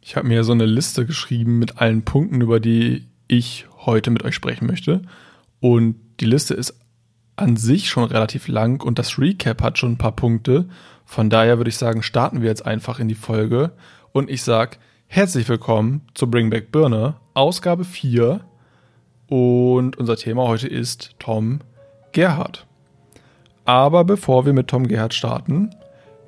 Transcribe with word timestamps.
Ich 0.00 0.16
habe 0.16 0.26
mir 0.26 0.44
so 0.44 0.52
eine 0.52 0.66
Liste 0.66 1.04
geschrieben 1.04 1.58
mit 1.58 1.78
allen 1.78 2.02
Punkten, 2.02 2.40
über 2.40 2.58
die 2.58 3.06
ich 3.28 3.66
heute 3.78 4.10
mit 4.10 4.24
euch 4.24 4.34
sprechen 4.34 4.66
möchte. 4.66 5.02
Und 5.60 5.96
die 6.20 6.26
Liste 6.26 6.54
ist 6.54 6.74
an 7.36 7.56
sich 7.56 7.88
schon 7.88 8.04
relativ 8.04 8.48
lang 8.48 8.82
und 8.82 8.98
das 8.98 9.18
Recap 9.18 9.62
hat 9.62 9.78
schon 9.78 9.92
ein 9.92 9.98
paar 9.98 10.16
Punkte. 10.16 10.68
Von 11.04 11.30
daher 11.30 11.58
würde 11.58 11.70
ich 11.70 11.76
sagen, 11.76 12.02
starten 12.02 12.40
wir 12.42 12.48
jetzt 12.48 12.66
einfach 12.66 12.98
in 12.98 13.08
die 13.08 13.14
Folge. 13.14 13.72
Und 14.12 14.30
ich 14.30 14.42
sage 14.42 14.78
herzlich 15.06 15.48
willkommen 15.48 16.02
zu 16.14 16.30
Bring 16.30 16.50
Back 16.50 16.72
Birne, 16.72 17.16
Ausgabe 17.34 17.84
4. 17.84 18.40
Und 19.28 19.96
unser 19.96 20.16
Thema 20.16 20.48
heute 20.48 20.68
ist 20.68 21.14
Tom 21.18 21.60
Gerhardt. 22.12 22.66
Aber 23.64 24.04
bevor 24.04 24.46
wir 24.46 24.52
mit 24.52 24.68
Tom 24.68 24.88
Gerhardt 24.88 25.14
starten, 25.14 25.70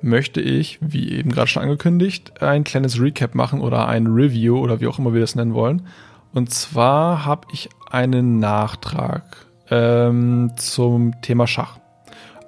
möchte 0.03 0.41
ich, 0.41 0.79
wie 0.81 1.11
eben 1.11 1.31
gerade 1.31 1.47
schon 1.47 1.63
angekündigt, 1.63 2.41
ein 2.41 2.63
kleines 2.63 2.99
Recap 2.99 3.35
machen 3.35 3.61
oder 3.61 3.87
ein 3.87 4.07
Review 4.07 4.57
oder 4.59 4.81
wie 4.81 4.87
auch 4.87 4.99
immer 4.99 5.13
wir 5.13 5.21
das 5.21 5.35
nennen 5.35 5.53
wollen. 5.53 5.87
Und 6.33 6.51
zwar 6.51 7.25
habe 7.25 7.47
ich 7.51 7.69
einen 7.89 8.39
Nachtrag 8.39 9.47
ähm, 9.69 10.51
zum 10.57 11.21
Thema 11.21 11.47
Schach. 11.47 11.79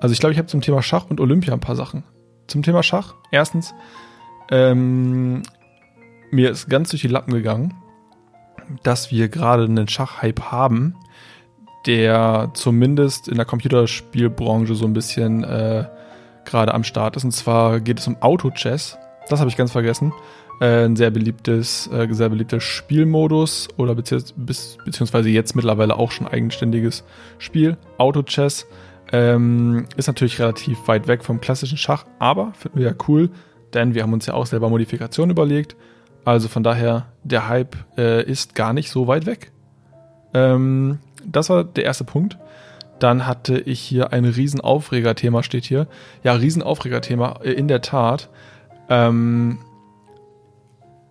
Also 0.01 0.13
ich 0.13 0.19
glaube, 0.19 0.33
ich 0.33 0.37
habe 0.37 0.47
zum 0.47 0.61
Thema 0.61 0.81
Schach 0.81 1.05
und 1.09 1.19
Olympia 1.19 1.53
ein 1.53 1.59
paar 1.59 1.75
Sachen. 1.75 2.03
Zum 2.47 2.61
Thema 2.61 2.83
Schach, 2.83 3.15
erstens, 3.31 3.73
ähm, 4.51 5.41
mir 6.31 6.51
ist 6.51 6.69
ganz 6.69 6.89
durch 6.89 7.01
die 7.01 7.07
Lappen 7.07 7.33
gegangen, 7.33 7.73
dass 8.83 9.11
wir 9.11 9.29
gerade 9.29 9.63
einen 9.63 9.87
Schachhype 9.87 10.51
haben, 10.51 10.95
der 11.85 12.51
zumindest 12.53 13.27
in 13.27 13.35
der 13.35 13.45
Computerspielbranche 13.45 14.75
so 14.75 14.85
ein 14.85 14.93
bisschen 14.93 15.43
äh, 15.43 15.85
gerade 16.45 16.73
am 16.73 16.83
Start 16.83 17.15
ist. 17.15 17.23
Und 17.23 17.31
zwar 17.31 17.79
geht 17.79 17.99
es 17.99 18.07
um 18.07 18.17
Auto-Chess. 18.21 18.97
Das 19.29 19.39
habe 19.39 19.49
ich 19.49 19.57
ganz 19.57 19.71
vergessen. 19.71 20.13
Äh, 20.61 20.85
ein 20.85 20.95
sehr 20.95 21.11
beliebtes, 21.11 21.87
äh, 21.87 22.07
sehr 22.11 22.29
beliebter 22.29 22.61
Spielmodus 22.61 23.67
oder 23.77 23.95
beziehungs 23.95 24.33
beziehungsweise 24.85 25.29
jetzt 25.29 25.55
mittlerweile 25.55 25.97
auch 25.97 26.11
schon 26.11 26.27
eigenständiges 26.27 27.03
Spiel. 27.39 27.77
Auto-Chess 27.97 28.67
ähm, 29.11 29.85
ist 29.97 30.07
natürlich 30.07 30.39
relativ 30.39 30.87
weit 30.87 31.07
weg 31.07 31.23
vom 31.23 31.41
klassischen 31.41 31.77
Schach, 31.77 32.05
aber 32.19 32.53
finden 32.53 32.79
wir 32.79 32.87
ja 32.87 32.95
cool, 33.07 33.29
denn 33.73 33.93
wir 33.93 34.03
haben 34.03 34.13
uns 34.13 34.25
ja 34.25 34.33
auch 34.33 34.45
selber 34.45 34.69
Modifikationen 34.69 35.31
überlegt. 35.31 35.75
Also 36.23 36.47
von 36.47 36.63
daher, 36.63 37.07
der 37.23 37.47
Hype 37.47 37.75
äh, 37.97 38.23
ist 38.23 38.55
gar 38.55 38.73
nicht 38.73 38.89
so 38.89 39.07
weit 39.07 39.25
weg. 39.25 39.51
Ähm, 40.33 40.99
das 41.25 41.49
war 41.49 41.63
der 41.63 41.85
erste 41.85 42.03
Punkt. 42.03 42.37
Dann 42.99 43.27
hatte 43.27 43.57
ich 43.59 43.81
hier 43.81 44.13
ein 44.13 44.25
Riesenaufreger-Thema, 44.25 45.43
steht 45.43 45.65
hier. 45.65 45.87
Ja, 46.23 46.33
Riesenaufreger-Thema, 46.33 47.41
äh, 47.43 47.51
in 47.51 47.67
der 47.67 47.81
Tat. 47.81 48.29
Ähm, 48.89 49.59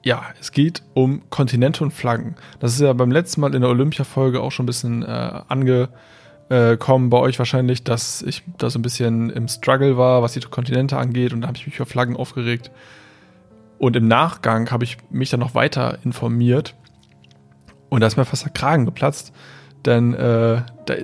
ja, 0.03 0.23
es 0.41 0.53
geht 0.53 0.83
um 0.95 1.29
Kontinente 1.31 1.85
und 1.85 1.93
Flaggen. 1.93 2.37
Das 2.61 2.75
ist 2.75 2.81
ja 2.81 2.93
beim 2.93 3.11
letzten 3.11 3.41
Mal 3.41 3.55
in 3.55 3.63
der 3.63 3.71
Olympia-Folge 3.71 4.41
auch 4.41 4.53
schon 4.53 4.65
ein 4.65 4.67
bisschen 4.67 5.03
äh, 5.03 5.41
angekommen 5.49 7.11
bei 7.11 7.19
euch 7.19 7.39
wahrscheinlich, 7.39 7.85
dass 7.85 8.23
ich 8.23 8.43
da 8.59 8.71
so 8.71 8.79
ein 8.79 8.83
bisschen 8.83 9.31
im 9.31 9.49
Struggle 9.49 9.97
war, 9.97 10.23
was 10.23 10.35
die 10.35 10.41
Kontinente 10.41 10.97
angeht. 10.97 11.33
Und 11.33 11.43
da 11.43 11.49
habe 11.49 11.57
ich 11.57 11.67
mich 11.67 11.77
über 11.77 11.87
Flaggen 11.87 12.17
aufgeregt. 12.17 12.71
Und 13.79 13.97
im 13.97 14.07
Nachgang 14.09 14.71
habe 14.71 14.85
ich 14.85 14.99
mich 15.11 15.31
dann 15.31 15.41
noch 15.41 15.55
weiter 15.55 15.99
informiert. 16.05 16.75
Und 17.89 18.01
da 18.01 18.07
ist 18.07 18.17
mir 18.17 18.25
fast 18.25 18.45
der 18.45 18.53
Kragen 18.53 18.85
geplatzt 18.87 19.33
denn 19.87 20.15
äh, 20.15 20.63
da, 20.87 20.95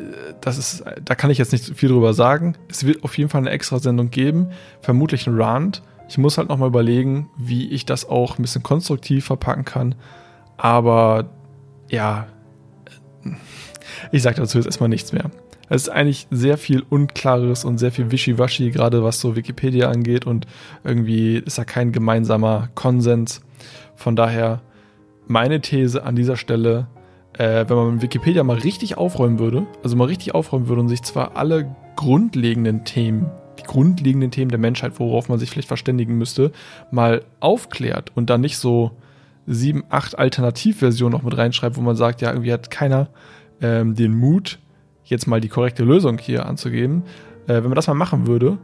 das 0.40 0.58
ist, 0.58 0.84
da 1.04 1.14
kann 1.14 1.30
ich 1.30 1.38
jetzt 1.38 1.52
nicht 1.52 1.76
viel 1.76 1.88
drüber 1.88 2.14
sagen. 2.14 2.56
Es 2.68 2.84
wird 2.86 3.04
auf 3.04 3.16
jeden 3.18 3.30
Fall 3.30 3.40
eine 3.40 3.50
extra 3.50 3.78
Sendung 3.78 4.10
geben, 4.10 4.48
vermutlich 4.80 5.26
ein 5.26 5.40
Rant. 5.40 5.82
Ich 6.08 6.18
muss 6.18 6.38
halt 6.38 6.48
nochmal 6.48 6.68
überlegen, 6.68 7.30
wie 7.36 7.70
ich 7.70 7.86
das 7.86 8.08
auch 8.08 8.38
ein 8.38 8.42
bisschen 8.42 8.62
konstruktiv 8.62 9.26
verpacken 9.26 9.64
kann. 9.64 9.94
Aber 10.56 11.30
ja, 11.88 12.26
ich 14.12 14.22
sage 14.22 14.36
dazu 14.36 14.58
jetzt 14.58 14.66
erstmal 14.66 14.88
nichts 14.88 15.12
mehr. 15.12 15.30
Es 15.68 15.82
ist 15.82 15.88
eigentlich 15.88 16.26
sehr 16.32 16.58
viel 16.58 16.82
Unklares 16.88 17.64
und 17.64 17.78
sehr 17.78 17.92
viel 17.92 18.10
Wischiwaschi, 18.10 18.70
gerade 18.70 19.04
was 19.04 19.20
so 19.20 19.36
Wikipedia 19.36 19.88
angeht 19.88 20.26
und 20.26 20.48
irgendwie 20.82 21.36
ist 21.36 21.58
da 21.58 21.64
kein 21.64 21.92
gemeinsamer 21.92 22.70
Konsens. 22.74 23.40
Von 23.94 24.16
daher 24.16 24.62
meine 25.28 25.60
These 25.60 26.02
an 26.02 26.16
dieser 26.16 26.36
Stelle, 26.36 26.88
äh, 27.40 27.64
wenn 27.68 27.76
man 27.76 28.02
Wikipedia 28.02 28.44
mal 28.44 28.58
richtig 28.58 28.98
aufräumen 28.98 29.38
würde, 29.38 29.66
also 29.82 29.96
mal 29.96 30.04
richtig 30.04 30.34
aufräumen 30.34 30.68
würde 30.68 30.82
und 30.82 30.88
sich 30.90 31.02
zwar 31.02 31.38
alle 31.38 31.74
grundlegenden 31.96 32.84
Themen, 32.84 33.30
die 33.58 33.62
grundlegenden 33.62 34.30
Themen 34.30 34.50
der 34.50 34.58
Menschheit, 34.58 35.00
worauf 35.00 35.30
man 35.30 35.38
sich 35.38 35.48
vielleicht 35.48 35.68
verständigen 35.68 36.18
müsste, 36.18 36.52
mal 36.90 37.24
aufklärt 37.40 38.12
und 38.14 38.28
dann 38.28 38.42
nicht 38.42 38.58
so 38.58 38.90
sieben, 39.46 39.84
acht 39.88 40.18
Alternativversionen 40.18 41.16
noch 41.16 41.24
mit 41.24 41.36
reinschreibt, 41.36 41.78
wo 41.78 41.80
man 41.80 41.96
sagt, 41.96 42.20
ja, 42.20 42.30
irgendwie 42.30 42.52
hat 42.52 42.70
keiner 42.70 43.08
ähm, 43.62 43.94
den 43.94 44.14
Mut, 44.14 44.58
jetzt 45.04 45.26
mal 45.26 45.40
die 45.40 45.48
korrekte 45.48 45.82
Lösung 45.82 46.18
hier 46.18 46.44
anzugeben. 46.44 47.04
Äh, 47.46 47.54
wenn 47.54 47.64
man 47.68 47.74
das 47.74 47.86
mal 47.86 47.94
machen 47.94 48.26
würde 48.26 48.58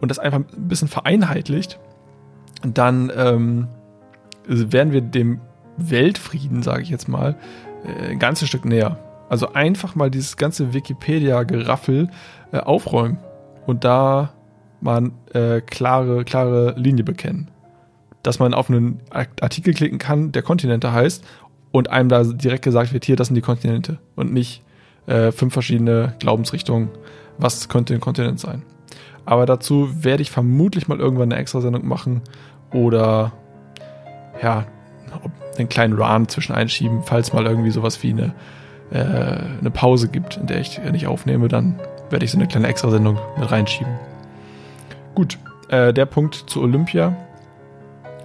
und 0.00 0.12
das 0.12 0.20
einfach 0.20 0.38
ein 0.38 0.68
bisschen 0.68 0.86
vereinheitlicht, 0.86 1.80
dann 2.62 3.10
ähm, 3.16 3.66
wären 4.46 4.92
wir 4.92 5.00
dem 5.00 5.40
Weltfrieden, 5.76 6.62
sage 6.62 6.82
ich 6.82 6.88
jetzt 6.88 7.08
mal, 7.08 7.36
äh, 7.86 8.10
ein 8.10 8.18
ganzes 8.18 8.48
Stück 8.48 8.64
näher. 8.64 8.98
Also 9.28 9.52
einfach 9.52 9.94
mal 9.94 10.10
dieses 10.10 10.36
ganze 10.36 10.72
Wikipedia-Geraffel 10.72 12.10
äh, 12.52 12.58
aufräumen 12.58 13.18
und 13.66 13.84
da 13.84 14.32
mal 14.80 15.10
äh, 15.32 15.60
klare, 15.60 16.24
klare 16.24 16.74
Linie 16.76 17.04
bekennen. 17.04 17.50
Dass 18.22 18.38
man 18.38 18.54
auf 18.54 18.70
einen 18.70 19.00
Artikel 19.10 19.74
klicken 19.74 19.98
kann, 19.98 20.32
der 20.32 20.42
Kontinente 20.42 20.92
heißt 20.92 21.24
und 21.72 21.90
einem 21.90 22.08
da 22.08 22.22
direkt 22.24 22.64
gesagt 22.64 22.92
wird, 22.92 23.04
hier, 23.04 23.16
das 23.16 23.28
sind 23.28 23.36
die 23.36 23.42
Kontinente 23.42 23.98
und 24.14 24.32
nicht 24.32 24.62
äh, 25.06 25.32
fünf 25.32 25.52
verschiedene 25.52 26.14
Glaubensrichtungen, 26.18 26.90
was 27.38 27.68
könnte 27.68 27.94
ein 27.94 28.00
Kontinent 28.00 28.40
sein. 28.40 28.62
Aber 29.24 29.46
dazu 29.46 30.04
werde 30.04 30.22
ich 30.22 30.30
vermutlich 30.30 30.88
mal 30.88 30.98
irgendwann 30.98 31.32
eine 31.32 31.40
extra 31.40 31.60
Sendung 31.60 31.86
machen 31.86 32.22
oder 32.72 33.32
ja, 34.42 34.66
einen 35.58 35.68
kleinen 35.68 35.94
Run 35.94 36.28
zwischen 36.28 36.54
einschieben, 36.54 37.02
falls 37.02 37.32
mal 37.32 37.46
irgendwie 37.46 37.70
sowas 37.70 38.02
wie 38.02 38.10
eine, 38.10 38.34
äh, 38.90 39.58
eine 39.60 39.70
Pause 39.70 40.08
gibt, 40.08 40.36
in 40.36 40.46
der 40.46 40.60
ich 40.60 40.78
nicht 40.78 41.06
aufnehme, 41.06 41.48
dann 41.48 41.80
werde 42.10 42.24
ich 42.24 42.30
so 42.30 42.38
eine 42.38 42.46
kleine 42.46 42.68
Extrasendung 42.68 43.18
mit 43.38 43.50
reinschieben. 43.50 43.92
Gut, 45.14 45.38
äh, 45.68 45.92
der 45.92 46.06
Punkt 46.06 46.34
zu 46.34 46.62
Olympia. 46.62 47.16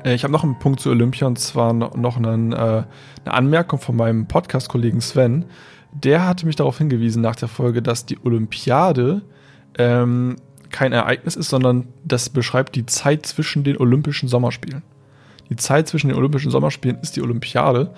Äh, 0.03 0.13
ich 0.13 0.23
habe 0.23 0.33
noch 0.33 0.43
einen 0.43 0.59
Punkt 0.59 0.79
zu 0.79 0.89
Olympia 0.89 1.27
und 1.27 1.39
zwar 1.39 1.73
noch 1.73 2.17
einen, 2.17 2.51
äh, 2.51 2.55
eine 2.55 2.85
Anmerkung 3.25 3.79
von 3.79 3.95
meinem 3.95 4.27
Podcast-Kollegen 4.27 5.01
Sven. 5.01 5.45
Der 5.93 6.25
hatte 6.27 6.45
mich 6.45 6.55
darauf 6.55 6.77
hingewiesen 6.77 7.21
nach 7.21 7.35
der 7.35 7.47
Folge, 7.47 7.81
dass 7.81 8.05
die 8.05 8.17
Olympiade 8.23 9.21
ähm, 9.77 10.37
kein 10.69 10.93
Ereignis 10.93 11.35
ist, 11.35 11.49
sondern 11.49 11.87
das 12.05 12.29
beschreibt 12.29 12.75
die 12.75 12.85
Zeit 12.85 13.25
zwischen 13.25 13.63
den 13.63 13.77
Olympischen 13.77 14.29
Sommerspielen 14.29 14.83
die 15.51 15.57
Zeit 15.57 15.89
zwischen 15.89 16.07
den 16.07 16.17
Olympischen 16.17 16.49
Sommerspielen 16.49 16.99
ist 17.01 17.17
die 17.17 17.21
Olympiade, 17.21 17.93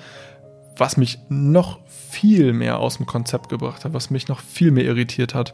was 0.75 0.97
mich 0.97 1.19
noch 1.29 1.79
viel 1.85 2.51
mehr 2.51 2.79
aus 2.79 2.97
dem 2.97 3.05
Konzept 3.05 3.47
gebracht 3.47 3.85
hat, 3.85 3.93
was 3.93 4.09
mich 4.09 4.27
noch 4.27 4.39
viel 4.39 4.71
mehr 4.71 4.85
irritiert 4.85 5.35
hat. 5.35 5.53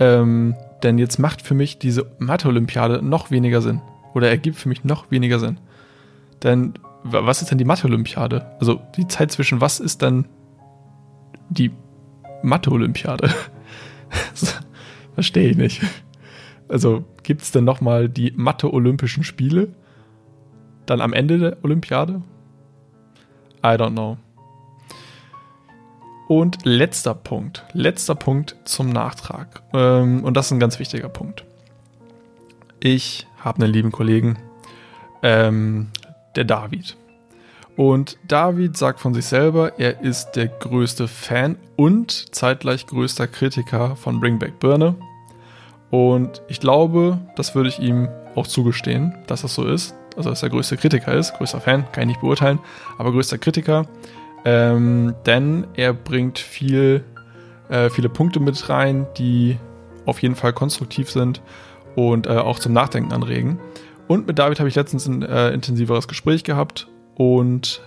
Ähm, 0.00 0.56
denn 0.82 0.98
jetzt 0.98 1.18
macht 1.18 1.42
für 1.42 1.54
mich 1.54 1.78
diese 1.78 2.10
Mathe-Olympiade 2.18 3.00
noch 3.00 3.30
weniger 3.30 3.62
Sinn. 3.62 3.80
Oder 4.12 4.28
ergibt 4.28 4.56
für 4.56 4.68
mich 4.68 4.82
noch 4.82 5.12
weniger 5.12 5.38
Sinn. 5.38 5.60
Denn 6.42 6.74
was 7.04 7.42
ist 7.42 7.52
denn 7.52 7.58
die 7.58 7.64
Mathe-Olympiade? 7.64 8.50
Also 8.58 8.80
die 8.96 9.06
Zeit 9.06 9.30
zwischen 9.30 9.60
was 9.60 9.78
ist 9.78 10.02
dann 10.02 10.26
die 11.48 11.70
Mathe-Olympiade? 12.42 13.30
Verstehe 15.14 15.50
ich 15.50 15.56
nicht. 15.56 15.80
Also 16.68 17.04
gibt 17.22 17.42
es 17.42 17.52
denn 17.52 17.62
nochmal 17.62 18.08
die 18.08 18.32
Mathe-Olympischen 18.34 19.22
Spiele? 19.22 19.68
Dann 20.86 21.00
am 21.00 21.12
Ende 21.12 21.38
der 21.38 21.56
Olympiade? 21.62 22.22
I 23.64 23.70
don't 23.70 23.90
know. 23.90 24.16
Und 26.28 26.64
letzter 26.64 27.14
Punkt, 27.14 27.64
letzter 27.72 28.14
Punkt 28.14 28.56
zum 28.64 28.90
Nachtrag. 28.90 29.62
Ähm, 29.72 30.24
und 30.24 30.36
das 30.36 30.46
ist 30.46 30.52
ein 30.52 30.60
ganz 30.60 30.78
wichtiger 30.78 31.08
Punkt. 31.08 31.44
Ich 32.80 33.26
habe 33.38 33.62
einen 33.62 33.72
lieben 33.72 33.92
Kollegen, 33.92 34.38
ähm, 35.22 35.88
der 36.34 36.44
David. 36.44 36.96
Und 37.76 38.18
David 38.26 38.76
sagt 38.76 39.00
von 39.00 39.14
sich 39.14 39.26
selber, 39.26 39.78
er 39.78 40.00
ist 40.00 40.32
der 40.32 40.48
größte 40.48 41.08
Fan 41.08 41.56
und 41.76 42.34
zeitgleich 42.34 42.86
größter 42.86 43.26
Kritiker 43.26 43.96
von 43.96 44.18
Bring 44.18 44.38
Back 44.38 44.58
Birne. 44.58 44.94
Und 45.90 46.42
ich 46.48 46.58
glaube, 46.58 47.18
das 47.36 47.54
würde 47.54 47.68
ich 47.68 47.78
ihm 47.78 48.08
auch 48.34 48.46
zugestehen, 48.46 49.14
dass 49.26 49.42
das 49.42 49.54
so 49.54 49.64
ist 49.64 49.94
also 50.16 50.30
dass 50.30 50.42
er 50.42 50.50
größte 50.50 50.76
Kritiker 50.76 51.12
ist, 51.14 51.34
größter 51.34 51.60
Fan, 51.60 51.84
kann 51.92 52.02
ich 52.02 52.08
nicht 52.08 52.20
beurteilen, 52.20 52.58
aber 52.98 53.12
größter 53.12 53.38
Kritiker, 53.38 53.86
ähm, 54.44 55.14
denn 55.26 55.66
er 55.74 55.92
bringt 55.92 56.38
viel, 56.38 57.04
äh, 57.68 57.90
viele 57.90 58.08
Punkte 58.08 58.40
mit 58.40 58.68
rein, 58.68 59.06
die 59.18 59.58
auf 60.06 60.22
jeden 60.22 60.36
Fall 60.36 60.52
konstruktiv 60.52 61.10
sind 61.10 61.42
und 61.94 62.26
äh, 62.26 62.30
auch 62.30 62.58
zum 62.58 62.72
Nachdenken 62.72 63.12
anregen. 63.12 63.58
Und 64.06 64.26
mit 64.26 64.38
David 64.38 64.60
habe 64.60 64.68
ich 64.68 64.76
letztens 64.76 65.06
ein 65.06 65.22
äh, 65.22 65.50
intensiveres 65.50 66.06
Gespräch 66.06 66.44
gehabt 66.44 66.86
und 67.16 67.82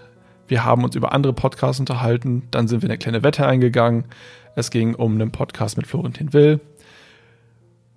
wir 0.48 0.66
haben 0.66 0.84
uns 0.84 0.96
über 0.96 1.14
andere 1.14 1.32
Podcasts 1.32 1.80
unterhalten. 1.80 2.44
Dann 2.52 2.68
sind 2.68 2.82
wir 2.82 2.90
eine 2.90 2.98
kleine 2.98 3.24
Wette 3.24 3.46
eingegangen. 3.46 4.06
Es 4.56 4.72
ging 4.72 4.96
um 4.96 5.14
einen 5.14 5.32
Podcast 5.32 5.78
mit 5.78 5.88
Florentin 5.88 6.34
Will. 6.34 6.60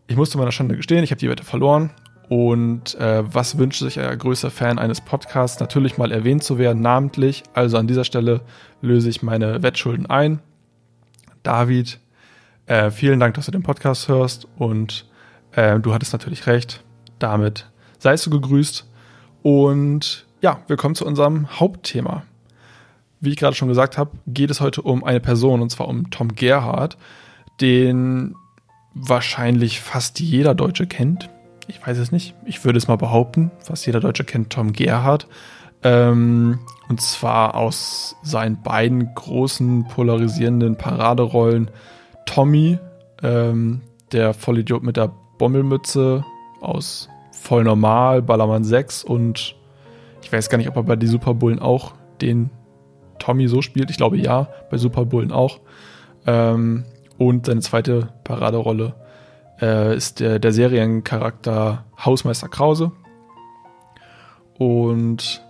Ich 0.07 0.17
musste 0.17 0.39
meiner 0.39 0.53
Schande 0.53 0.77
gestehen, 0.77 1.03
ich 1.03 1.11
habe 1.11 1.19
die 1.19 1.31
Wette 1.31 1.45
verloren. 1.45 1.91
Und 2.29 2.95
äh, 2.95 3.23
was 3.27 3.59
wünscht 3.59 3.81
sich 3.81 4.01
ein 4.01 4.19
größter 4.19 4.51
Fan 4.51 4.79
eines 4.79 5.01
Podcasts? 5.01 5.61
Natürlich 5.61 5.99
mal 5.99 6.13
erwähnt 6.13 6.43
zu 6.43 6.59
werden, 6.59 6.81
namentlich. 6.83 7.43
Also 7.53 7.77
an 7.77 7.87
dieser 7.87 8.05
Stelle 8.05 8.41
löse 8.81 9.09
ich 9.11 9.23
meine 9.23 9.63
Wettschulden 9.63 10.07
ein. 10.07 10.41
David, 11.43 11.99
äh, 12.67 12.91
vielen 12.91 13.21
Dank, 13.21 13.35
dass 13.35 13.47
du 13.47 13.53
den 13.53 13.63
Podcast 13.63 14.09
hörst. 14.09 14.49
Und 14.57 15.07
äh, 15.53 15.79
du 15.79 15.93
hattest 15.93 16.13
natürlich 16.13 16.47
recht. 16.47 16.83
Damit 17.19 17.71
seist 17.99 18.25
du 18.27 18.31
gegrüßt. 18.31 18.89
Und 19.43 20.27
ja, 20.41 20.61
wir 20.67 20.77
kommen 20.77 20.95
zu 20.95 21.07
unserem 21.07 21.61
Hauptthema. 21.61 22.25
Wie 23.21 23.31
ich 23.31 23.37
gerade 23.37 23.55
schon 23.55 23.69
gesagt 23.69 23.99
habe, 23.99 24.11
geht 24.27 24.51
es 24.51 24.61
heute 24.61 24.83
um 24.83 25.05
eine 25.05 25.21
Person, 25.21 25.61
und 25.61 25.71
zwar 25.71 25.87
um 25.87 26.11
Tom 26.11 26.35
Gerhardt, 26.35 26.97
den 27.61 28.35
wahrscheinlich 28.95 29.81
fast 29.81 30.19
jeder 30.19 30.55
Deutsche 30.55 30.87
kennt. 30.87 31.31
Ich 31.73 31.87
weiß 31.87 31.97
es 31.97 32.13
nicht. 32.13 32.35
Ich 32.45 32.65
würde 32.67 32.77
es 32.77 32.87
mal 32.87 32.97
behaupten. 32.97 33.51
Fast 33.59 33.87
jeder 33.87 34.01
Deutsche 34.01 34.25
kennt 34.25 34.51
Tom 34.51 34.75
Gerhardt. 34.75 35.27
Ähm, 35.83 36.59
und 36.89 37.01
zwar 37.01 37.55
aus 37.55 38.15
seinen 38.23 38.63
beiden 38.63 39.15
großen 39.15 39.89
polarisierenden 39.89 40.77
Paraderollen. 40.77 41.71
Tommy, 42.27 42.79
ähm, 43.23 43.81
der 44.13 44.35
Vollidiot 44.35 44.83
mit 44.83 44.99
der 44.99 45.13
Bommelmütze 45.39 46.25
aus 46.61 47.09
Voll 47.33 47.65
Normal, 47.65 48.21
Ballermann 48.21 48.65
6 48.65 49.03
und 49.03 49.57
ich 50.23 50.31
weiß 50.31 50.51
gar 50.51 50.59
nicht, 50.59 50.69
ob 50.69 50.77
er 50.77 50.83
bei 50.83 50.97
die 50.97 51.07
Superbullen 51.07 51.59
auch 51.59 51.95
den 52.21 52.51
Tommy 53.19 53.49
so 53.49 53.63
spielt. 53.63 53.91
Ich 53.91 53.97
glaube 53.97 54.19
ja, 54.19 54.49
bei 54.71 54.77
Superbullen 54.77 55.33
auch. 55.33 55.61
Ähm, 56.27 56.85
und 57.17 57.47
seine 57.47 57.61
zweite 57.61 58.11
Paraderolle 58.25 58.95
äh, 59.63 59.97
ist 59.97 60.21
der, 60.21 60.39
der 60.39 60.53
Seriencharakter 60.53 61.85
Hausmeister 62.05 62.49
Krause. 62.49 62.93
Und 64.59 65.43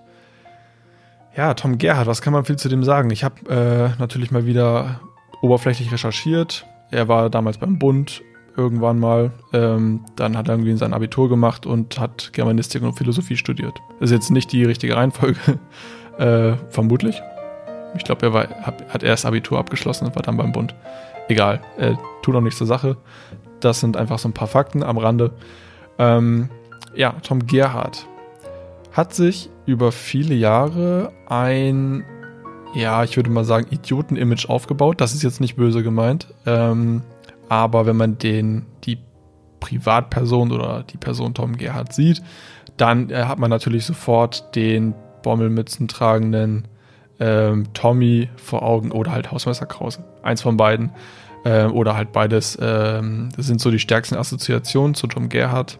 ja, 1.36 1.54
Tom 1.54 1.78
Gerhardt, 1.78 2.06
was 2.06 2.22
kann 2.22 2.32
man 2.32 2.44
viel 2.44 2.56
zu 2.56 2.68
dem 2.68 2.84
sagen? 2.84 3.10
Ich 3.10 3.24
habe 3.24 3.48
äh, 3.48 3.98
natürlich 3.98 4.30
mal 4.30 4.44
wieder 4.46 5.00
oberflächlich 5.40 5.90
recherchiert. 5.90 6.66
Er 6.90 7.08
war 7.08 7.30
damals 7.30 7.58
beim 7.58 7.78
Bund 7.78 8.22
irgendwann 8.56 8.98
mal. 8.98 9.32
Ähm, 9.54 10.04
dann 10.14 10.36
hat 10.36 10.48
er 10.48 10.54
irgendwie 10.54 10.76
sein 10.76 10.92
Abitur 10.92 11.30
gemacht 11.30 11.64
und 11.64 11.98
hat 11.98 12.32
Germanistik 12.34 12.82
und 12.82 12.92
Philosophie 12.92 13.36
studiert. 13.36 13.80
Ist 14.00 14.10
jetzt 14.10 14.30
nicht 14.30 14.52
die 14.52 14.64
richtige 14.64 14.94
Reihenfolge, 14.94 15.58
äh, 16.18 16.54
vermutlich. 16.68 17.22
Ich 17.96 18.04
glaube, 18.04 18.26
er 18.26 18.32
war, 18.32 18.48
hat 18.88 19.02
erst 19.02 19.26
Abitur 19.26 19.58
abgeschlossen 19.58 20.06
und 20.06 20.16
war 20.16 20.22
dann 20.22 20.36
beim 20.36 20.52
Bund. 20.52 20.74
Egal, 21.28 21.60
äh, 21.78 21.94
tut 22.22 22.34
auch 22.34 22.40
nichts 22.40 22.58
zur 22.58 22.66
Sache. 22.66 22.96
Das 23.64 23.80
sind 23.80 23.96
einfach 23.96 24.18
so 24.18 24.28
ein 24.28 24.32
paar 24.32 24.48
Fakten 24.48 24.82
am 24.82 24.98
Rande. 24.98 25.32
Ähm, 25.98 26.48
ja, 26.94 27.14
Tom 27.22 27.46
Gerhardt 27.46 28.06
hat 28.92 29.14
sich 29.14 29.50
über 29.66 29.92
viele 29.92 30.34
Jahre 30.34 31.12
ein, 31.26 32.04
ja, 32.74 33.04
ich 33.04 33.16
würde 33.16 33.30
mal 33.30 33.44
sagen, 33.44 33.66
Idioten-Image 33.70 34.48
aufgebaut. 34.48 35.00
Das 35.00 35.14
ist 35.14 35.22
jetzt 35.22 35.40
nicht 35.40 35.56
böse 35.56 35.82
gemeint. 35.82 36.28
Ähm, 36.46 37.02
aber 37.48 37.86
wenn 37.86 37.96
man 37.96 38.18
den, 38.18 38.66
die 38.84 38.98
Privatperson 39.60 40.52
oder 40.52 40.82
die 40.82 40.96
Person 40.96 41.34
Tom 41.34 41.56
Gerhardt 41.56 41.92
sieht, 41.92 42.22
dann 42.76 43.10
äh, 43.10 43.24
hat 43.24 43.38
man 43.38 43.50
natürlich 43.50 43.84
sofort 43.84 44.54
den 44.56 44.94
Bommelmützen 45.22 45.88
tragenden 45.88 46.68
ähm, 47.20 47.72
Tommy 47.74 48.28
vor 48.36 48.62
Augen 48.62 48.90
oder 48.90 49.12
halt 49.12 49.30
Hausmeister 49.30 49.66
Krause. 49.66 50.04
Eins 50.22 50.42
von 50.42 50.56
beiden. 50.56 50.90
Ähm, 51.44 51.72
oder 51.72 51.96
halt 51.96 52.12
beides. 52.12 52.56
Ähm, 52.60 53.30
das 53.36 53.46
sind 53.46 53.60
so 53.60 53.70
die 53.70 53.78
stärksten 53.78 54.16
Assoziationen 54.16 54.94
zu 54.94 55.06
Tom 55.06 55.28
Gerhardt. 55.28 55.78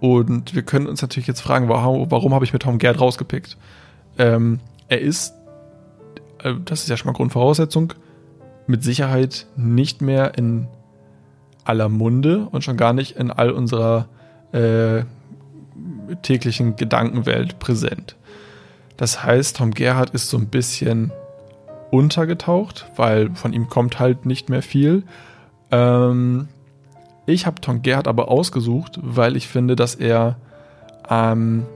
Und 0.00 0.54
wir 0.54 0.62
können 0.62 0.86
uns 0.86 1.02
natürlich 1.02 1.26
jetzt 1.26 1.40
fragen, 1.40 1.68
warum, 1.68 2.10
warum 2.10 2.34
habe 2.34 2.44
ich 2.44 2.52
mir 2.52 2.58
Tom 2.58 2.78
Gerhardt 2.78 3.00
rausgepickt? 3.00 3.56
Ähm, 4.16 4.60
er 4.88 5.00
ist, 5.00 5.34
äh, 6.42 6.54
das 6.64 6.82
ist 6.82 6.88
ja 6.88 6.96
schon 6.96 7.06
mal 7.06 7.16
Grundvoraussetzung, 7.16 7.94
mit 8.66 8.82
Sicherheit 8.84 9.46
nicht 9.56 10.02
mehr 10.02 10.36
in 10.36 10.68
aller 11.64 11.88
Munde 11.88 12.48
und 12.50 12.64
schon 12.64 12.76
gar 12.76 12.92
nicht 12.92 13.16
in 13.16 13.30
all 13.30 13.50
unserer 13.50 14.08
äh, 14.52 15.02
täglichen 16.22 16.76
Gedankenwelt 16.76 17.58
präsent. 17.58 18.16
Das 18.96 19.22
heißt, 19.22 19.56
Tom 19.56 19.72
Gerhardt 19.72 20.10
ist 20.10 20.28
so 20.28 20.38
ein 20.38 20.48
bisschen 20.48 21.12
untergetaucht, 21.90 22.90
weil 22.96 23.34
von 23.34 23.52
ihm 23.52 23.68
kommt 23.68 23.98
halt 23.98 24.26
nicht 24.26 24.48
mehr 24.48 24.62
viel. 24.62 25.04
Ähm, 25.70 26.48
ich 27.26 27.46
habe 27.46 27.60
Tom 27.60 27.82
Gerhardt 27.82 28.08
aber 28.08 28.28
ausgesucht, 28.28 28.98
weil 29.02 29.36
ich 29.36 29.48
finde, 29.48 29.76
dass 29.76 29.94
er 29.94 30.36
ähm, 31.08 31.66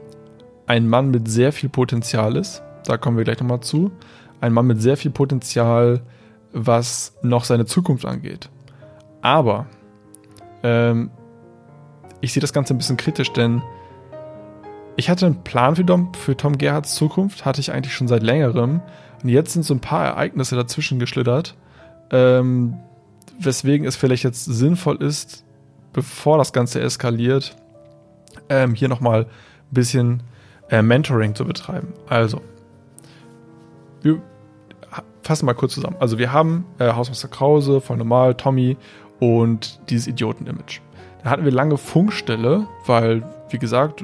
ein 0.67 0.89
Mann 0.89 1.11
mit 1.11 1.29
sehr 1.29 1.53
viel 1.53 1.69
Potenzial 1.69 2.37
ist. 2.37 2.63
Da 2.85 2.97
kommen 2.97 3.17
wir 3.17 3.25
gleich 3.25 3.41
nochmal 3.41 3.61
zu. 3.61 3.91
Ein 4.41 4.53
Mann 4.53 4.67
mit 4.67 4.81
sehr 4.81 4.97
viel 4.97 5.11
Potenzial, 5.11 6.01
was 6.53 7.15
noch 7.23 7.45
seine 7.45 7.67
Zukunft 7.67 8.05
angeht. 8.05 8.49
Aber 9.21 9.67
ähm, 10.63 11.11
ich 12.21 12.33
sehe 12.33 12.41
das 12.41 12.53
Ganze 12.53 12.75
ein 12.75 12.79
bisschen 12.79 12.97
kritisch, 12.97 13.33
denn 13.33 13.63
ich 14.97 15.09
hatte 15.09 15.27
einen 15.27 15.43
Plan 15.43 15.77
für 15.77 15.87
Tom, 15.87 16.13
für 16.15 16.37
Tom 16.37 16.59
Gerhards 16.59 16.95
Zukunft, 16.95 17.45
hatte 17.45 17.61
ich 17.61 17.73
eigentlich 17.73 17.95
schon 17.95 18.09
seit 18.09 18.23
längerem. 18.23 18.81
Und 19.23 19.29
jetzt 19.29 19.53
sind 19.53 19.65
so 19.65 19.75
ein 19.75 19.81
paar 19.81 20.05
Ereignisse 20.05 20.57
dazwischen 20.57 20.99
geschlittert, 20.99 21.55
ähm, 22.11 22.77
weswegen 23.39 23.87
es 23.87 23.97
vielleicht 23.97 24.25
jetzt 24.25 24.45
sinnvoll 24.45 24.97
ist, 24.97 25.45
bevor 25.93 26.39
das 26.39 26.53
Ganze 26.53 26.81
eskaliert, 26.81 27.57
ähm, 28.49 28.75
hier 28.75 28.89
nochmal 28.89 29.23
ein 29.23 29.27
bisschen 29.71 30.23
äh, 30.71 30.83
Mentoring 30.83 31.35
zu 31.35 31.45
betreiben. 31.45 31.89
Also, 32.09 32.41
wir 34.03 34.21
fassen 35.23 35.47
mal 35.47 35.55
kurz 35.55 35.75
zusammen. 35.75 35.97
Also, 36.01 36.19
wir 36.19 36.33
haben 36.33 36.65
äh, 36.79 36.93
Hausmeister 36.93 37.29
Krause, 37.29 37.81
voll 37.81 37.99
normal, 37.99 38.35
Tommy 38.35 38.77
und 39.21 39.81
dieses 39.89 40.07
Idioten-Image. 40.07 40.81
Da 41.23 41.31
hatten 41.31 41.45
wir 41.45 41.53
lange 41.53 41.79
Funkstelle, 41.79 42.67
weil, 42.87 43.23
wie 43.51 43.59
gesagt, 43.59 44.03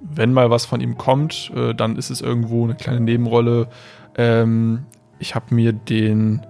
wenn 0.00 0.32
mal 0.32 0.50
was 0.50 0.64
von 0.64 0.80
ihm 0.80 0.96
kommt, 0.96 1.52
äh, 1.54 1.74
dann 1.74 1.96
ist 1.96 2.10
es 2.10 2.20
irgendwo 2.20 2.64
eine 2.64 2.74
kleine 2.74 3.00
Nebenrolle. 3.00 3.68
Ähm, 4.16 4.86
ich 5.18 5.34
habe 5.34 5.54
mir 5.54 5.72
den, 5.72 6.44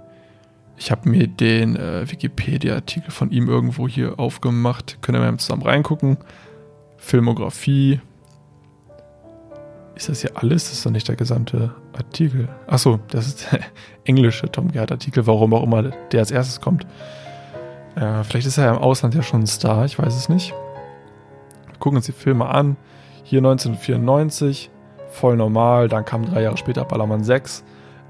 ich 0.76 0.90
habe 0.90 1.09
mir 1.09 1.26
den 1.26 1.76
äh, 1.76 2.11
Wikipedia-Artikel 2.11 3.11
von 3.11 3.30
ihm 3.30 3.49
irgendwo 3.49 3.88
hier 3.88 4.19
aufgemacht. 4.19 4.99
Können 5.02 5.21
wir 5.21 5.30
mal 5.30 5.38
zusammen 5.38 5.62
reingucken. 5.62 6.19
Filmografie. 6.97 8.00
Ist 9.97 10.09
das 10.09 10.23
hier 10.23 10.37
alles? 10.37 10.64
Das 10.64 10.75
ist 10.75 10.87
doch 10.87 10.90
nicht 10.90 11.09
der 11.09 11.16
gesamte 11.16 11.75
Artikel. 11.92 12.49
Achso, 12.66 13.00
das 13.09 13.26
ist 13.26 13.52
der 13.52 13.61
englische 14.04 14.50
Tom 14.50 14.71
Gerhardt-Artikel, 14.71 15.26
warum 15.26 15.52
auch 15.52 15.64
immer 15.64 15.83
der 16.12 16.21
als 16.21 16.30
erstes 16.30 16.61
kommt. 16.61 16.87
Äh, 17.97 18.23
vielleicht 18.25 18.47
ist 18.47 18.57
er 18.57 18.66
ja 18.66 18.71
im 18.71 18.78
Ausland 18.78 19.14
ja 19.14 19.23
schon 19.23 19.42
ein 19.42 19.47
Star, 19.47 19.85
ich 19.85 19.99
weiß 19.99 20.14
es 20.14 20.28
nicht. 20.28 20.54
Wir 21.66 21.78
gucken 21.78 21.97
uns 21.97 22.07
die 22.07 22.12
Filme 22.12 22.47
an. 22.47 22.76
Hier 23.24 23.38
1994, 23.38 24.70
voll 25.10 25.36
normal. 25.36 25.88
Dann 25.88 26.04
kam 26.04 26.24
drei 26.24 26.42
Jahre 26.42 26.56
später 26.56 26.84
Ballermann 26.84 27.24
6. 27.24 27.64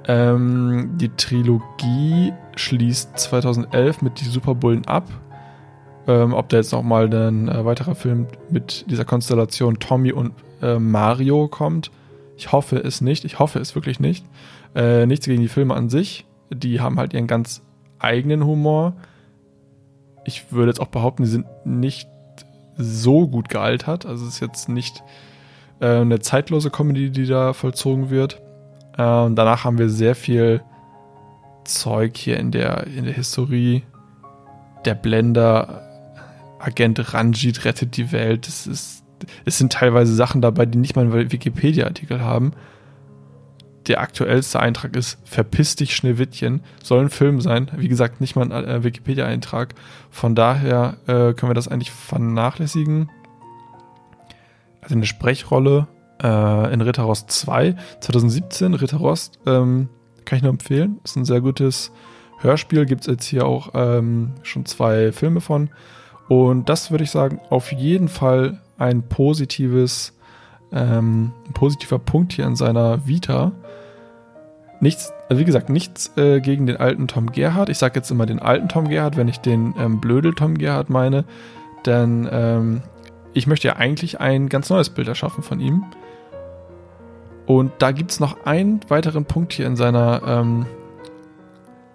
Ähm, 0.06 0.92
die 0.96 1.10
Trilogie 1.10 2.32
schließt 2.56 3.18
2011 3.18 4.02
mit 4.02 4.20
die 4.20 4.24
Superbullen 4.24 4.86
ab. 4.86 5.04
Ähm, 6.06 6.32
ob 6.32 6.48
da 6.48 6.56
jetzt 6.56 6.72
nochmal 6.72 7.12
ein 7.12 7.48
äh, 7.48 7.64
weiterer 7.64 7.94
Film 7.94 8.26
mit 8.48 8.90
dieser 8.90 9.04
Konstellation 9.04 9.78
Tommy 9.78 10.12
und 10.12 10.32
äh, 10.62 10.78
Mario 10.78 11.48
kommt. 11.48 11.90
Ich 12.36 12.52
hoffe 12.52 12.78
es 12.78 13.00
nicht. 13.00 13.24
Ich 13.24 13.38
hoffe 13.38 13.58
es 13.58 13.74
wirklich 13.74 14.00
nicht. 14.00 14.24
Äh, 14.74 15.06
nichts 15.06 15.26
gegen 15.26 15.42
die 15.42 15.48
Filme 15.48 15.74
an 15.74 15.90
sich. 15.90 16.26
Die 16.50 16.80
haben 16.80 16.98
halt 16.98 17.12
ihren 17.12 17.26
ganz 17.26 17.62
eigenen 17.98 18.44
Humor. 18.44 18.94
Ich 20.24 20.52
würde 20.52 20.70
jetzt 20.70 20.80
auch 20.80 20.88
behaupten, 20.88 21.24
die 21.24 21.28
sind 21.28 21.46
nicht 21.64 22.08
so 22.80 23.28
gut 23.28 23.48
gealtert. 23.48 24.06
Also 24.06 24.26
es 24.26 24.34
ist 24.34 24.40
jetzt 24.40 24.68
nicht 24.68 25.02
äh, 25.80 25.86
eine 25.86 26.20
zeitlose 26.20 26.70
Comedy, 26.70 27.10
die 27.10 27.26
da 27.26 27.52
vollzogen 27.52 28.10
wird. 28.10 28.40
Äh, 28.96 29.02
und 29.02 29.36
danach 29.36 29.64
haben 29.64 29.78
wir 29.78 29.88
sehr 29.88 30.14
viel 30.14 30.62
Zeug 31.64 32.16
hier 32.16 32.38
in 32.38 32.50
der, 32.50 32.86
in 32.86 33.04
der 33.04 33.14
Historie. 33.14 33.82
Der 34.84 34.94
Blender, 34.94 35.82
Agent 36.58 37.14
Ranjit 37.14 37.64
rettet 37.64 37.96
die 37.96 38.12
Welt. 38.12 38.48
Es, 38.48 38.66
ist, 38.66 39.04
es 39.44 39.58
sind 39.58 39.72
teilweise 39.72 40.14
Sachen 40.14 40.40
dabei, 40.40 40.66
die 40.66 40.78
nicht 40.78 40.96
mal 40.96 41.02
einen 41.02 41.32
Wikipedia-Artikel 41.32 42.22
haben 42.22 42.52
der 43.90 44.00
aktuellste 44.00 44.60
Eintrag 44.60 44.94
ist 44.94 45.18
Verpiss 45.24 45.74
dich 45.74 45.96
Schneewittchen. 45.96 46.62
Soll 46.80 47.00
ein 47.00 47.10
Film 47.10 47.40
sein. 47.40 47.72
Wie 47.76 47.88
gesagt, 47.88 48.20
nicht 48.20 48.36
mal 48.36 48.52
ein 48.52 48.64
äh, 48.64 48.84
Wikipedia-Eintrag. 48.84 49.74
Von 50.10 50.36
daher 50.36 50.98
äh, 51.08 51.34
können 51.34 51.50
wir 51.50 51.54
das 51.54 51.66
eigentlich 51.66 51.90
vernachlässigen. 51.90 53.10
Also 54.80 54.94
eine 54.94 55.06
Sprechrolle 55.06 55.88
äh, 56.22 56.72
in 56.72 56.82
Ritter 56.82 57.02
Rost 57.02 57.32
2, 57.32 57.74
2017. 57.98 58.74
Ritter 58.74 58.98
Rost 58.98 59.40
ähm, 59.44 59.88
kann 60.24 60.36
ich 60.36 60.42
nur 60.44 60.52
empfehlen. 60.52 61.00
Ist 61.02 61.16
ein 61.16 61.24
sehr 61.24 61.40
gutes 61.40 61.90
Hörspiel. 62.38 62.86
Gibt 62.86 63.00
es 63.00 63.06
jetzt 63.08 63.24
hier 63.24 63.44
auch 63.44 63.70
ähm, 63.74 64.34
schon 64.44 64.66
zwei 64.66 65.10
Filme 65.10 65.40
von. 65.40 65.68
Und 66.28 66.68
das 66.68 66.92
würde 66.92 67.02
ich 67.02 67.10
sagen, 67.10 67.40
auf 67.50 67.72
jeden 67.72 68.06
Fall 68.06 68.60
ein 68.78 69.02
positives, 69.08 70.16
ähm, 70.70 71.32
ein 71.48 71.54
positiver 71.54 71.98
Punkt 71.98 72.34
hier 72.34 72.46
in 72.46 72.54
seiner 72.54 73.04
Vita. 73.08 73.50
Nichts, 74.80 75.12
also 75.28 75.38
wie 75.38 75.44
gesagt, 75.44 75.68
nichts 75.68 76.16
äh, 76.16 76.40
gegen 76.40 76.66
den 76.66 76.78
alten 76.78 77.06
Tom 77.06 77.30
Gerhardt. 77.30 77.68
Ich 77.68 77.76
sage 77.78 77.96
jetzt 77.96 78.10
immer 78.10 78.24
den 78.24 78.38
alten 78.38 78.68
Tom 78.68 78.88
Gerhardt, 78.88 79.18
wenn 79.18 79.28
ich 79.28 79.38
den 79.38 79.74
ähm, 79.78 80.00
Blödel 80.00 80.34
Tom 80.34 80.56
Gerhardt 80.56 80.88
meine. 80.88 81.24
Denn 81.84 82.26
ähm, 82.32 82.82
ich 83.34 83.46
möchte 83.46 83.68
ja 83.68 83.76
eigentlich 83.76 84.20
ein 84.20 84.48
ganz 84.48 84.70
neues 84.70 84.90
Bild 84.90 85.06
erschaffen 85.06 85.42
von 85.42 85.60
ihm. 85.60 85.84
Und 87.46 87.72
da 87.78 87.92
gibt 87.92 88.10
es 88.10 88.20
noch 88.20 88.46
einen 88.46 88.80
weiteren 88.88 89.24
Punkt 89.26 89.52
hier 89.52 89.66
in 89.66 89.76
seiner, 89.76 90.22
ähm, 90.24 90.66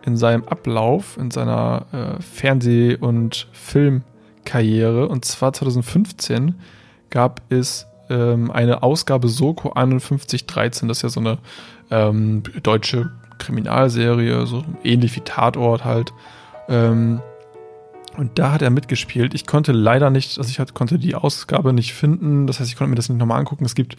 in 0.06 0.16
seinem 0.16 0.44
Ablauf, 0.44 1.18
in 1.18 1.32
seiner 1.32 1.86
äh, 1.92 2.22
Fernseh- 2.22 2.98
und 2.98 3.48
Filmkarriere. 3.52 5.08
Und 5.08 5.26
zwar 5.26 5.54
2015 5.54 6.56
gab 7.10 7.42
es 7.50 7.88
ähm, 8.10 8.52
eine 8.52 8.84
Ausgabe 8.84 9.28
Soko 9.28 9.70
5113. 9.74 10.88
Das 10.88 10.98
ist 10.98 11.04
ja 11.04 11.10
so 11.10 11.20
eine 11.20 11.38
ähm, 11.92 12.44
deutsche 12.64 13.12
Kriminalserie, 13.38 14.46
so 14.46 14.64
ähnlich 14.84 15.16
wie 15.16 15.22
Tatort 15.22 15.86
halt. 15.86 16.14
Ähm, 16.68 17.22
und 18.18 18.40
da 18.40 18.52
hat 18.52 18.62
er 18.62 18.70
mitgespielt. 18.70 19.34
Ich 19.34 19.46
konnte 19.46 19.72
leider 19.72 20.10
nicht, 20.10 20.38
also 20.38 20.50
ich 20.50 20.74
konnte 20.74 20.98
die 20.98 21.16
Ausgabe 21.16 21.74
nicht 21.74 21.94
finden. 21.94 22.48
Das 22.48 22.60
heißt, 22.60 22.70
ich 22.70 22.78
konnte 22.78 22.90
mir 22.90 22.96
das 22.96 23.10
nicht 23.10 23.20
nochmal 23.20 23.40
angucken. 23.40 23.66
Es 23.66 23.76
gibt 23.76 23.98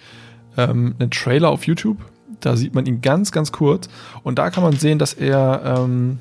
ähm, 0.57 0.95
einen 0.99 1.11
Trailer 1.11 1.51
auf 1.51 1.67
YouTube. 1.67 1.99
Da 2.41 2.57
sieht 2.57 2.75
man 2.75 2.87
ihn 2.87 3.03
ganz, 3.03 3.33
ganz 3.33 3.53
kurz. 3.53 3.89
Und 4.23 4.39
da 4.39 4.51
kann 4.51 4.63
man 4.63 4.75
sehen, 4.75 4.99
dass 4.99 5.13
er, 5.13 5.63
ähm, 5.65 6.19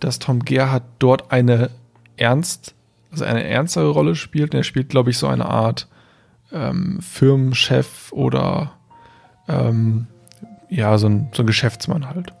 dass 0.00 0.18
Tom 0.18 0.44
Gerhardt 0.44 0.84
dort 0.98 1.30
eine 1.30 1.70
ernst, 2.16 2.74
also 3.12 3.24
eine 3.24 3.44
ernstere 3.44 3.90
Rolle 3.90 4.16
spielt. 4.16 4.52
Und 4.52 4.58
er 4.58 4.64
spielt, 4.64 4.88
glaube 4.88 5.10
ich, 5.10 5.18
so 5.18 5.28
eine 5.28 5.46
Art 5.46 5.88
ähm, 6.52 6.98
Firmenchef 7.00 8.12
oder 8.12 8.72
ähm, 9.48 10.08
ja, 10.68 10.96
so 10.98 11.08
ein, 11.08 11.28
so 11.32 11.42
ein 11.42 11.46
Geschäftsmann 11.46 12.08
halt. 12.08 12.32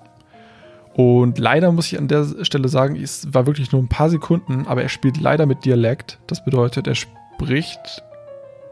Und 0.94 1.38
leider 1.38 1.72
muss 1.72 1.86
ich 1.86 1.98
an 1.98 2.06
der 2.06 2.24
Stelle 2.44 2.68
sagen, 2.68 2.94
es 2.96 3.34
war 3.34 3.46
wirklich 3.46 3.72
nur 3.72 3.82
ein 3.82 3.88
paar 3.88 4.10
Sekunden, 4.10 4.66
aber 4.68 4.82
er 4.82 4.88
spielt 4.88 5.20
leider 5.20 5.44
mit 5.44 5.64
Dialekt. 5.64 6.20
Das 6.28 6.44
bedeutet, 6.44 6.86
er 6.86 6.94
spricht 6.94 8.02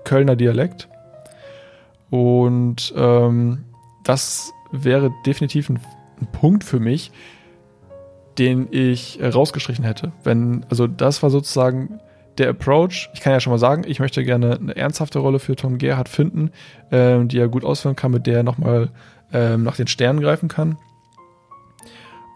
Kölner 0.04 0.36
Dialekt. 0.36 0.88
Und 2.10 2.94
ähm, 2.96 3.64
das 4.04 4.52
wäre 4.70 5.10
definitiv 5.26 5.68
ein, 5.68 5.80
ein, 6.20 6.26
Punkt 6.30 6.62
für 6.62 6.78
mich, 6.78 7.10
den 8.38 8.68
ich 8.70 9.18
rausgestrichen 9.20 9.84
hätte. 9.84 10.12
Wenn, 10.22 10.64
also 10.70 10.86
das 10.86 11.22
war 11.22 11.30
sozusagen 11.30 12.00
der 12.38 12.50
Approach. 12.50 13.10
Ich 13.14 13.20
kann 13.20 13.32
ja 13.32 13.40
schon 13.40 13.50
mal 13.50 13.58
sagen, 13.58 13.84
ich 13.86 13.98
möchte 13.98 14.24
gerne 14.24 14.58
eine 14.58 14.76
ernsthafte 14.76 15.18
Rolle 15.18 15.38
für 15.38 15.56
Tom 15.56 15.78
Gerhardt 15.78 16.08
finden, 16.08 16.50
ähm, 16.90 17.28
die 17.28 17.38
er 17.38 17.48
gut 17.48 17.64
ausführen 17.64 17.96
kann, 17.96 18.12
mit 18.12 18.26
der 18.26 18.38
er 18.38 18.42
nochmal 18.42 18.90
ähm, 19.32 19.62
nach 19.62 19.76
den 19.76 19.86
Sternen 19.86 20.20
greifen 20.20 20.48
kann. 20.48 20.78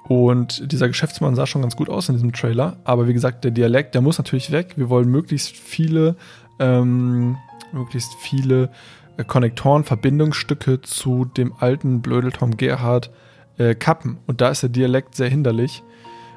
Und 0.09 0.71
dieser 0.73 0.87
Geschäftsmann 0.87 1.35
sah 1.35 1.47
schon 1.47 1.63
ganz 1.63 1.75
gut 1.75 1.91
aus 1.91 2.09
in 2.09 2.15
diesem 2.15 2.33
Trailer. 2.33 2.77
Aber 2.85 3.09
wie 3.09 3.13
gesagt, 3.13 3.43
der 3.45 3.51
Dialekt, 3.51 3.95
der 3.95 4.03
muss 4.03 4.19
natürlich 4.19 4.53
weg. 4.53 4.75
Wir 4.77 4.89
wollen 4.89 5.11
möglichst 5.11 5.57
viele, 5.57 6.17
ähm, 6.61 7.37
möglichst 7.73 8.15
viele 8.21 8.71
äh, 9.17 9.25
Konnektoren, 9.25 9.83
Verbindungsstücke 9.83 10.81
zu 10.81 11.25
dem 11.25 11.55
alten 11.59 12.03
Blödel 12.03 12.31
Tom 12.31 12.57
Gerhard 12.57 13.11
äh, 13.59 13.75
kappen. 13.75 14.19
Und 14.27 14.41
da 14.41 14.51
ist 14.51 14.63
der 14.63 14.71
Dialekt 14.71 15.17
sehr 15.17 15.29
hinderlich. 15.29 15.83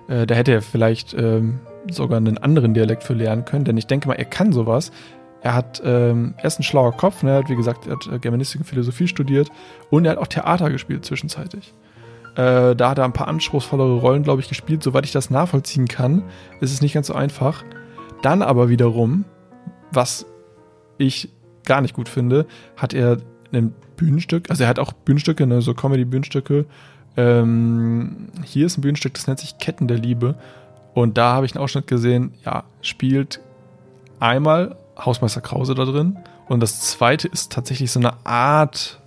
Äh, 0.07 0.25
da 0.25 0.33
hätte 0.33 0.51
er 0.51 0.63
vielleicht 0.63 1.13
ähm, 1.13 1.59
sogar 1.91 2.17
einen 2.17 2.39
anderen 2.39 2.73
Dialekt 2.73 3.03
für 3.03 3.13
lernen 3.13 3.45
können, 3.45 3.65
denn 3.65 3.77
ich 3.77 3.87
denke 3.87 4.07
mal, 4.07 4.15
er 4.15 4.25
kann 4.25 4.51
sowas. 4.51 4.91
Er 5.41 5.53
hat, 5.53 5.81
ähm, 5.85 6.33
er 6.37 6.45
ist 6.45 6.59
ein 6.59 6.63
schlauer 6.63 6.91
Kopf, 6.91 7.23
ne? 7.23 7.31
er 7.31 7.37
hat, 7.37 7.49
wie 7.49 7.55
gesagt, 7.55 7.87
er 7.87 7.93
hat 7.93 8.07
äh, 8.07 8.19
Germanistik 8.19 8.61
und 8.61 8.67
Philosophie 8.67 9.07
studiert 9.07 9.49
und 9.89 10.05
er 10.05 10.11
hat 10.11 10.17
auch 10.17 10.27
Theater 10.27 10.69
gespielt 10.69 11.05
zwischenzeitlich. 11.05 11.73
Äh, 12.35 12.75
da 12.75 12.89
hat 12.89 12.97
er 12.97 13.05
ein 13.05 13.13
paar 13.13 13.27
anspruchsvollere 13.27 13.99
Rollen, 13.99 14.23
glaube 14.23 14.41
ich, 14.41 14.49
gespielt. 14.49 14.83
Soweit 14.83 15.05
ich 15.05 15.11
das 15.11 15.29
nachvollziehen 15.29 15.87
kann, 15.87 16.23
ist 16.59 16.71
es 16.71 16.81
nicht 16.81 16.93
ganz 16.93 17.07
so 17.07 17.13
einfach. 17.13 17.63
Dann 18.21 18.41
aber 18.41 18.69
wiederum, 18.69 19.25
was 19.91 20.25
ich 20.97 21.29
gar 21.65 21.81
nicht 21.81 21.93
gut 21.93 22.09
finde, 22.09 22.45
hat 22.75 22.93
er 22.93 23.17
ein 23.51 23.73
Bühnenstück, 23.95 24.49
also 24.49 24.63
er 24.63 24.69
hat 24.69 24.79
auch 24.79 24.93
Bühnenstücke, 24.93 25.45
ne, 25.47 25.61
so 25.61 25.73
Comedy-Bühnenstücke. 25.73 26.65
Ähm, 27.17 28.27
hier 28.43 28.65
ist 28.65 28.77
ein 28.77 28.81
Bühnenstück, 28.81 29.13
das 29.13 29.27
nennt 29.27 29.39
sich 29.39 29.57
Ketten 29.57 29.87
der 29.87 29.97
Liebe. 29.97 30.35
Und 30.93 31.17
da 31.17 31.33
habe 31.33 31.45
ich 31.45 31.55
einen 31.55 31.63
Ausschnitt 31.63 31.87
gesehen, 31.87 32.33
ja, 32.45 32.63
spielt 32.81 33.41
einmal 34.19 34.77
Hausmeister 34.99 35.41
Krause 35.41 35.75
da 35.75 35.85
drin. 35.85 36.19
Und 36.47 36.61
das 36.61 36.81
zweite 36.81 37.27
ist 37.27 37.51
tatsächlich 37.51 37.91
so 37.91 37.99
eine 37.99 38.25
Art 38.25 38.99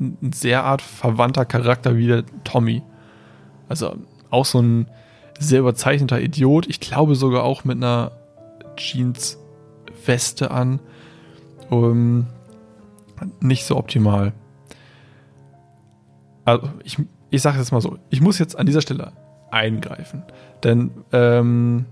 ein 0.00 0.32
sehr 0.32 0.64
art 0.64 0.82
verwandter 0.82 1.44
Charakter 1.44 1.96
wie 1.96 2.06
der 2.06 2.24
Tommy. 2.44 2.82
Also 3.68 3.96
auch 4.30 4.44
so 4.44 4.60
ein 4.60 4.86
sehr 5.38 5.60
überzeichneter 5.60 6.20
Idiot. 6.20 6.66
Ich 6.68 6.80
glaube 6.80 7.14
sogar 7.14 7.44
auch 7.44 7.64
mit 7.64 7.76
einer 7.76 8.12
Jeans-Weste 8.76 10.50
an. 10.50 10.80
Um, 11.68 12.26
nicht 13.40 13.64
so 13.64 13.76
optimal. 13.76 14.32
Also 16.44 16.68
ich, 16.82 16.98
ich 17.30 17.42
sage 17.42 17.58
jetzt 17.58 17.70
mal 17.70 17.80
so, 17.80 17.98
ich 18.08 18.20
muss 18.20 18.38
jetzt 18.38 18.58
an 18.58 18.66
dieser 18.66 18.80
Stelle 18.80 19.12
eingreifen. 19.50 20.24
Denn 20.64 20.90
ähm, 21.12 21.86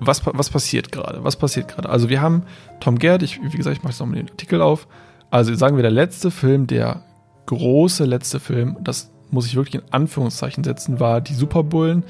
was, 0.00 0.24
was 0.24 0.50
passiert 0.50 0.92
gerade? 0.92 1.24
Was 1.24 1.36
passiert 1.36 1.68
gerade? 1.68 1.88
Also 1.88 2.08
wir 2.08 2.20
haben 2.20 2.42
Tom 2.80 2.98
Gerd, 2.98 3.22
ich, 3.22 3.40
wie 3.42 3.56
gesagt, 3.56 3.76
ich 3.76 3.82
mache 3.82 3.92
jetzt 3.92 4.00
nochmal 4.00 4.16
den 4.16 4.30
Artikel 4.30 4.62
auf. 4.62 4.86
Also 5.30 5.54
sagen 5.54 5.76
wir, 5.76 5.82
der 5.82 5.90
letzte 5.90 6.30
Film, 6.30 6.66
der 6.66 7.02
große 7.46 8.04
letzte 8.04 8.40
Film, 8.40 8.76
das 8.80 9.10
muss 9.30 9.46
ich 9.46 9.56
wirklich 9.56 9.82
in 9.82 9.92
Anführungszeichen 9.92 10.64
setzen, 10.64 11.00
war 11.00 11.20
die 11.20 11.34
Superbullen. 11.34 12.04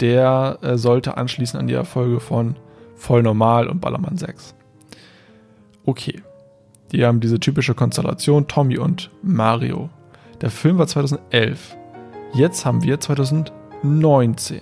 Der 0.00 0.58
äh, 0.62 0.76
sollte 0.76 1.16
anschließen 1.16 1.58
an 1.58 1.66
die 1.66 1.74
Erfolge 1.74 2.18
von 2.20 2.56
Voll 2.96 3.22
Normal 3.22 3.68
und 3.68 3.80
Ballermann 3.80 4.16
6. 4.16 4.54
Okay. 5.86 6.22
Die 6.92 7.04
haben 7.04 7.20
diese 7.20 7.40
typische 7.40 7.74
Konstellation 7.74 8.46
Tommy 8.46 8.78
und 8.78 9.10
Mario. 9.22 9.90
Der 10.40 10.50
Film 10.50 10.78
war 10.78 10.86
2011. 10.86 11.76
Jetzt 12.34 12.64
haben 12.64 12.82
wir 12.82 13.00
2019. 13.00 14.60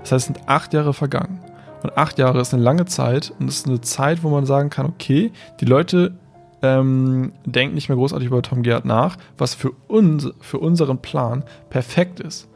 Das 0.00 0.12
heißt, 0.12 0.26
sind 0.26 0.48
acht 0.48 0.72
Jahre 0.74 0.94
vergangen. 0.94 1.40
Und 1.82 1.96
acht 1.96 2.18
Jahre 2.18 2.40
ist 2.40 2.52
eine 2.52 2.62
lange 2.62 2.86
Zeit 2.86 3.32
und 3.38 3.48
es 3.48 3.58
ist 3.58 3.68
eine 3.68 3.80
Zeit, 3.80 4.22
wo 4.22 4.30
man 4.30 4.46
sagen 4.46 4.70
kann, 4.70 4.86
okay, 4.86 5.32
die 5.60 5.64
Leute 5.64 6.14
ähm, 6.62 7.32
denkt 7.44 7.74
nicht 7.74 7.88
mehr 7.88 7.96
großartig 7.96 8.28
über 8.28 8.42
Tom 8.42 8.62
Gerhardt 8.62 8.84
nach, 8.84 9.16
was 9.36 9.54
für 9.54 9.70
uns, 9.86 10.28
für 10.40 10.58
unseren 10.58 10.98
Plan 10.98 11.44
perfekt 11.70 12.20
ist. 12.20 12.48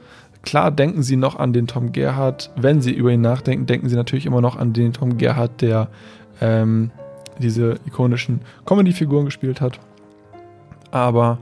Klar 0.42 0.72
denken 0.72 1.04
sie 1.04 1.16
noch 1.16 1.36
an 1.36 1.52
den 1.52 1.68
Tom 1.68 1.92
Gerhardt, 1.92 2.50
wenn 2.56 2.80
sie 2.80 2.92
über 2.92 3.10
ihn 3.10 3.20
nachdenken, 3.20 3.66
denken 3.66 3.88
sie 3.88 3.94
natürlich 3.94 4.26
immer 4.26 4.40
noch 4.40 4.56
an 4.56 4.72
den 4.72 4.92
Tom 4.92 5.18
Gerhardt, 5.18 5.60
der 5.62 5.88
ähm, 6.40 6.90
diese 7.38 7.76
ikonischen 7.86 8.40
Comedy-Figuren 8.66 9.24
gespielt 9.24 9.60
hat. 9.60 9.78
Aber 10.90 11.38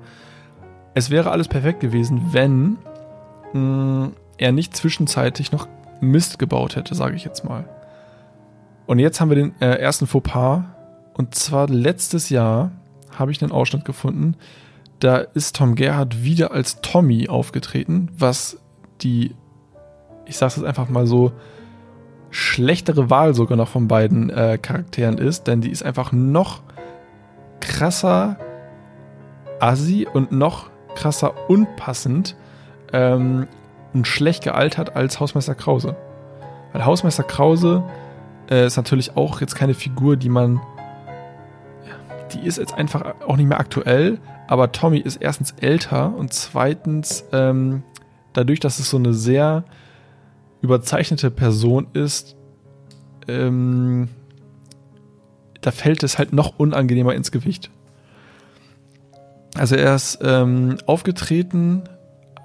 es 0.95 1.11
wäre 1.11 1.31
alles 1.31 1.49
perfekt 1.49 1.81
gewesen, 1.81 2.21
wenn 2.33 2.77
mh, 3.55 3.59
mm, 3.59 4.13
er 4.37 4.53
nicht 4.53 4.77
zwischenzeitlich 4.77 5.53
noch 5.53 5.67
Mist 6.01 6.39
gebaut 6.39 6.77
hätte, 6.77 6.95
sage 6.95 7.17
ich 7.17 7.25
jetzt 7.25 7.45
mal. 7.45 7.65
Und 8.87 8.99
jetzt 8.99 9.21
haben 9.21 9.29
wir 9.29 9.37
den 9.37 9.55
äh, 9.61 9.77
ersten 9.77 10.07
Fauxpas 10.07 10.65
und 11.15 11.35
zwar 11.35 11.69
letztes 11.69 12.31
Jahr 12.31 12.73
habe 13.17 13.31
ich 13.31 13.43
einen 13.43 13.53
Ausschnitt 13.53 13.85
gefunden. 13.85 14.37
Da 14.99 15.19
ist 15.19 15.57
Tom 15.57 15.75
Gerhardt 15.75 16.25
wieder 16.25 16.53
als 16.53 16.81
Tommy 16.81 17.29
aufgetreten, 17.29 18.11
was 18.17 18.59
die, 19.03 19.35
ich 20.27 20.37
sage 20.37 20.55
es 20.57 20.65
einfach 20.65 20.89
mal 20.89 21.07
so, 21.07 21.33
schlechtere 22.31 23.11
Wahl 23.11 23.35
sogar 23.35 23.57
noch 23.57 23.69
von 23.69 23.89
beiden 23.89 24.31
äh, 24.31 24.59
Charakteren 24.61 25.19
ist, 25.19 25.47
denn 25.47 25.61
die 25.61 25.71
ist 25.71 25.83
einfach 25.83 26.13
noch 26.13 26.63
krasser 27.61 28.37
assi 29.59 30.07
und 30.13 30.33
noch 30.33 30.71
krasser 30.95 31.35
unpassend 31.49 32.37
ähm, 32.93 33.47
und 33.93 34.07
schlecht 34.07 34.45
gealtert 34.45 34.97
als 34.97 35.21
Hausmeister 35.21 35.55
Krause. 35.55 35.97
Weil 36.73 36.85
Hausmeister 36.85 37.25
Krause 37.25 37.83
äh, 38.51 38.67
ist 38.67 38.77
natürlich 38.77 39.17
auch 39.17 39.41
jetzt 39.41 39.55
keine 39.55 39.75
Figur, 39.75 40.17
die 40.17 40.29
man 40.29 40.61
die 42.33 42.47
ist 42.47 42.59
jetzt 42.59 42.75
einfach 42.75 43.15
auch 43.27 43.37
nicht 43.37 43.49
mehr 43.49 43.59
aktuell, 43.59 44.19
aber 44.47 44.73
Tommy 44.73 44.99
ist 44.99 45.17
erstens 45.17 45.53
älter 45.61 46.15
und 46.15 46.33
zweitens 46.33 47.25
ähm, 47.33 47.83
dadurch, 48.33 48.61
dass 48.61 48.79
es 48.79 48.91
so 48.91 48.97
eine 48.97 49.15
sehr 49.15 49.65
überzeichnete 50.61 51.31
Person 51.31 51.89
ist, 51.93 52.37
ähm, 53.29 54.09
da 55.61 55.71
fällt 55.71 56.03
es 56.03 56.19
halt 56.19 56.33
noch 56.33 56.59
unangenehmer 56.59 57.15
ins 57.15 57.33
Gewicht. 57.33 57.71
Also 59.57 59.77
er 59.77 59.95
ist 59.95 60.21
ähm, 60.23 60.79
aufgetreten 60.87 61.83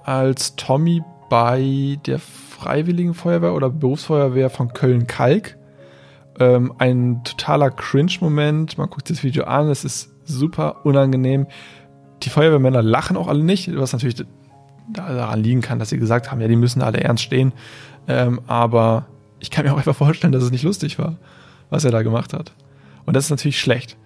als 0.04 0.56
Tommy 0.56 1.02
bei 1.28 1.98
der 2.06 2.18
Freiwilligen 2.18 3.14
Feuerwehr 3.14 3.54
oder 3.54 3.70
Berufsfeuerwehr 3.70 4.50
von 4.50 4.72
Köln-Kalk. 4.72 5.56
Ähm, 6.38 6.72
ein 6.78 7.22
totaler 7.24 7.70
Cringe-Moment. 7.70 8.78
Man 8.78 8.90
guckt 8.90 9.10
das 9.10 9.22
Video 9.22 9.44
an, 9.44 9.68
es 9.68 9.84
ist 9.84 10.14
super 10.24 10.84
unangenehm. 10.84 11.46
Die 12.22 12.30
Feuerwehrmänner 12.30 12.82
lachen 12.82 13.16
auch 13.16 13.28
alle 13.28 13.44
nicht, 13.44 13.74
was 13.76 13.92
natürlich 13.92 14.24
daran 14.92 15.42
liegen 15.42 15.60
kann, 15.60 15.78
dass 15.78 15.90
sie 15.90 15.98
gesagt 15.98 16.30
haben, 16.30 16.40
ja, 16.40 16.48
die 16.48 16.56
müssen 16.56 16.82
alle 16.82 17.00
ernst 17.00 17.24
stehen. 17.24 17.52
Ähm, 18.08 18.40
aber 18.46 19.06
ich 19.40 19.50
kann 19.50 19.64
mir 19.64 19.72
auch 19.72 19.78
einfach 19.78 19.96
vorstellen, 19.96 20.32
dass 20.32 20.42
es 20.42 20.50
nicht 20.50 20.62
lustig 20.62 20.98
war, 20.98 21.16
was 21.70 21.84
er 21.84 21.90
da 21.90 22.02
gemacht 22.02 22.32
hat. 22.32 22.52
Und 23.04 23.14
das 23.14 23.24
ist 23.24 23.30
natürlich 23.30 23.60
schlecht. 23.60 23.96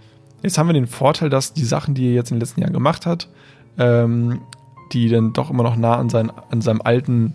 Jetzt 0.42 0.58
haben 0.58 0.68
wir 0.68 0.72
den 0.72 0.86
Vorteil, 0.86 1.28
dass 1.28 1.52
die 1.52 1.64
Sachen, 1.64 1.94
die 1.94 2.08
er 2.08 2.14
jetzt 2.14 2.30
in 2.30 2.36
den 2.36 2.40
letzten 2.40 2.60
Jahren 2.60 2.72
gemacht 2.72 3.06
hat, 3.06 3.28
ähm, 3.78 4.40
die 4.92 5.08
dann 5.08 5.32
doch 5.32 5.50
immer 5.50 5.62
noch 5.62 5.76
nah 5.76 5.96
an, 5.96 6.08
sein, 6.08 6.30
an 6.50 6.60
seinem 6.60 6.80
alten, 6.82 7.34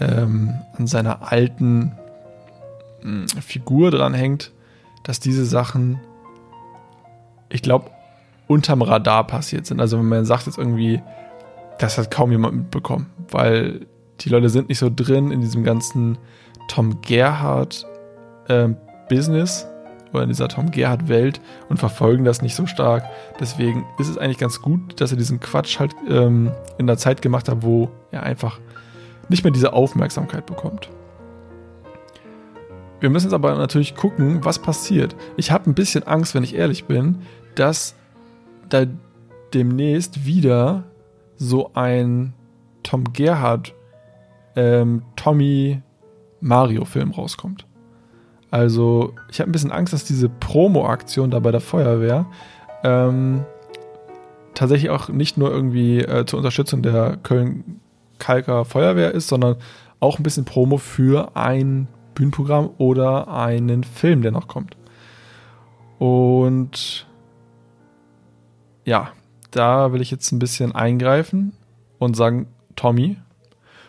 ähm, 0.00 0.54
an 0.76 0.86
seiner 0.86 1.32
alten 1.32 1.92
mh, 3.02 3.26
hm, 3.32 3.42
Figur 3.42 3.90
dranhängt, 3.90 4.52
dass 5.02 5.20
diese 5.20 5.44
Sachen, 5.44 6.00
ich 7.48 7.62
glaube, 7.62 7.90
unterm 8.46 8.82
Radar 8.82 9.26
passiert 9.26 9.66
sind. 9.66 9.80
Also 9.80 9.98
wenn 9.98 10.08
man 10.08 10.24
sagt 10.24 10.46
jetzt 10.46 10.58
irgendwie, 10.58 11.02
das 11.78 11.98
hat 11.98 12.10
kaum 12.10 12.30
jemand 12.30 12.56
mitbekommen, 12.56 13.06
weil 13.30 13.86
die 14.20 14.28
Leute 14.28 14.48
sind 14.48 14.68
nicht 14.68 14.78
so 14.78 14.90
drin 14.94 15.30
in 15.30 15.40
diesem 15.40 15.64
ganzen 15.64 16.18
Tom 16.68 17.00
Gerhardt 17.02 17.86
äh, 18.48 18.68
Business 19.08 19.66
oder 20.14 20.22
in 20.22 20.28
dieser 20.28 20.48
Tom 20.48 20.70
Gerhardt 20.70 21.08
Welt 21.08 21.40
und 21.68 21.78
verfolgen 21.78 22.24
das 22.24 22.40
nicht 22.40 22.54
so 22.54 22.66
stark. 22.66 23.04
Deswegen 23.40 23.84
ist 23.98 24.08
es 24.08 24.16
eigentlich 24.16 24.38
ganz 24.38 24.62
gut, 24.62 25.00
dass 25.00 25.10
er 25.10 25.18
diesen 25.18 25.40
Quatsch 25.40 25.78
halt 25.78 25.94
ähm, 26.08 26.52
in 26.78 26.86
der 26.86 26.96
Zeit 26.96 27.20
gemacht 27.20 27.48
hat, 27.48 27.58
wo 27.62 27.90
er 28.10 28.22
einfach 28.22 28.60
nicht 29.28 29.44
mehr 29.44 29.52
diese 29.52 29.72
Aufmerksamkeit 29.72 30.46
bekommt. 30.46 30.88
Wir 33.00 33.10
müssen 33.10 33.26
jetzt 33.26 33.34
aber 33.34 33.54
natürlich 33.56 33.96
gucken, 33.96 34.44
was 34.44 34.58
passiert. 34.58 35.14
Ich 35.36 35.50
habe 35.50 35.68
ein 35.68 35.74
bisschen 35.74 36.04
Angst, 36.04 36.34
wenn 36.34 36.44
ich 36.44 36.54
ehrlich 36.54 36.84
bin, 36.84 37.18
dass 37.54 37.94
da 38.68 38.86
demnächst 39.52 40.24
wieder 40.24 40.84
so 41.36 41.72
ein 41.74 42.32
Tom 42.82 43.12
Gerhardt 43.12 43.74
ähm, 44.56 45.02
Tommy 45.16 45.82
Mario 46.40 46.84
Film 46.84 47.10
rauskommt. 47.10 47.66
Also 48.54 49.14
ich 49.32 49.40
habe 49.40 49.50
ein 49.50 49.52
bisschen 49.52 49.72
Angst, 49.72 49.92
dass 49.92 50.04
diese 50.04 50.28
Promo-Aktion 50.28 51.28
da 51.28 51.40
bei 51.40 51.50
der 51.50 51.60
Feuerwehr 51.60 52.24
ähm, 52.84 53.44
tatsächlich 54.54 54.90
auch 54.90 55.08
nicht 55.08 55.36
nur 55.36 55.50
irgendwie 55.50 55.98
äh, 55.98 56.24
zur 56.24 56.36
Unterstützung 56.36 56.80
der 56.80 57.16
Köln-Kalker 57.16 58.64
Feuerwehr 58.64 59.10
ist, 59.10 59.26
sondern 59.26 59.56
auch 59.98 60.20
ein 60.20 60.22
bisschen 60.22 60.44
Promo 60.44 60.76
für 60.76 61.36
ein 61.36 61.88
Bühnenprogramm 62.14 62.70
oder 62.78 63.26
einen 63.26 63.82
Film, 63.82 64.22
der 64.22 64.30
noch 64.30 64.46
kommt. 64.46 64.76
Und 65.98 67.08
ja, 68.84 69.10
da 69.50 69.92
will 69.92 70.00
ich 70.00 70.12
jetzt 70.12 70.30
ein 70.30 70.38
bisschen 70.38 70.70
eingreifen 70.70 71.54
und 71.98 72.14
sagen, 72.14 72.46
Tommy, 72.76 73.16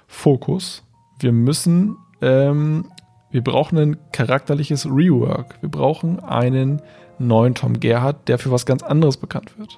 Fokus. 0.07 0.81
Wir 1.19 1.33
müssen, 1.33 1.97
ähm, 2.19 2.85
wir 3.35 3.43
brauchen 3.43 3.77
ein 3.77 3.97
charakterliches 4.13 4.85
Rework. 4.85 5.57
Wir 5.59 5.67
brauchen 5.67 6.21
einen 6.21 6.81
neuen 7.19 7.53
Tom 7.53 7.81
Gerhardt, 7.81 8.29
der 8.29 8.39
für 8.39 8.49
was 8.49 8.65
ganz 8.65 8.81
anderes 8.81 9.17
bekannt 9.17 9.59
wird. 9.59 9.77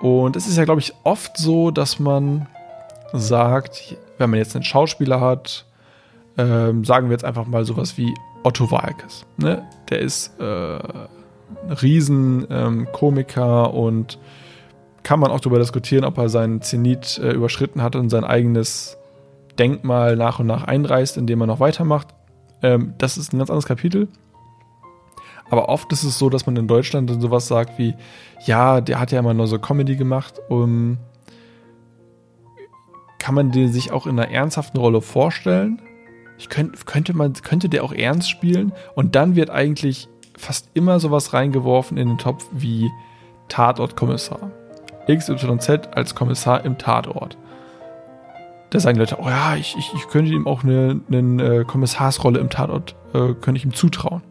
Und 0.00 0.36
es 0.36 0.46
ist 0.46 0.56
ja, 0.56 0.64
glaube 0.64 0.80
ich, 0.80 0.94
oft 1.02 1.36
so, 1.36 1.72
dass 1.72 1.98
man 1.98 2.46
sagt, 3.12 3.96
wenn 4.18 4.30
man 4.30 4.38
jetzt 4.38 4.54
einen 4.54 4.62
Schauspieler 4.62 5.20
hat, 5.20 5.66
ähm, 6.38 6.84
sagen 6.84 7.08
wir 7.08 7.14
jetzt 7.14 7.24
einfach 7.24 7.48
mal 7.48 7.64
sowas 7.64 7.98
wie 7.98 8.14
Otto 8.44 8.70
Walkes. 8.70 9.26
Ne? 9.36 9.66
Der 9.90 9.98
ist 9.98 10.38
äh, 10.38 10.44
ein 10.76 11.72
Riesenkomiker 11.72 13.68
ähm, 13.68 13.74
und 13.74 14.20
kann 15.02 15.18
man 15.18 15.32
auch 15.32 15.40
darüber 15.40 15.58
diskutieren, 15.58 16.04
ob 16.04 16.18
er 16.18 16.28
seinen 16.28 16.62
Zenit 16.62 17.18
äh, 17.18 17.32
überschritten 17.32 17.82
hat 17.82 17.96
und 17.96 18.10
sein 18.10 18.22
eigenes 18.22 18.96
Denkmal 19.58 20.16
nach 20.16 20.38
und 20.38 20.46
nach 20.46 20.64
einreißt, 20.64 21.16
indem 21.16 21.40
er 21.42 21.46
noch 21.46 21.60
weitermacht. 21.60 22.08
Ähm, 22.62 22.94
das 22.98 23.18
ist 23.18 23.32
ein 23.32 23.38
ganz 23.38 23.50
anderes 23.50 23.66
Kapitel. 23.66 24.08
Aber 25.50 25.68
oft 25.68 25.92
ist 25.92 26.02
es 26.02 26.18
so, 26.18 26.30
dass 26.30 26.46
man 26.46 26.56
in 26.56 26.66
Deutschland 26.66 27.10
dann 27.10 27.20
sowas 27.20 27.46
sagt 27.46 27.78
wie, 27.78 27.94
ja, 28.46 28.80
der 28.80 28.98
hat 28.98 29.12
ja 29.12 29.18
immer 29.18 29.34
nur 29.34 29.46
so 29.46 29.58
Comedy 29.58 29.96
gemacht. 29.96 30.40
Um, 30.48 30.96
kann 33.18 33.34
man 33.34 33.52
den 33.52 33.70
sich 33.70 33.92
auch 33.92 34.06
in 34.06 34.18
einer 34.18 34.30
ernsthaften 34.30 34.78
Rolle 34.80 35.02
vorstellen? 35.02 35.82
Ich 36.38 36.48
könnt, 36.48 36.86
könnte, 36.86 37.14
man, 37.14 37.34
könnte 37.34 37.68
der 37.68 37.84
auch 37.84 37.92
ernst 37.92 38.30
spielen? 38.30 38.72
Und 38.94 39.14
dann 39.14 39.36
wird 39.36 39.50
eigentlich 39.50 40.08
fast 40.36 40.70
immer 40.74 40.98
sowas 40.98 41.34
reingeworfen 41.34 41.98
in 41.98 42.08
den 42.08 42.18
Topf 42.18 42.46
wie 42.52 42.90
Tatortkommissar. 43.48 44.50
XYZ 45.06 45.88
als 45.94 46.14
Kommissar 46.14 46.64
im 46.64 46.78
Tatort. 46.78 47.36
Da 48.72 48.80
sagen 48.80 48.98
Leute, 48.98 49.18
oh 49.20 49.28
ja, 49.28 49.54
ich, 49.54 49.76
ich, 49.76 49.92
ich 49.92 50.08
könnte 50.08 50.32
ihm 50.32 50.46
auch 50.46 50.64
eine, 50.64 50.98
eine 51.06 51.42
äh, 51.42 51.64
Kommissarsrolle 51.64 52.40
im 52.40 52.48
Tatort, 52.48 52.96
äh, 53.12 53.34
könnte 53.34 53.58
ich 53.58 53.66
ihm 53.66 53.74
zutrauen. 53.74 54.22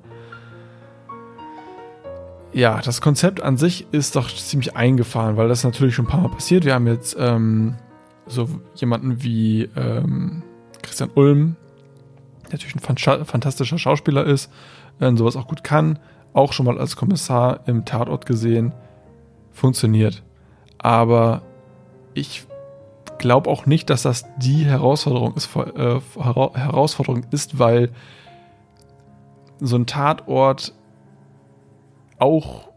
Ja, 2.51 2.82
das 2.82 3.01
Konzept 3.01 3.43
an 3.43 3.58
sich 3.58 3.86
ist 3.91 4.15
doch 4.15 4.34
ziemlich 4.34 4.75
eingefahren, 4.75 5.38
weil 5.38 5.47
das 5.47 5.63
natürlich 5.63 5.93
schon 5.93 6.06
ein 6.06 6.08
paar 6.08 6.21
Mal 6.21 6.30
passiert. 6.30 6.65
Wir 6.65 6.73
haben 6.73 6.88
jetzt 6.88 7.15
ähm, 7.19 7.75
so 8.25 8.49
jemanden 8.73 9.21
wie 9.21 9.69
ähm, 9.75 10.41
Christian 10.82 11.12
Ulm, 11.13 11.56
der 12.45 12.54
natürlich 12.54 12.75
ein 12.75 13.25
fantastischer 13.25 13.77
Schauspieler 13.77 14.25
ist, 14.25 14.51
äh, 14.99 15.15
sowas 15.15 15.36
auch 15.36 15.47
gut 15.47 15.63
kann, 15.63 15.99
auch 16.34 16.51
schon 16.51 16.65
mal 16.65 16.80
als 16.80 16.95
Kommissar 16.95 17.60
im 17.67 17.86
Tatort 17.86 18.25
gesehen, 18.25 18.73
funktioniert. 19.51 20.23
Aber 20.80 21.43
ich 22.15 22.47
glaube 23.21 23.49
auch 23.49 23.65
nicht, 23.65 23.89
dass 23.89 24.01
das 24.01 24.25
die 24.38 24.65
Herausforderung 24.65 25.36
ist, 25.36 25.55
äh, 25.55 26.01
Herausforderung 26.19 27.23
ist, 27.31 27.60
weil 27.60 27.91
so 29.60 29.77
ein 29.77 29.86
Tatort 29.86 30.73
auch 32.17 32.69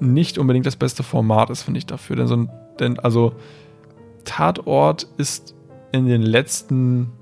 nicht 0.00 0.38
unbedingt 0.38 0.66
das 0.66 0.76
beste 0.76 1.02
Format 1.02 1.50
ist, 1.50 1.62
finde 1.62 1.78
ich 1.78 1.86
dafür. 1.86 2.16
Denn 2.16 2.26
so 2.28 2.36
ein, 2.36 2.50
denn 2.78 2.98
also 3.00 3.32
Tatort 4.24 5.08
ist 5.18 5.54
in 5.92 6.06
den 6.06 6.22
letzten, 6.22 7.12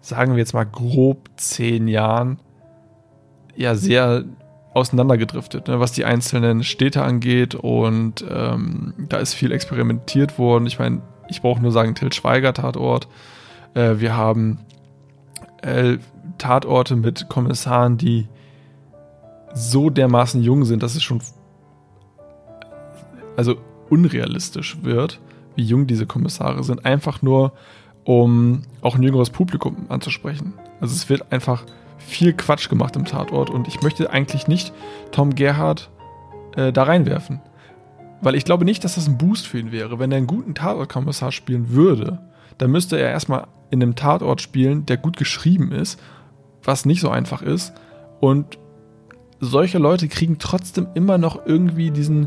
sagen 0.00 0.32
wir 0.32 0.38
jetzt 0.38 0.54
mal 0.54 0.64
grob 0.64 1.28
zehn 1.36 1.88
Jahren, 1.88 2.38
ja 3.56 3.74
sehr 3.74 4.24
auseinandergedriftet, 4.78 5.68
ne, 5.68 5.80
was 5.80 5.92
die 5.92 6.04
einzelnen 6.04 6.64
Städte 6.64 7.02
angeht 7.02 7.54
und 7.54 8.24
ähm, 8.28 8.94
da 8.98 9.18
ist 9.18 9.34
viel 9.34 9.52
experimentiert 9.52 10.38
worden. 10.38 10.66
Ich 10.66 10.78
meine, 10.78 11.02
ich 11.28 11.42
brauche 11.42 11.60
nur 11.60 11.72
sagen, 11.72 11.94
Til 11.94 12.12
Schweiger 12.12 12.54
Tatort. 12.54 13.08
Äh, 13.74 13.96
wir 13.98 14.16
haben 14.16 14.60
äh, 15.62 15.98
Tatorte 16.38 16.96
mit 16.96 17.28
Kommissaren, 17.28 17.98
die 17.98 18.28
so 19.54 19.90
dermaßen 19.90 20.42
jung 20.42 20.64
sind, 20.64 20.82
dass 20.82 20.94
es 20.94 21.02
schon 21.02 21.20
also 23.36 23.56
unrealistisch 23.90 24.78
wird, 24.82 25.20
wie 25.54 25.62
jung 25.62 25.86
diese 25.86 26.06
Kommissare 26.06 26.64
sind, 26.64 26.84
einfach 26.84 27.22
nur 27.22 27.52
um 28.04 28.62
auch 28.80 28.96
ein 28.96 29.02
jüngeres 29.02 29.30
Publikum 29.30 29.86
anzusprechen. 29.88 30.54
Also 30.80 30.94
es 30.94 31.08
wird 31.08 31.30
einfach 31.30 31.64
viel 31.98 32.32
Quatsch 32.32 32.68
gemacht 32.68 32.96
im 32.96 33.04
Tatort 33.04 33.50
und 33.50 33.68
ich 33.68 33.82
möchte 33.82 34.10
eigentlich 34.10 34.48
nicht 34.48 34.72
Tom 35.12 35.34
Gerhardt 35.34 35.90
äh, 36.56 36.72
da 36.72 36.84
reinwerfen. 36.84 37.40
Weil 38.20 38.34
ich 38.34 38.44
glaube 38.44 38.64
nicht, 38.64 38.82
dass 38.84 38.96
das 38.96 39.06
ein 39.06 39.18
Boost 39.18 39.46
für 39.46 39.58
ihn 39.58 39.70
wäre. 39.70 39.98
Wenn 39.98 40.10
er 40.10 40.18
einen 40.18 40.26
guten 40.26 40.54
Tatortkommissar 40.54 41.30
spielen 41.30 41.70
würde, 41.70 42.18
dann 42.58 42.70
müsste 42.70 42.98
er 42.98 43.10
erstmal 43.10 43.46
in 43.70 43.82
einem 43.82 43.94
Tatort 43.94 44.40
spielen, 44.40 44.86
der 44.86 44.96
gut 44.96 45.16
geschrieben 45.16 45.70
ist, 45.72 46.00
was 46.64 46.84
nicht 46.84 47.00
so 47.00 47.10
einfach 47.10 47.42
ist. 47.42 47.74
Und 48.20 48.58
solche 49.40 49.78
Leute 49.78 50.08
kriegen 50.08 50.38
trotzdem 50.38 50.88
immer 50.94 51.18
noch 51.18 51.46
irgendwie 51.46 51.90
diesen, 51.92 52.26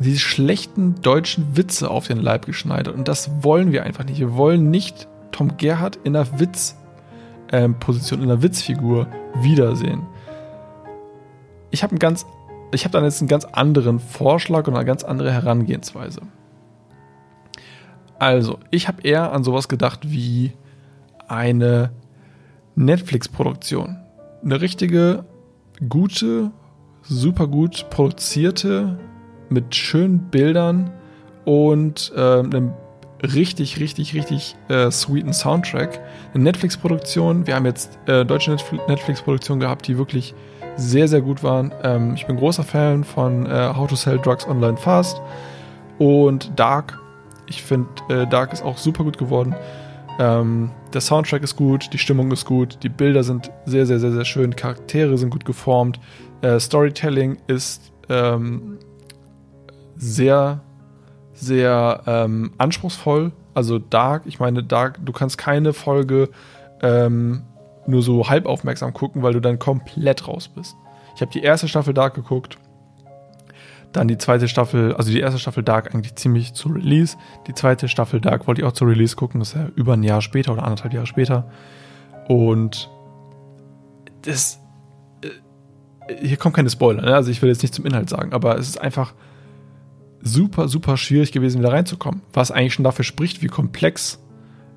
diese 0.00 0.18
schlechten 0.18 1.00
deutschen 1.02 1.56
Witze 1.56 1.88
auf 1.88 2.08
den 2.08 2.18
Leib 2.18 2.46
geschneidert. 2.46 2.96
Und 2.96 3.06
das 3.06 3.30
wollen 3.42 3.70
wir 3.70 3.84
einfach 3.84 4.04
nicht. 4.04 4.18
Wir 4.18 4.34
wollen 4.34 4.70
nicht 4.70 5.06
Tom 5.30 5.56
Gerhardt 5.56 5.98
in 6.02 6.16
einer 6.16 6.40
Witz- 6.40 6.76
ähm, 7.52 7.78
Position 7.78 8.22
in 8.22 8.28
der 8.28 8.42
Witzfigur 8.42 9.06
wiedersehen. 9.40 10.02
Ich 11.70 11.82
habe 11.82 11.96
ganz, 11.96 12.26
ich 12.72 12.84
habe 12.84 12.92
dann 12.92 13.04
jetzt 13.04 13.20
einen 13.20 13.28
ganz 13.28 13.44
anderen 13.44 14.00
Vorschlag 14.00 14.66
und 14.66 14.74
eine 14.74 14.84
ganz 14.84 15.04
andere 15.04 15.32
Herangehensweise. 15.32 16.20
Also, 18.18 18.58
ich 18.70 18.88
habe 18.88 19.02
eher 19.02 19.32
an 19.32 19.44
sowas 19.44 19.68
gedacht 19.68 20.00
wie 20.10 20.52
eine 21.28 21.90
Netflix-Produktion. 22.74 23.98
Eine 24.42 24.60
richtige, 24.60 25.24
gute, 25.88 26.50
super 27.02 27.46
gut 27.46 27.90
produzierte 27.90 28.98
mit 29.48 29.74
schönen 29.74 30.30
Bildern 30.30 30.90
und 31.44 32.12
äh, 32.16 32.40
einem 32.40 32.72
richtig, 33.34 33.80
richtig, 33.80 34.14
richtig 34.14 34.56
äh, 34.68 34.90
sweeten 34.90 35.32
Soundtrack. 35.32 36.00
Eine 36.34 36.44
Netflix-Produktion. 36.44 37.46
Wir 37.46 37.54
haben 37.54 37.66
jetzt 37.66 37.98
äh, 38.06 38.24
deutsche 38.24 38.56
Netflix-Produktionen 38.88 39.60
gehabt, 39.60 39.86
die 39.88 39.98
wirklich 39.98 40.34
sehr, 40.76 41.08
sehr 41.08 41.20
gut 41.20 41.42
waren. 41.42 41.72
Ähm, 41.82 42.14
ich 42.14 42.26
bin 42.26 42.36
großer 42.36 42.62
Fan 42.62 43.04
von 43.04 43.46
äh, 43.46 43.72
How 43.74 43.88
to 43.88 43.96
Sell 43.96 44.18
Drugs 44.18 44.46
Online 44.46 44.76
Fast 44.76 45.20
und 45.98 46.52
Dark. 46.56 46.98
Ich 47.46 47.62
finde, 47.62 47.88
äh, 48.08 48.26
Dark 48.26 48.52
ist 48.52 48.62
auch 48.62 48.76
super 48.76 49.04
gut 49.04 49.18
geworden. 49.18 49.54
Ähm, 50.18 50.70
der 50.92 51.00
Soundtrack 51.00 51.42
ist 51.42 51.56
gut, 51.56 51.92
die 51.92 51.98
Stimmung 51.98 52.30
ist 52.32 52.46
gut, 52.46 52.78
die 52.82 52.88
Bilder 52.88 53.22
sind 53.22 53.50
sehr, 53.66 53.84
sehr, 53.84 54.00
sehr, 54.00 54.12
sehr 54.12 54.24
schön, 54.24 54.56
Charaktere 54.56 55.18
sind 55.18 55.30
gut 55.30 55.44
geformt, 55.44 56.00
äh, 56.40 56.58
Storytelling 56.58 57.36
ist 57.46 57.92
ähm, 58.08 58.78
sehr, 59.96 60.62
sehr 61.36 62.02
ähm, 62.06 62.52
anspruchsvoll. 62.58 63.32
Also 63.54 63.78
Dark, 63.78 64.22
ich 64.26 64.38
meine, 64.38 64.62
Dark, 64.62 64.98
du 65.04 65.12
kannst 65.12 65.38
keine 65.38 65.72
Folge 65.72 66.30
ähm, 66.82 67.42
nur 67.86 68.02
so 68.02 68.28
halb 68.28 68.46
aufmerksam 68.46 68.92
gucken, 68.92 69.22
weil 69.22 69.32
du 69.32 69.40
dann 69.40 69.58
komplett 69.58 70.26
raus 70.26 70.48
bist. 70.48 70.76
Ich 71.14 71.20
habe 71.20 71.30
die 71.30 71.42
erste 71.42 71.68
Staffel 71.68 71.94
Dark 71.94 72.14
geguckt, 72.14 72.58
dann 73.92 74.08
die 74.08 74.18
zweite 74.18 74.48
Staffel, 74.48 74.94
also 74.94 75.10
die 75.10 75.20
erste 75.20 75.38
Staffel 75.38 75.62
Dark 75.62 75.94
eigentlich 75.94 76.16
ziemlich 76.16 76.52
zu 76.54 76.68
Release. 76.68 77.16
Die 77.46 77.54
zweite 77.54 77.88
Staffel 77.88 78.20
Dark 78.20 78.46
wollte 78.46 78.60
ich 78.60 78.66
auch 78.66 78.72
zu 78.72 78.84
Release 78.84 79.16
gucken, 79.16 79.40
das 79.40 79.50
ist 79.50 79.54
ja 79.54 79.68
über 79.74 79.94
ein 79.94 80.02
Jahr 80.02 80.20
später 80.20 80.52
oder 80.52 80.64
anderthalb 80.64 80.92
Jahre 80.92 81.06
später. 81.06 81.50
Und 82.28 82.90
das. 84.22 84.60
Äh, 85.22 86.26
hier 86.26 86.36
kommt 86.36 86.54
keine 86.54 86.70
Spoiler, 86.70 87.02
ne? 87.02 87.14
also 87.14 87.30
ich 87.30 87.40
will 87.40 87.48
jetzt 87.48 87.62
nicht 87.62 87.74
zum 87.74 87.86
Inhalt 87.86 88.08
sagen, 88.08 88.32
aber 88.32 88.58
es 88.58 88.68
ist 88.68 88.80
einfach 88.80 89.14
super, 90.22 90.68
super 90.68 90.96
schwierig 90.96 91.32
gewesen, 91.32 91.60
wieder 91.60 91.72
reinzukommen. 91.72 92.22
Was 92.32 92.50
eigentlich 92.50 92.74
schon 92.74 92.84
dafür 92.84 93.04
spricht, 93.04 93.42
wie 93.42 93.48
komplex 93.48 94.20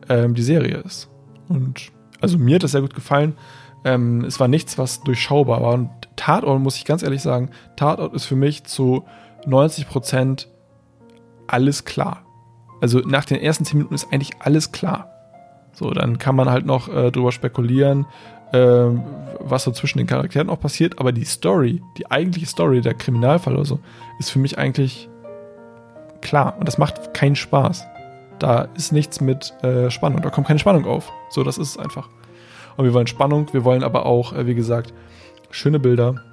ähm, 0.07 0.35
die 0.35 0.43
Serie 0.43 0.77
ist. 0.77 1.09
Und 1.47 1.91
also 2.21 2.37
mir 2.37 2.55
hat 2.55 2.63
das 2.63 2.71
sehr 2.71 2.81
gut 2.81 2.93
gefallen. 2.93 3.35
Ähm, 3.85 4.25
es 4.25 4.39
war 4.39 4.47
nichts, 4.47 4.77
was 4.77 5.01
durchschaubar 5.03 5.61
war. 5.61 5.73
Und 5.73 5.89
Tatort, 6.15 6.61
muss 6.61 6.77
ich 6.77 6.85
ganz 6.85 7.03
ehrlich 7.03 7.21
sagen, 7.21 7.49
Tatort 7.75 8.13
ist 8.13 8.25
für 8.25 8.35
mich 8.35 8.65
zu 8.65 9.05
90 9.45 9.87
Prozent 9.87 10.49
alles 11.47 11.85
klar. 11.85 12.25
Also 12.81 12.99
nach 12.99 13.25
den 13.25 13.39
ersten 13.39 13.65
10 13.65 13.77
Minuten 13.77 13.95
ist 13.95 14.11
eigentlich 14.11 14.31
alles 14.39 14.71
klar. 14.71 15.09
So, 15.73 15.91
dann 15.91 16.17
kann 16.17 16.35
man 16.35 16.49
halt 16.49 16.65
noch 16.65 16.89
äh, 16.89 17.11
drüber 17.11 17.31
spekulieren, 17.31 18.05
äh, 18.51 18.87
was 19.39 19.63
so 19.63 19.71
zwischen 19.71 19.97
den 19.97 20.07
Charakteren 20.07 20.49
auch 20.49 20.59
passiert. 20.59 20.99
Aber 20.99 21.11
die 21.11 21.25
Story, 21.25 21.81
die 21.97 22.09
eigentliche 22.09 22.47
Story, 22.47 22.81
der 22.81 22.93
Kriminalfall 22.93 23.55
oder 23.55 23.65
so, 23.65 23.79
ist 24.19 24.29
für 24.29 24.39
mich 24.39 24.57
eigentlich 24.57 25.08
klar. 26.21 26.55
Und 26.59 26.67
das 26.67 26.77
macht 26.77 27.13
keinen 27.13 27.35
Spaß. 27.35 27.85
Da 28.39 28.69
ist 28.75 28.91
nichts 28.91 29.21
mit 29.21 29.53
äh, 29.63 29.89
Spannung. 29.91 30.21
Da 30.21 30.29
kommt 30.29 30.47
keine 30.47 30.59
Spannung 30.59 30.85
auf. 30.85 31.11
So, 31.29 31.43
das 31.43 31.57
ist 31.57 31.69
es 31.69 31.77
einfach. 31.77 32.09
Und 32.77 32.85
wir 32.85 32.93
wollen 32.93 33.07
Spannung, 33.07 33.47
wir 33.51 33.65
wollen 33.65 33.83
aber 33.83 34.05
auch, 34.05 34.33
äh, 34.33 34.47
wie 34.47 34.55
gesagt, 34.55 34.93
schöne 35.51 35.79
Bilder. 35.79 36.23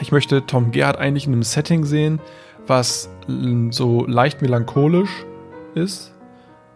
Ich 0.00 0.12
möchte 0.12 0.44
Tom 0.46 0.70
Gerhardt 0.70 0.98
eigentlich 0.98 1.26
in 1.26 1.32
einem 1.32 1.42
Setting 1.42 1.84
sehen, 1.84 2.20
was 2.66 3.10
so 3.70 4.06
leicht 4.06 4.42
melancholisch 4.42 5.24
ist. 5.74 6.12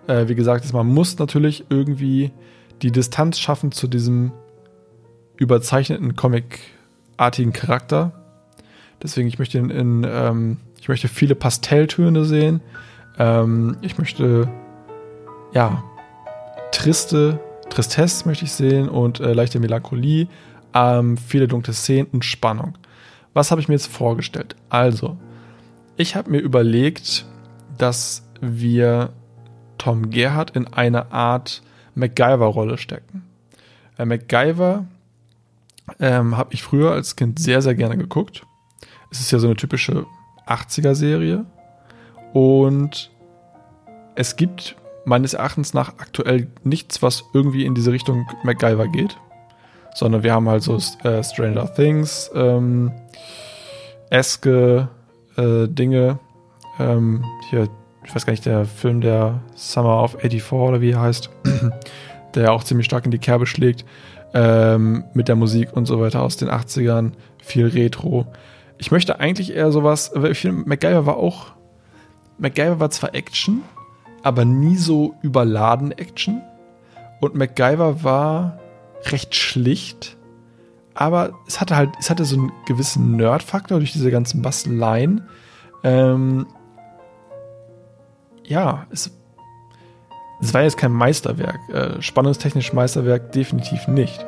Äh, 0.06 0.28
wie 0.28 0.34
gesagt, 0.34 0.72
man 0.72 0.86
muss 0.86 1.18
natürlich 1.18 1.66
irgendwie 1.68 2.32
die 2.82 2.92
Distanz 2.92 3.38
schaffen 3.38 3.72
zu 3.72 3.86
diesem 3.86 4.32
überzeichneten 5.36 6.16
Comic-artigen 6.16 7.52
Charakter. 7.52 8.12
Deswegen, 9.02 9.28
ich 9.28 9.38
möchte 9.38 9.58
in, 9.58 9.70
in 9.70 10.06
ähm, 10.08 10.56
ich 10.80 10.88
möchte 10.88 11.08
viele 11.08 11.34
Pastelltöne 11.34 12.24
sehen. 12.24 12.60
Ähm, 13.18 13.76
ich 13.80 13.98
möchte 13.98 14.48
ja 15.52 15.82
triste 16.72 17.40
Tristesse 17.70 18.26
möchte 18.26 18.44
ich 18.44 18.52
sehen 18.52 18.88
und 18.88 19.20
äh, 19.20 19.32
leichte 19.32 19.60
Melancholie, 19.60 20.28
ähm, 20.74 21.16
viele 21.16 21.48
dunkle 21.48 21.74
Szenen 21.74 22.08
und 22.12 22.24
Spannung. 22.24 22.78
Was 23.34 23.50
habe 23.50 23.60
ich 23.60 23.68
mir 23.68 23.74
jetzt 23.74 23.88
vorgestellt? 23.88 24.56
Also, 24.70 25.18
ich 25.96 26.16
habe 26.16 26.30
mir 26.30 26.38
überlegt, 26.38 27.26
dass 27.76 28.22
wir 28.40 29.12
Tom 29.78 30.10
Gerhardt 30.10 30.56
in 30.56 30.66
eine 30.68 31.12
Art 31.12 31.62
MacGyver-Rolle 31.94 32.78
stecken. 32.78 33.24
Äh, 33.98 34.06
MacGyver 34.06 34.86
ähm, 36.00 36.36
habe 36.36 36.54
ich 36.54 36.62
früher 36.62 36.92
als 36.92 37.16
Kind 37.16 37.38
sehr, 37.38 37.62
sehr 37.62 37.74
gerne 37.74 37.96
geguckt. 37.98 38.46
Es 39.10 39.20
ist 39.20 39.30
ja 39.32 39.38
so 39.38 39.48
eine 39.48 39.56
typische 39.56 40.06
80er-Serie. 40.46 41.44
Und 42.32 43.10
es 44.14 44.36
gibt 44.36 44.76
meines 45.04 45.34
Erachtens 45.34 45.72
nach 45.72 45.94
aktuell 45.98 46.48
nichts, 46.64 47.00
was 47.00 47.24
irgendwie 47.32 47.64
in 47.64 47.74
diese 47.74 47.92
Richtung 47.92 48.26
MacGyver 48.42 48.88
geht. 48.88 49.16
Sondern 49.94 50.22
wir 50.22 50.34
haben 50.34 50.48
halt 50.48 50.62
so 50.62 50.76
äh, 51.04 51.22
Stranger 51.22 51.72
Things, 51.72 52.30
ähm, 52.34 52.92
eske 54.10 54.88
äh, 55.36 55.68
Dinge. 55.68 56.18
Ähm, 56.78 57.24
hier, 57.48 57.68
ich 58.04 58.14
weiß 58.14 58.26
gar 58.26 58.32
nicht, 58.32 58.44
der 58.44 58.66
Film, 58.66 59.00
der 59.00 59.40
Summer 59.54 60.02
of 60.02 60.18
84 60.20 60.52
oder 60.52 60.80
wie 60.80 60.90
er 60.90 61.00
heißt, 61.00 61.30
der 62.34 62.52
auch 62.52 62.64
ziemlich 62.64 62.86
stark 62.86 63.04
in 63.06 63.10
die 63.10 63.18
Kerbe 63.18 63.46
schlägt. 63.46 63.84
Ähm, 64.34 65.04
mit 65.14 65.28
der 65.28 65.36
Musik 65.36 65.72
und 65.72 65.86
so 65.86 66.00
weiter 66.00 66.20
aus 66.20 66.36
den 66.36 66.50
80ern. 66.50 67.12
Viel 67.42 67.68
Retro. 67.68 68.26
Ich 68.78 68.90
möchte 68.90 69.20
eigentlich 69.20 69.54
eher 69.54 69.72
sowas. 69.72 70.12
Ich 70.30 70.40
finde, 70.40 70.68
MacGyver 70.68 71.06
war 71.06 71.16
auch. 71.16 71.52
MacGyver 72.38 72.80
war 72.80 72.90
zwar 72.90 73.14
Action, 73.14 73.62
aber 74.22 74.44
nie 74.44 74.76
so 74.76 75.14
überladen 75.22 75.92
Action. 75.92 76.42
Und 77.20 77.34
MacGyver 77.34 78.04
war 78.04 78.58
recht 79.04 79.34
schlicht, 79.34 80.16
aber 80.94 81.38
es 81.46 81.60
hatte 81.60 81.76
halt, 81.76 81.90
es 81.98 82.10
hatte 82.10 82.24
so 82.24 82.36
einen 82.36 82.52
gewissen 82.66 83.16
Nerd-Faktor 83.16 83.78
durch 83.78 83.92
diese 83.92 84.10
ganzen 84.10 84.42
Basteleien. 84.42 85.28
Ähm, 85.84 86.46
ja, 88.44 88.86
es, 88.90 89.10
es 90.40 90.54
war 90.54 90.62
jetzt 90.62 90.78
kein 90.78 90.92
Meisterwerk. 90.92 91.58
Äh, 91.68 92.02
spannungstechnisch 92.02 92.72
Meisterwerk 92.72 93.32
definitiv 93.32 93.88
nicht. 93.88 94.24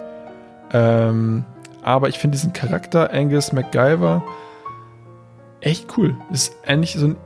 Ähm, 0.73 1.45
aber 1.89 2.11
ich 2.11 2.19
finde 2.19 2.37
diesen 2.37 2.53
Charakter 2.53 3.15
Angus 3.15 3.55
MacGyver 3.55 4.23
echt 5.63 5.87
cool. 5.97 6.15
Ist 6.31 6.55
eigentlich 6.67 6.93
so 6.93 7.07
ein 7.07 7.17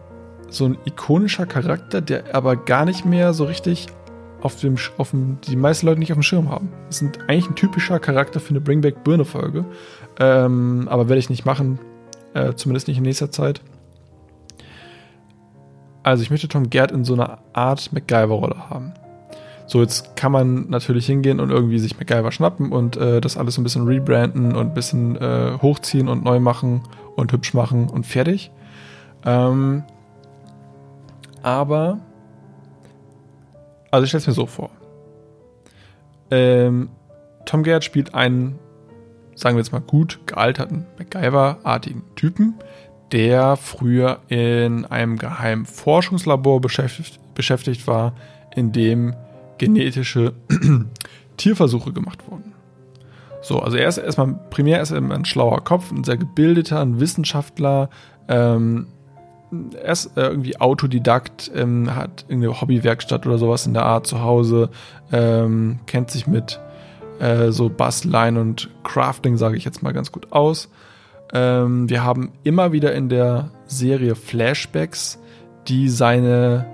so 0.51 0.67
ein 0.67 0.79
ikonischer 0.85 1.47
Charakter, 1.47 2.01
der 2.01 2.33
aber 2.33 2.55
gar 2.55 2.85
nicht 2.85 3.05
mehr 3.05 3.33
so 3.33 3.45
richtig 3.45 3.89
auf 4.41 4.61
dem, 4.61 4.77
auf 4.99 5.11
dem, 5.11 5.39
die 5.41 5.57
meisten 5.57 5.87
Leute 5.87 5.99
nicht 5.99 6.13
auf 6.13 6.19
dem 6.19 6.23
Schirm 6.23 6.49
haben. 6.49 6.69
Das 6.87 7.03
ist 7.03 7.19
eigentlich 7.23 7.49
ein 7.49 7.57
typischer 7.57 7.99
Charakter 7.99 8.39
für 8.39 8.51
eine 8.51 8.61
Bring 8.61 8.83
Back 8.83 9.03
Birne 9.03 9.25
Folge. 9.25 9.65
Ähm, 10.21 10.87
aber 10.89 11.09
werde 11.09 11.19
ich 11.19 11.31
nicht 11.31 11.45
machen. 11.45 11.81
Äh, 12.35 12.55
zumindest 12.55 12.87
nicht 12.87 12.99
in 12.99 13.03
nächster 13.03 13.33
Zeit. 13.33 13.63
Also 16.05 16.23
ich 16.23 16.31
möchte 16.31 16.47
Tom 16.47 16.71
Gerd 16.71 16.93
in 16.93 17.05
so 17.05 17.15
einer 17.15 17.39
Art 17.53 17.93
MacGyver-Rolle 17.93 18.71
haben. 18.71 18.93
So, 19.67 19.81
jetzt 19.81 20.17
kann 20.17 20.33
man 20.33 20.69
natürlich 20.69 21.07
hingehen 21.07 21.41
und 21.41 21.51
irgendwie 21.51 21.79
sich 21.79 21.99
MacGyver 21.99 22.33
schnappen 22.33 22.73
und 22.73 22.97
äh, 22.97 23.21
das 23.21 23.37
alles 23.37 23.59
ein 23.59 23.65
bisschen 23.65 23.87
rebranden 23.87 24.55
und 24.55 24.69
ein 24.69 24.75
bisschen 24.75 25.17
äh, 25.17 25.59
hochziehen 25.61 26.09
und 26.09 26.25
neu 26.25 26.41
machen 26.41 26.83
und 27.17 27.33
hübsch 27.33 27.55
machen 27.55 27.89
und 27.89 28.07
fertig. 28.07 28.51
Ähm, 29.25 29.85
aber, 31.43 31.99
also 33.91 34.05
ich 34.05 34.11
stelle 34.11 34.21
es 34.21 34.27
mir 34.27 34.33
so 34.35 34.47
vor. 34.47 34.71
Ähm, 36.31 36.89
Tom 37.45 37.63
Gerhardt 37.63 37.85
spielt 37.85 38.15
einen, 38.15 38.59
sagen 39.35 39.57
wir 39.57 39.61
jetzt 39.61 39.73
mal 39.73 39.81
gut 39.81 40.21
gealterten 40.27 40.87
MacGyver-artigen 40.99 42.03
Typen, 42.15 42.55
der 43.13 43.57
früher 43.57 44.21
in 44.29 44.87
einem 44.87 45.19
geheimen 45.19 45.67
Forschungslabor 45.67 46.61
beschäftigt, 46.61 47.21
beschäftigt 47.35 47.87
war, 47.87 48.15
in 48.55 48.73
dem 48.73 49.15
genetische 49.63 50.33
Tierversuche 51.37 51.93
gemacht 51.93 52.19
wurden. 52.29 52.53
So, 53.43 53.61
also 53.61 53.77
er 53.77 53.89
ist 53.89 53.99
erstmal, 53.99 54.35
primär 54.51 54.83
ist 54.83 54.91
er 54.91 54.99
ein 54.99 55.25
schlauer 55.25 55.63
Kopf, 55.63 55.93
ein 55.93 56.03
sehr 56.03 56.17
gebildeter, 56.17 56.81
ein 56.81 56.99
Wissenschaftler, 56.99 57.89
ähm, 58.29 58.89
er 59.81 59.93
ist 59.93 60.17
äh, 60.17 60.23
irgendwie 60.23 60.59
Autodidakt, 60.59 61.51
ähm, 61.55 61.95
hat 61.95 62.25
irgendeine 62.29 62.61
Hobbywerkstatt 62.61 63.27
oder 63.27 63.39
sowas 63.39 63.67
in 63.67 63.75
der 63.75 63.85
Art 63.85 64.07
zu 64.07 64.23
Hause, 64.23 64.71
ähm, 65.13 65.79
kennt 65.87 66.11
sich 66.11 66.27
mit 66.27 66.59
äh, 67.21 67.51
so 67.51 67.69
Basteleien 67.69 68.39
und 68.39 68.71
Crafting, 68.83 69.37
sage 69.37 69.57
ich 69.57 69.65
jetzt 69.65 69.83
mal 69.83 69.93
ganz 69.93 70.11
gut 70.11 70.33
aus. 70.33 70.71
Ähm, 71.33 71.89
wir 71.89 72.03
haben 72.03 72.33
immer 72.43 72.73
wieder 72.73 72.95
in 72.95 73.09
der 73.09 73.51
Serie 73.67 74.17
Flashbacks, 74.17 75.21
die 75.69 75.89
seine, 75.89 76.67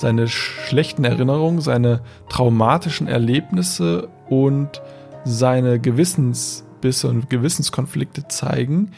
seine 0.00 0.28
schlechten 0.28 1.04
Erinnerungen, 1.04 1.60
seine 1.60 2.00
traumatischen 2.28 3.06
Erlebnisse 3.06 4.08
und 4.28 4.80
seine 5.24 5.78
Gewissensbisse 5.78 7.08
und 7.08 7.28
Gewissenskonflikte 7.30 8.26
zeigen, 8.28 8.92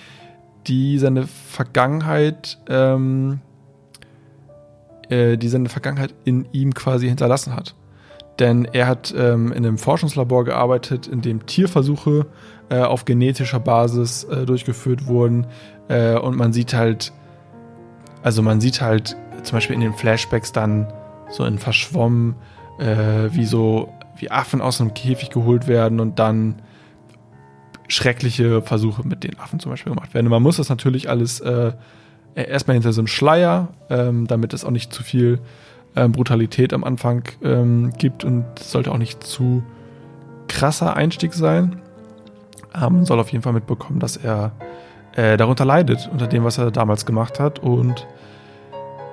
die 0.66 0.98
seine 0.98 1.26
Vergangenheit, 1.26 2.58
ähm, 2.68 3.40
äh, 5.08 5.36
die 5.36 5.48
seine 5.48 5.68
Vergangenheit 5.68 6.14
in 6.24 6.46
ihm 6.52 6.72
quasi 6.72 7.08
hinterlassen 7.08 7.54
hat. 7.54 7.74
Denn 8.38 8.64
er 8.64 8.86
hat 8.86 9.12
ähm, 9.16 9.52
in 9.52 9.66
einem 9.66 9.78
Forschungslabor 9.78 10.44
gearbeitet, 10.44 11.06
in 11.06 11.20
dem 11.20 11.44
Tierversuche 11.44 12.26
äh, 12.70 12.80
auf 12.80 13.04
genetischer 13.04 13.60
Basis 13.60 14.24
äh, 14.24 14.46
durchgeführt 14.46 15.06
wurden. 15.06 15.46
Äh, 15.88 16.16
und 16.16 16.36
man 16.36 16.52
sieht 16.52 16.72
halt, 16.72 17.12
also 18.22 18.40
man 18.40 18.60
sieht 18.60 18.80
halt 18.80 19.16
zum 19.42 19.56
Beispiel 19.56 19.74
in 19.74 19.80
den 19.80 19.94
Flashbacks 19.94 20.52
dann 20.52 20.92
so 21.30 21.44
in 21.44 21.58
verschwommen, 21.58 22.34
äh, 22.78 23.28
wie 23.30 23.44
so 23.44 23.92
wie 24.16 24.30
Affen 24.30 24.60
aus 24.60 24.80
einem 24.80 24.94
Käfig 24.94 25.30
geholt 25.30 25.66
werden 25.66 25.98
und 25.98 26.18
dann 26.18 26.62
schreckliche 27.88 28.62
Versuche 28.62 29.06
mit 29.06 29.24
den 29.24 29.38
Affen 29.38 29.58
zum 29.58 29.70
Beispiel 29.70 29.92
gemacht 29.92 30.14
werden. 30.14 30.26
Und 30.26 30.30
man 30.30 30.42
muss 30.42 30.56
das 30.56 30.68
natürlich 30.68 31.08
alles 31.08 31.40
äh, 31.40 31.72
erstmal 32.34 32.74
hinter 32.74 32.92
so 32.92 33.00
einem 33.00 33.08
Schleier, 33.08 33.68
ähm, 33.90 34.26
damit 34.26 34.54
es 34.54 34.64
auch 34.64 34.70
nicht 34.70 34.92
zu 34.92 35.02
viel 35.02 35.40
ähm, 35.96 36.12
Brutalität 36.12 36.72
am 36.72 36.84
Anfang 36.84 37.24
ähm, 37.42 37.92
gibt 37.98 38.24
und 38.24 38.44
sollte 38.58 38.92
auch 38.92 38.98
nicht 38.98 39.24
zu 39.24 39.62
krasser 40.48 40.96
Einstieg 40.96 41.34
sein. 41.34 41.80
Ähm, 42.74 42.94
man 42.94 43.04
soll 43.04 43.20
auf 43.20 43.30
jeden 43.30 43.42
Fall 43.42 43.52
mitbekommen, 43.52 43.98
dass 43.98 44.16
er 44.16 44.52
äh, 45.14 45.36
darunter 45.36 45.64
leidet, 45.64 46.08
unter 46.10 46.26
dem, 46.26 46.44
was 46.44 46.58
er 46.58 46.70
damals 46.70 47.04
gemacht 47.04 47.38
hat. 47.38 47.58
Und 47.58 48.06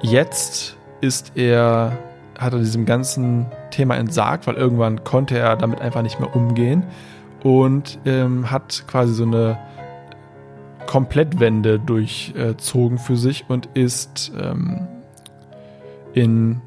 jetzt 0.01 0.77
ist 1.01 1.33
er, 1.35 1.97
hat 2.37 2.53
er 2.53 2.59
diesem 2.59 2.85
ganzen 2.85 3.47
Thema 3.71 3.95
entsagt, 3.95 4.47
weil 4.47 4.55
irgendwann 4.55 5.03
konnte 5.03 5.37
er 5.37 5.55
damit 5.55 5.81
einfach 5.81 6.01
nicht 6.01 6.19
mehr 6.19 6.35
umgehen 6.35 6.83
und 7.43 7.99
ähm, 8.05 8.51
hat 8.51 8.83
quasi 8.87 9.13
so 9.13 9.23
eine 9.23 9.57
Komplettwende 10.87 11.79
durchzogen 11.79 12.97
für 12.97 13.15
sich 13.15 13.45
und 13.47 13.67
ist 13.75 14.31
ähm, 14.39 14.87
in, 16.13 16.61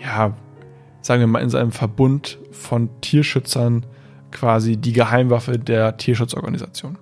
ja, 0.00 0.32
sagen 1.02 1.20
wir 1.20 1.26
mal, 1.26 1.42
in 1.42 1.50
seinem 1.50 1.72
Verbund 1.72 2.38
von 2.50 2.88
Tierschützern 3.00 3.84
quasi 4.32 4.76
die 4.76 4.92
Geheimwaffe 4.92 5.58
der 5.58 5.96
Tierschutzorganisation. 5.96 6.98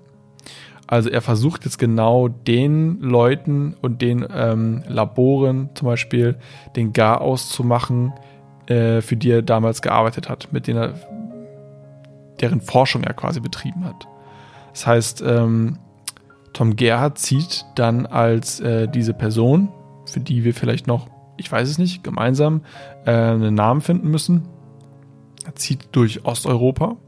Also 0.94 1.10
er 1.10 1.22
versucht 1.22 1.64
jetzt 1.64 1.80
genau 1.80 2.28
den 2.28 3.00
Leuten 3.00 3.74
und 3.82 4.00
den 4.00 4.24
ähm, 4.32 4.84
Laboren 4.86 5.70
zum 5.74 5.86
Beispiel 5.86 6.36
den 6.76 6.92
Gar 6.92 7.20
auszumachen, 7.20 8.12
äh, 8.66 9.00
für 9.00 9.16
die 9.16 9.32
er 9.32 9.42
damals 9.42 9.82
gearbeitet 9.82 10.28
hat, 10.28 10.52
mit 10.52 10.68
denen 10.68 10.78
er 10.78 10.94
deren 12.40 12.60
Forschung 12.60 13.02
er 13.02 13.12
quasi 13.12 13.40
betrieben 13.40 13.84
hat. 13.84 14.06
Das 14.70 14.86
heißt, 14.86 15.24
ähm, 15.26 15.80
Tom 16.52 16.76
Gerhardt 16.76 17.18
zieht 17.18 17.66
dann 17.74 18.06
als 18.06 18.60
äh, 18.60 18.86
diese 18.86 19.14
Person, 19.14 19.70
für 20.06 20.20
die 20.20 20.44
wir 20.44 20.54
vielleicht 20.54 20.86
noch, 20.86 21.08
ich 21.36 21.50
weiß 21.50 21.68
es 21.68 21.78
nicht, 21.78 22.04
gemeinsam 22.04 22.60
äh, 23.04 23.10
einen 23.10 23.56
Namen 23.56 23.80
finden 23.80 24.12
müssen, 24.12 24.46
zieht 25.56 25.88
durch 25.90 26.24
Osteuropa 26.24 26.98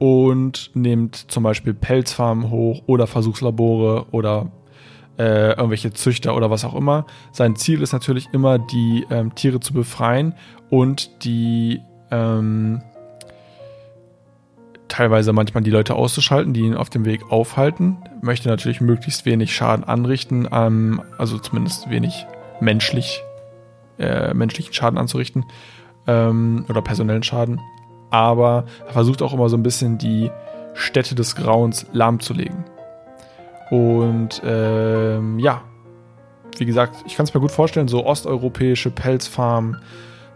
und 0.00 0.70
nimmt 0.72 1.30
zum 1.30 1.42
Beispiel 1.42 1.74
Pelzfarmen 1.74 2.50
hoch 2.50 2.82
oder 2.86 3.06
Versuchslabore 3.06 4.06
oder 4.12 4.50
äh, 5.18 5.50
irgendwelche 5.50 5.92
Züchter 5.92 6.34
oder 6.34 6.50
was 6.50 6.64
auch 6.64 6.74
immer. 6.74 7.04
Sein 7.32 7.54
Ziel 7.54 7.82
ist 7.82 7.92
natürlich 7.92 8.28
immer, 8.32 8.58
die 8.58 9.06
ähm, 9.10 9.34
Tiere 9.34 9.60
zu 9.60 9.74
befreien 9.74 10.34
und 10.70 11.22
die 11.22 11.82
ähm, 12.10 12.80
teilweise 14.88 15.34
manchmal 15.34 15.62
die 15.62 15.70
Leute 15.70 15.94
auszuschalten, 15.94 16.54
die 16.54 16.60
ihn 16.60 16.74
auf 16.74 16.88
dem 16.88 17.04
Weg 17.04 17.30
aufhalten. 17.30 17.98
Möchte 18.22 18.48
natürlich 18.48 18.80
möglichst 18.80 19.26
wenig 19.26 19.54
Schaden 19.54 19.84
anrichten, 19.84 20.48
ähm, 20.50 21.02
also 21.18 21.38
zumindest 21.38 21.90
wenig 21.90 22.26
menschlich, 22.62 23.22
äh, 23.98 24.32
menschlichen 24.32 24.72
Schaden 24.72 24.98
anzurichten 24.98 25.44
ähm, 26.06 26.64
oder 26.70 26.80
personellen 26.80 27.22
Schaden. 27.22 27.60
Aber 28.10 28.64
er 28.86 28.92
versucht 28.92 29.22
auch 29.22 29.32
immer 29.32 29.48
so 29.48 29.56
ein 29.56 29.62
bisschen 29.62 29.98
die 29.98 30.30
Städte 30.74 31.14
des 31.14 31.36
Grauens 31.36 31.86
lahmzulegen. 31.92 32.64
Und 33.70 34.42
ähm, 34.44 35.38
ja, 35.38 35.62
wie 36.58 36.66
gesagt, 36.66 36.96
ich 37.06 37.16
kann 37.16 37.24
es 37.24 37.34
mir 37.34 37.40
gut 37.40 37.52
vorstellen, 37.52 37.88
so 37.88 38.04
osteuropäische 38.04 38.90
Pelzfarmen, 38.90 39.78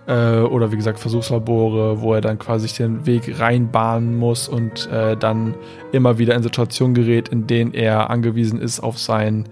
äh, 0.06 0.40
oder 0.40 0.72
wie 0.72 0.76
gesagt 0.76 0.98
Versuchslabore, 0.98 2.00
wo 2.00 2.14
er 2.14 2.20
dann 2.20 2.38
quasi 2.38 2.68
den 2.76 3.06
Weg 3.06 3.38
reinbahnen 3.40 4.16
muss 4.16 4.48
und 4.48 4.86
äh, 4.90 5.16
dann 5.16 5.54
immer 5.92 6.18
wieder 6.18 6.34
in 6.34 6.42
Situationen 6.42 6.94
gerät, 6.94 7.28
in 7.28 7.46
denen 7.46 7.72
er 7.72 8.10
angewiesen 8.10 8.60
ist 8.60 8.80
auf 8.80 8.98
sein 8.98 9.48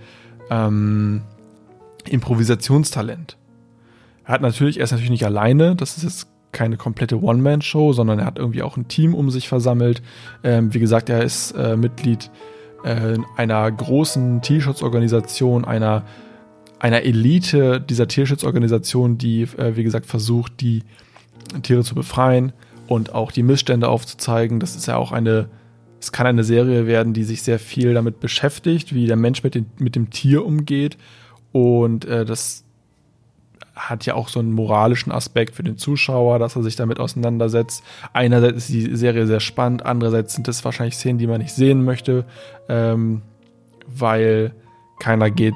ähm, 0.51 1.23
Improvisationstalent. 2.09 3.37
Er 4.25 4.35
hat 4.35 4.43
natürlich, 4.43 4.79
er 4.79 4.85
ist 4.85 4.93
natürlich 4.93 5.11
nicht 5.11 5.25
alleine, 5.25 5.75
das 5.75 5.97
ist 5.97 6.05
jetzt 6.05 6.29
keine 6.53 6.77
komplette 6.77 7.21
One-Man-Show, 7.23 7.93
sondern 7.93 8.19
er 8.19 8.27
hat 8.27 8.39
irgendwie 8.39 8.63
auch 8.63 8.77
ein 8.77 8.89
Team 8.89 9.15
um 9.15 9.31
sich 9.31 9.49
versammelt. 9.49 10.03
Ähm, 10.45 10.73
wie 10.75 10.81
gesagt, 10.81 11.09
er 11.09 11.23
ist 11.23 11.53
äh, 11.53 11.77
Mitglied 11.77 12.31
äh, 12.85 13.17
einer 13.37 13.71
großen 13.71 14.43
T-Shirts-Organisation, 14.43 15.65
einer 15.65 16.05
einer 16.83 17.03
Elite 17.03 17.81
dieser 17.81 18.09
Tierschutzorganisation, 18.09 19.17
die, 19.17 19.43
äh, 19.43 19.77
wie 19.77 19.85
gesagt, 19.85 20.05
versucht, 20.05 20.61
die 20.61 20.83
Tiere 21.63 21.85
zu 21.85 21.95
befreien 21.95 22.53
und 22.89 23.15
auch 23.15 23.31
die 23.31 23.45
Missstände 23.45 23.89
aufzuzeigen. 23.89 24.59
Das 24.59 24.75
ist 24.75 24.87
ja 24.87 24.97
auch 24.97 25.13
eine, 25.13 25.49
es 26.01 26.11
kann 26.11 26.27
eine 26.27 26.43
Serie 26.43 26.89
werden, 26.89 27.13
die 27.13 27.23
sich 27.23 27.43
sehr 27.43 27.61
viel 27.61 27.95
damit 27.95 28.19
beschäftigt, 28.19 28.93
wie 28.93 29.07
der 29.07 29.15
Mensch 29.15 29.45
mit, 29.45 29.55
den, 29.55 29.67
mit 29.79 29.95
dem 29.95 30.11
Tier 30.11 30.45
umgeht. 30.45 30.99
Und 31.53 32.05
äh, 32.05 32.25
das 32.25 32.65
hat 33.75 34.05
ja 34.05 34.15
auch 34.15 34.29
so 34.29 34.41
einen 34.41 34.53
moralischen 34.53 35.13
Aspekt 35.13 35.55
für 35.55 35.63
den 35.63 35.79
Zuschauer, 35.79 36.39
dass 36.39 36.57
er 36.57 36.63
sich 36.63 36.77
damit 36.77 37.01
auseinandersetzt. 37.01 37.83
Einerseits 38.13 38.59
ist 38.59 38.69
die 38.69 38.97
Serie 38.97 39.27
sehr 39.27 39.41
spannend, 39.41 39.87
andererseits 39.87 40.35
sind 40.35 40.49
es 40.49 40.65
wahrscheinlich 40.65 40.97
Szenen, 40.97 41.19
die 41.19 41.27
man 41.27 41.41
nicht 41.41 41.55
sehen 41.55 41.85
möchte, 41.85 42.25
ähm, 42.69 43.23
weil 43.87 44.55
keiner 45.01 45.31
geht 45.31 45.55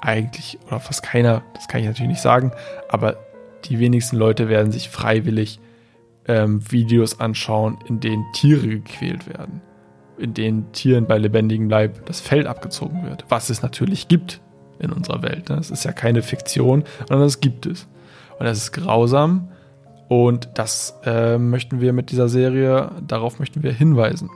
eigentlich, 0.00 0.58
oder 0.66 0.80
fast 0.80 1.02
keiner, 1.02 1.42
das 1.54 1.68
kann 1.68 1.80
ich 1.80 1.86
natürlich 1.86 2.10
nicht 2.10 2.22
sagen, 2.22 2.52
aber 2.88 3.16
die 3.64 3.78
wenigsten 3.78 4.16
Leute 4.16 4.48
werden 4.48 4.72
sich 4.72 4.88
freiwillig 4.88 5.60
ähm, 6.28 6.60
Videos 6.70 7.20
anschauen, 7.20 7.78
in 7.86 8.00
denen 8.00 8.24
Tiere 8.32 8.66
gequält 8.66 9.28
werden, 9.28 9.60
in 10.18 10.34
denen 10.34 10.72
Tieren 10.72 11.06
bei 11.06 11.18
lebendigem 11.18 11.70
Leib 11.70 12.04
das 12.06 12.20
Fell 12.20 12.46
abgezogen 12.46 13.04
wird, 13.04 13.24
was 13.28 13.48
es 13.48 13.62
natürlich 13.62 14.08
gibt 14.08 14.40
in 14.78 14.92
unserer 14.92 15.22
Welt. 15.22 15.48
Ne? 15.48 15.56
Es 15.56 15.70
ist 15.70 15.84
ja 15.84 15.92
keine 15.92 16.22
Fiktion, 16.22 16.84
sondern 17.08 17.26
es 17.26 17.40
gibt 17.40 17.66
es. 17.66 17.86
Und 18.38 18.46
das 18.46 18.58
ist 18.58 18.72
grausam 18.72 19.48
und 20.08 20.50
das 20.54 20.98
äh, 21.04 21.38
möchten 21.38 21.80
wir 21.80 21.92
mit 21.92 22.10
dieser 22.10 22.28
Serie, 22.28 22.90
darauf 23.06 23.38
möchten 23.38 23.62
wir 23.62 23.72
hinweisen. 23.72 24.30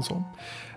So. 0.00 0.24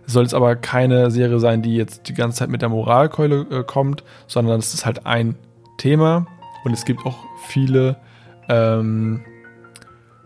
Es 0.06 0.14
soll 0.14 0.24
jetzt 0.24 0.34
aber 0.34 0.56
keine 0.56 1.12
Serie 1.12 1.40
sein, 1.40 1.62
die 1.62 1.76
jetzt 1.76 2.10
die 2.10 2.14
ganze 2.14 2.40
Zeit 2.40 2.50
mit 2.50 2.62
der 2.62 2.70
Moralkeule 2.70 3.46
äh, 3.52 3.64
kommt, 3.64 4.04
sondern 4.28 4.60
es 4.60 4.74
ist 4.74 4.86
halt 4.86 5.06
ein 5.06 5.36
Thema 5.78 6.26
und 6.64 6.74
es 6.74 6.84
gibt 6.84 7.06
auch 7.06 7.18
viele 7.48 7.98
ähm, 8.50 9.22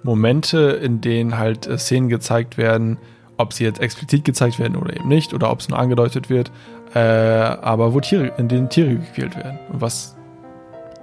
Momente, 0.04 0.60
in 0.82 1.02
denen 1.02 1.38
halt 1.38 1.68
äh, 1.68 1.78
Szenen 1.78 2.10
gezeigt 2.10 2.58
werden, 2.58 2.98
ob 3.38 3.54
sie 3.54 3.64
jetzt 3.64 3.82
explizit 3.82 4.26
gezeigt 4.26 4.60
werden 4.60 4.76
oder 4.76 4.96
eben 4.96 5.08
nicht, 5.08 5.34
oder 5.34 5.52
ob 5.52 5.60
es 5.60 5.70
nur 5.70 5.80
angedeutet 5.80 6.30
wird, 6.30 6.52
äh, 6.94 7.00
aber 7.00 7.94
wo 7.94 8.00
Tiere, 8.00 8.32
in 8.38 8.48
denen 8.48 8.70
Tiere 8.70 8.96
gequält 8.96 9.36
werden. 9.36 9.60
Was 9.70 10.16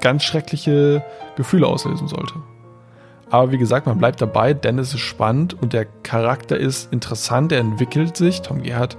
ganz 0.00 0.24
schreckliche 0.24 1.04
Gefühle 1.36 1.66
auslösen 1.66 2.08
sollte. 2.08 2.34
Aber 3.30 3.52
wie 3.52 3.58
gesagt, 3.58 3.86
man 3.86 3.98
bleibt 3.98 4.20
dabei, 4.20 4.54
denn 4.54 4.78
es 4.78 4.92
ist 4.92 5.00
spannend 5.00 5.54
und 5.60 5.72
der 5.72 5.84
Charakter 5.84 6.56
ist 6.56 6.92
interessant, 6.92 7.52
er 7.52 7.60
entwickelt 7.60 8.16
sich. 8.16 8.42
Tom 8.42 8.62
Gerhardt 8.62 8.96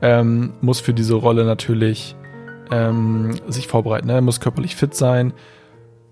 ähm, 0.00 0.52
muss 0.60 0.80
für 0.80 0.94
diese 0.94 1.14
Rolle 1.14 1.44
natürlich 1.44 2.14
ähm, 2.70 3.32
sich 3.48 3.66
vorbereiten. 3.66 4.06
Ne? 4.06 4.14
Er 4.14 4.20
muss 4.20 4.40
körperlich 4.40 4.76
fit 4.76 4.94
sein. 4.94 5.32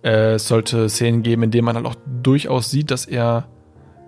Äh, 0.02 0.34
es 0.34 0.48
sollte 0.48 0.88
Szenen 0.88 1.22
geben, 1.22 1.44
in 1.44 1.50
denen 1.52 1.64
man 1.64 1.76
halt 1.76 1.86
auch 1.86 1.94
durchaus 2.22 2.70
sieht, 2.70 2.90
dass 2.90 3.06
er 3.06 3.46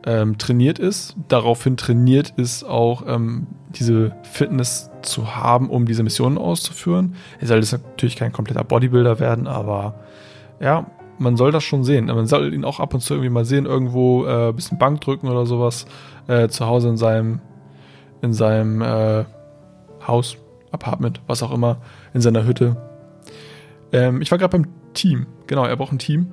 ähm, 0.04 0.36
trainiert 0.36 0.80
ist. 0.80 1.14
Daraufhin 1.28 1.76
trainiert 1.76 2.34
ist 2.36 2.64
auch 2.64 3.04
ähm, 3.06 3.46
diese 3.70 4.16
Fitness 4.24 4.90
zu 5.06 5.36
haben, 5.36 5.70
um 5.70 5.86
diese 5.86 6.02
Missionen 6.02 6.38
auszuführen. 6.38 7.14
Er 7.40 7.46
soll 7.46 7.58
jetzt 7.58 7.72
natürlich 7.72 8.16
kein 8.16 8.32
kompletter 8.32 8.64
Bodybuilder 8.64 9.20
werden, 9.20 9.46
aber 9.46 9.94
ja, 10.60 10.86
man 11.18 11.36
soll 11.36 11.52
das 11.52 11.64
schon 11.64 11.84
sehen. 11.84 12.06
Man 12.06 12.26
soll 12.26 12.52
ihn 12.52 12.64
auch 12.64 12.80
ab 12.80 12.94
und 12.94 13.00
zu 13.00 13.14
irgendwie 13.14 13.30
mal 13.30 13.44
sehen, 13.44 13.66
irgendwo 13.66 14.24
äh, 14.26 14.48
ein 14.48 14.56
bisschen 14.56 14.78
Bank 14.78 15.00
drücken 15.00 15.28
oder 15.28 15.46
sowas. 15.46 15.86
Äh, 16.26 16.48
zu 16.48 16.66
Hause 16.66 16.88
in 16.88 16.96
seinem, 16.96 17.40
in 18.22 18.32
seinem 18.32 18.82
äh, 18.82 19.24
Haus, 20.06 20.36
Apartment, 20.70 21.20
was 21.26 21.42
auch 21.42 21.52
immer, 21.52 21.78
in 22.14 22.20
seiner 22.20 22.44
Hütte. 22.44 22.76
Ähm, 23.92 24.20
ich 24.22 24.30
war 24.30 24.38
gerade 24.38 24.58
beim 24.58 24.66
Team. 24.92 25.26
Genau, 25.46 25.64
er 25.64 25.76
braucht 25.76 25.92
ein 25.92 25.98
Team. 25.98 26.32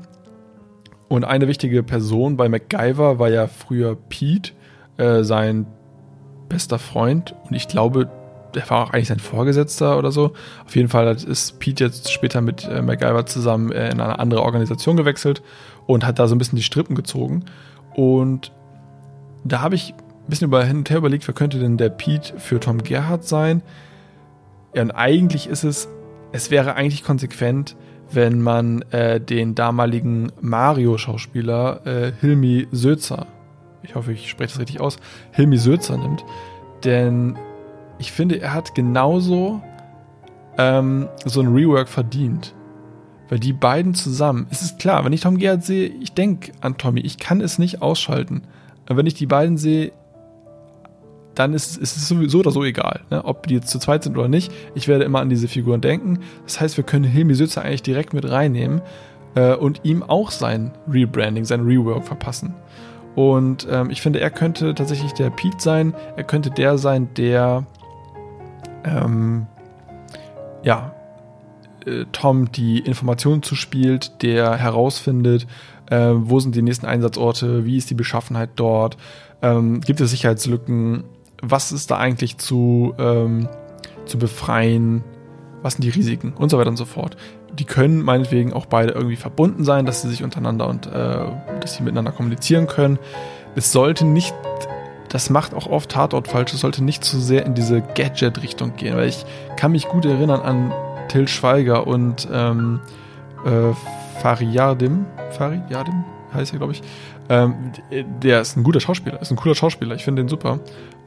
Und 1.10 1.25
eine 1.25 1.47
wichtige 1.47 1.84
Person 1.84 2.38
bei 2.38 2.47
MacGyver 2.47 3.19
war 3.19 3.29
ja 3.29 3.47
früher 3.47 3.95
Pete, 3.95 4.53
äh, 4.97 5.23
sein 5.23 5.67
bester 6.47 6.79
Freund. 6.79 7.36
Und 7.43 7.53
ich 7.53 7.67
glaube, 7.67 8.10
der 8.54 8.70
war 8.70 8.84
auch 8.84 8.90
eigentlich 8.92 9.08
sein 9.08 9.20
Vorgesetzter 9.20 9.98
oder 9.98 10.12
so. 10.12 10.34
Auf 10.66 10.76
jeden 10.76 10.90
Fall 10.90 11.08
ist 11.16 11.60
Pete 11.60 11.86
jetzt 11.86 12.12
später 12.12 12.42
mit 12.42 12.68
äh, 12.68 12.82
MacGyver 12.82 13.26
zusammen 13.26 13.72
äh, 13.72 13.90
in 13.90 14.00
eine 14.00 14.20
andere 14.20 14.44
Organisation 14.44 14.98
gewechselt 14.98 15.42
und 15.88 16.06
hat 16.06 16.20
da 16.20 16.28
so 16.28 16.36
ein 16.36 16.38
bisschen 16.38 16.58
die 16.58 16.64
Strippen 16.64 16.96
gezogen. 16.96 17.46
Und 17.96 18.52
da 19.44 19.62
habe 19.62 19.76
ich 19.76 19.94
ein 19.94 20.30
bisschen 20.30 20.48
über, 20.48 20.64
hin 20.64 20.78
und 20.78 20.90
her 20.90 20.98
überlegt, 20.98 21.28
wer 21.28 21.36
könnte 21.36 21.60
denn 21.60 21.78
der 21.78 21.90
Pete 21.90 22.34
für 22.38 22.60
Tom 22.60 22.84
Gerhardt 22.84 23.26
sein? 23.26 23.62
Ja, 24.74 24.84
und 24.84 24.92
eigentlich 24.92 25.48
ist 25.48 25.64
es, 25.64 25.90
es 26.32 26.52
wäre 26.52 26.76
eigentlich 26.76 27.04
konsequent, 27.04 27.76
wenn 28.14 28.42
man 28.42 28.82
äh, 28.92 29.20
den 29.20 29.56
damaligen 29.56 30.32
Mario-Schauspieler 30.42 31.86
äh, 31.86 32.12
Hilmi 32.20 32.68
Sözer, 32.72 33.28
ich 33.84 33.96
hoffe, 33.96 34.12
ich 34.12 34.30
spreche 34.30 34.54
das 34.54 34.60
richtig 34.60 34.82
aus, 34.82 34.98
Hilmi 35.32 35.58
Sözer 35.58 35.98
nimmt. 35.98 36.24
Denn 36.84 37.38
ich 38.02 38.12
finde, 38.12 38.42
er 38.42 38.54
hat 38.54 38.74
genauso 38.74 39.62
ähm, 40.58 41.08
so 41.24 41.40
ein 41.40 41.54
Rework 41.54 41.88
verdient. 41.88 42.56
Weil 43.30 43.40
die 43.40 43.54
beiden 43.54 43.94
zusammen, 43.94 44.48
es 44.50 44.62
ist 44.62 44.80
klar, 44.80 45.06
wenn 45.06 45.14
ich 45.14 45.22
Tom 45.22 45.38
Gerhardt 45.38 45.64
sehe, 45.64 45.88
ich 45.88 46.14
denke 46.14 46.52
an 46.60 46.78
Tommy, 46.78 47.00
ich 47.02 47.18
kann 47.18 47.40
es 47.40 47.60
nicht 47.60 47.82
ausschalten. 47.82 48.42
Aber 48.88 48.98
wenn 48.98 49.06
ich 49.06 49.14
die 49.14 49.28
beiden 49.28 49.58
sehe, 49.58 49.94
dann 51.36 51.54
ist, 51.54 51.78
ist 51.78 51.96
es 51.96 52.08
sowieso 52.08 52.40
oder 52.40 52.52
so 52.52 52.64
egal, 52.64 53.02
ne? 53.10 53.24
ob 53.24 53.48
die 53.48 53.54
jetzt 53.54 53.70
zu 53.70 53.80
zweit 53.80 54.04
sind 54.04 54.18
oder 54.18 54.28
nicht. 54.28 54.52
Ich 54.76 54.90
werde 54.90 55.06
immer 55.06 55.22
an 55.22 55.30
diese 55.30 55.48
Figuren 55.48 55.80
denken. 55.80 56.20
Das 56.44 56.60
heißt, 56.60 56.76
wir 56.76 56.84
können 56.84 57.06
Hilmi 57.06 57.36
Sützer 57.36 57.62
eigentlich 57.62 57.84
direkt 57.84 58.14
mit 58.14 58.30
reinnehmen 58.30 58.82
äh, 59.36 59.54
und 59.54 59.82
ihm 59.84 60.04
auch 60.04 60.32
sein 60.32 60.72
Rebranding, 60.90 61.46
sein 61.46 61.62
Rework 61.62 62.04
verpassen. 62.04 62.56
Und 63.16 63.68
ähm, 63.70 63.92
ich 63.92 64.02
finde, 64.02 64.20
er 64.20 64.32
könnte 64.32 64.74
tatsächlich 64.74 65.14
der 65.14 65.30
Pete 65.30 65.60
sein. 65.60 65.94
Er 66.18 66.24
könnte 66.24 66.50
der 66.50 66.78
sein, 66.78 67.10
der 67.16 67.66
ähm, 68.84 69.48
ja, 70.63 70.94
äh, 71.86 72.06
Tom 72.12 72.52
die 72.52 72.80
Informationen 72.80 73.44
zuspielt, 73.44 74.22
der 74.22 74.56
herausfindet, 74.56 75.48
äh, 75.89 76.12
wo 76.15 76.39
sind 76.39 76.56
die 76.56 76.62
nächsten 76.62 76.86
Einsatzorte, 76.86 77.65
wie 77.65 77.78
ist 77.78 77.89
die 77.89 77.96
Beschaffenheit 77.96 78.52
dort, 78.56 78.98
ähm, 79.41 79.82
gibt 79.82 80.00
es 80.02 80.12
Sicherheitslücken, 80.12 81.04
was 81.41 81.72
ist 81.72 81.91
da 81.91 81.98
eigentlich 81.98 82.38
zu, 82.38 82.94
ähm, 82.98 83.50
zu 84.06 84.17
befreien, 84.17 85.04
was 85.62 85.74
sind 85.74 85.84
die 85.84 85.89
Risiken 85.89 86.34
und 86.34 86.50
so 86.50 86.58
weiter 86.58 86.70
und 86.70 86.78
so 86.78 86.86
fort. 86.86 87.17
Die 87.54 87.65
können 87.65 88.02
meinetwegen 88.02 88.54
auch 88.54 88.65
beide 88.65 88.94
irgendwie 88.94 89.17
verbunden 89.17 89.63
sein, 89.63 89.86
dass 89.86 90.02
sie 90.02 90.10
sich 90.10 90.24
untereinander 90.24 90.67
und 90.67 90.88
äh, 90.88 91.26
dass 91.60 91.76
sie 91.76 91.84
miteinander 91.84 92.12
kommunizieren 92.12 92.67
können. 92.67 92.98
Es 93.56 93.72
sollte 93.72 94.06
nicht 94.06 94.34
das 95.12 95.30
macht 95.30 95.54
auch 95.54 95.67
oft 95.67 95.91
Tatort 95.91 96.30
falsch. 96.30 96.54
Es 96.54 96.62
sollte 96.62 96.84
nicht 96.84 97.04
zu 97.04 97.19
sehr 97.19 97.45
in 97.45 97.54
diese 97.54 97.82
Gadget-Richtung 97.82 98.78
gehen, 98.78 98.95
weil 98.95 99.10
ich 99.10 99.26
kann 99.58 99.74
mich 99.74 99.89
gut 99.89 100.06
erinnern 100.06 100.39
an 100.39 100.74
Till 101.10 101.28
Schweiger 101.28 101.86
und 101.86 102.30
ähm, 102.32 102.80
äh, 103.45 103.74
Fariyadim. 104.21 105.06
Fariyadim 105.32 106.06
heißt 106.34 106.54
er, 106.54 106.60
glaube 106.60 106.71
ich. 106.71 106.82
Ähm, 107.28 107.74
der 108.24 108.39
ist 108.39 108.56
ein 108.56 108.63
guter 108.63 108.80
Schauspieler, 108.80 109.21
ist 109.21 109.32
ein 109.32 109.38
cooler 109.38 109.56
Schauspieler. 109.56 109.95
Ich 109.95 110.06
finde 110.06 110.21
den 110.21 110.30
super. 110.30 110.60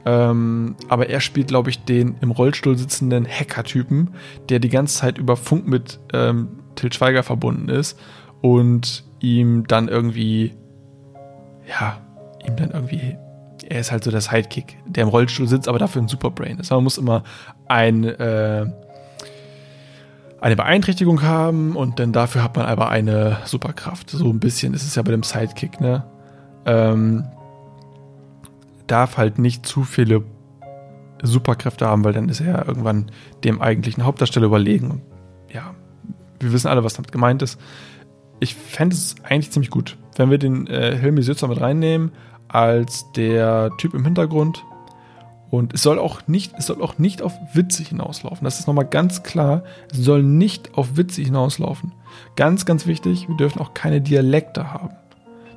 Ähm, 0.05 0.75
aber 0.87 1.09
er 1.09 1.19
spielt, 1.19 1.47
glaube 1.47 1.71
ich, 1.71 1.83
den 1.83 2.15
im 2.21 2.29
Rollstuhl 2.29 2.77
sitzenden 2.77 3.25
Hacker-Typen, 3.27 4.11
der 4.49 4.59
die 4.59 4.69
ganze 4.69 4.99
Zeit 4.99 5.17
über 5.17 5.35
Funk 5.35 5.67
mit 5.67 5.99
ähm, 6.13 6.59
Till 6.75 6.93
Schweiger 6.93 7.23
verbunden 7.23 7.69
ist 7.69 7.99
und 8.41 9.03
ihm 9.19 9.65
dann 9.65 9.87
irgendwie, 9.87 10.53
ja, 11.67 11.97
ihm 12.45 12.55
dann 12.55 12.69
irgendwie 12.69 13.17
er 13.67 13.79
ist 13.79 13.91
halt 13.91 14.03
so 14.03 14.11
der 14.11 14.21
Sidekick, 14.21 14.77
der 14.85 15.03
im 15.03 15.09
Rollstuhl 15.09 15.47
sitzt, 15.47 15.67
aber 15.67 15.79
dafür 15.79 16.01
ein 16.01 16.07
Superbrain 16.07 16.59
ist. 16.59 16.71
Man 16.71 16.83
muss 16.83 16.97
immer 16.97 17.23
ein, 17.67 18.03
äh, 18.03 18.65
eine 20.39 20.55
Beeinträchtigung 20.55 21.23
haben 21.23 21.75
und 21.75 21.99
dann 21.99 22.13
dafür 22.13 22.43
hat 22.43 22.55
man 22.55 22.65
aber 22.65 22.89
eine 22.89 23.37
Superkraft. 23.45 24.11
So 24.11 24.29
ein 24.29 24.39
bisschen 24.39 24.73
ist 24.73 24.83
es 24.83 24.95
ja 24.95 25.01
bei 25.01 25.11
dem 25.11 25.23
Sidekick, 25.23 25.81
ne? 25.81 26.03
Ähm, 26.65 27.25
darf 28.87 29.17
halt 29.17 29.39
nicht 29.39 29.65
zu 29.65 29.83
viele 29.83 30.23
Superkräfte 31.21 31.87
haben, 31.87 32.03
weil 32.03 32.13
dann 32.13 32.29
ist 32.29 32.41
er 32.41 32.47
ja 32.47 32.67
irgendwann 32.67 33.11
dem 33.43 33.61
eigentlichen 33.61 34.05
Hauptdarsteller 34.05 34.45
überlegen. 34.45 35.01
Ja, 35.51 35.73
wir 36.39 36.53
wissen 36.53 36.67
alle, 36.67 36.83
was 36.83 36.93
damit 36.93 37.11
gemeint 37.11 37.41
ist. 37.41 37.59
Ich 38.39 38.53
fände 38.53 38.95
es 38.95 39.15
eigentlich 39.23 39.51
ziemlich 39.51 39.71
gut, 39.71 39.97
wenn 40.17 40.29
wir 40.29 40.37
den 40.37 40.67
äh, 40.67 40.95
Hilmi 40.97 41.23
Sützer 41.23 41.47
mit 41.47 41.59
reinnehmen, 41.59 42.11
als 42.47 43.11
der 43.13 43.71
Typ 43.77 43.93
im 43.93 44.03
Hintergrund. 44.03 44.63
Und 45.51 45.73
es 45.73 45.83
soll 45.83 45.99
auch 45.99 46.27
nicht, 46.27 46.53
es 46.57 46.65
soll 46.65 46.81
auch 46.81 46.97
nicht 46.97 47.21
auf 47.21 47.33
Witze 47.53 47.83
hinauslaufen. 47.83 48.43
Das 48.43 48.59
ist 48.59 48.67
nochmal 48.67 48.85
ganz 48.85 49.23
klar. 49.23 49.63
Es 49.91 49.97
soll 49.99 50.23
nicht 50.23 50.77
auf 50.77 50.97
Witze 50.97 51.21
hinauslaufen. 51.21 51.93
Ganz, 52.35 52.65
ganz 52.65 52.87
wichtig, 52.87 53.27
wir 53.27 53.37
dürfen 53.37 53.61
auch 53.61 53.73
keine 53.73 54.01
Dialekte 54.01 54.73
haben. 54.73 54.95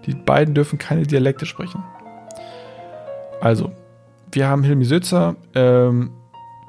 Die 0.07 0.15
beiden 0.15 0.55
dürfen 0.55 0.79
keine 0.79 1.03
Dialekte 1.03 1.47
sprechen. 1.47 1.83
Also, 3.41 3.73
wir 4.33 4.49
haben 4.49 4.63
Hilmi 4.63 4.85
Sözer. 4.85 5.37
Ähm, 5.55 6.11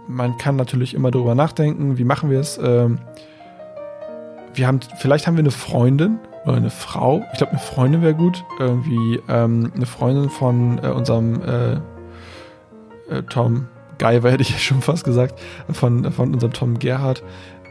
man 0.08 0.38
kann 0.38 0.56
natürlich 0.56 0.94
immer 0.94 1.12
darüber 1.12 1.36
nachdenken, 1.36 1.98
wie 1.98 2.04
machen 2.04 2.30
wir 2.30 2.40
es. 2.40 2.60
Ähm, 2.62 3.00
wir 4.54 4.68
haben, 4.68 4.80
vielleicht 4.98 5.28
haben 5.28 5.36
wir 5.36 5.44
eine 5.44 5.52
Freundin, 5.52 6.20
oder 6.46 6.58
eine 6.58 6.70
Frau. 6.70 7.24
Ich 7.32 7.38
glaube, 7.38 7.52
eine 7.54 7.62
Freundin 7.62 8.02
wäre 8.02 8.16
gut. 8.16 8.44
Irgendwie 8.60 9.20
ähm, 9.28 9.72
eine 9.76 9.86
Freundin 9.86 10.30
von 10.30 10.80
äh, 10.84 10.88
unserem 10.88 11.42
äh, 11.42 11.74
äh, 13.10 13.24
Tom 13.30 13.68
Guyver, 13.98 14.32
hätte 14.32 14.44
ich 14.44 14.64
schon 14.64 14.82
fast 14.82 15.04
gesagt, 15.04 15.40
von, 15.72 16.12
von 16.12 16.34
unserem 16.34 16.54
Tom 16.54 16.80
Gerhardt, 16.80 17.24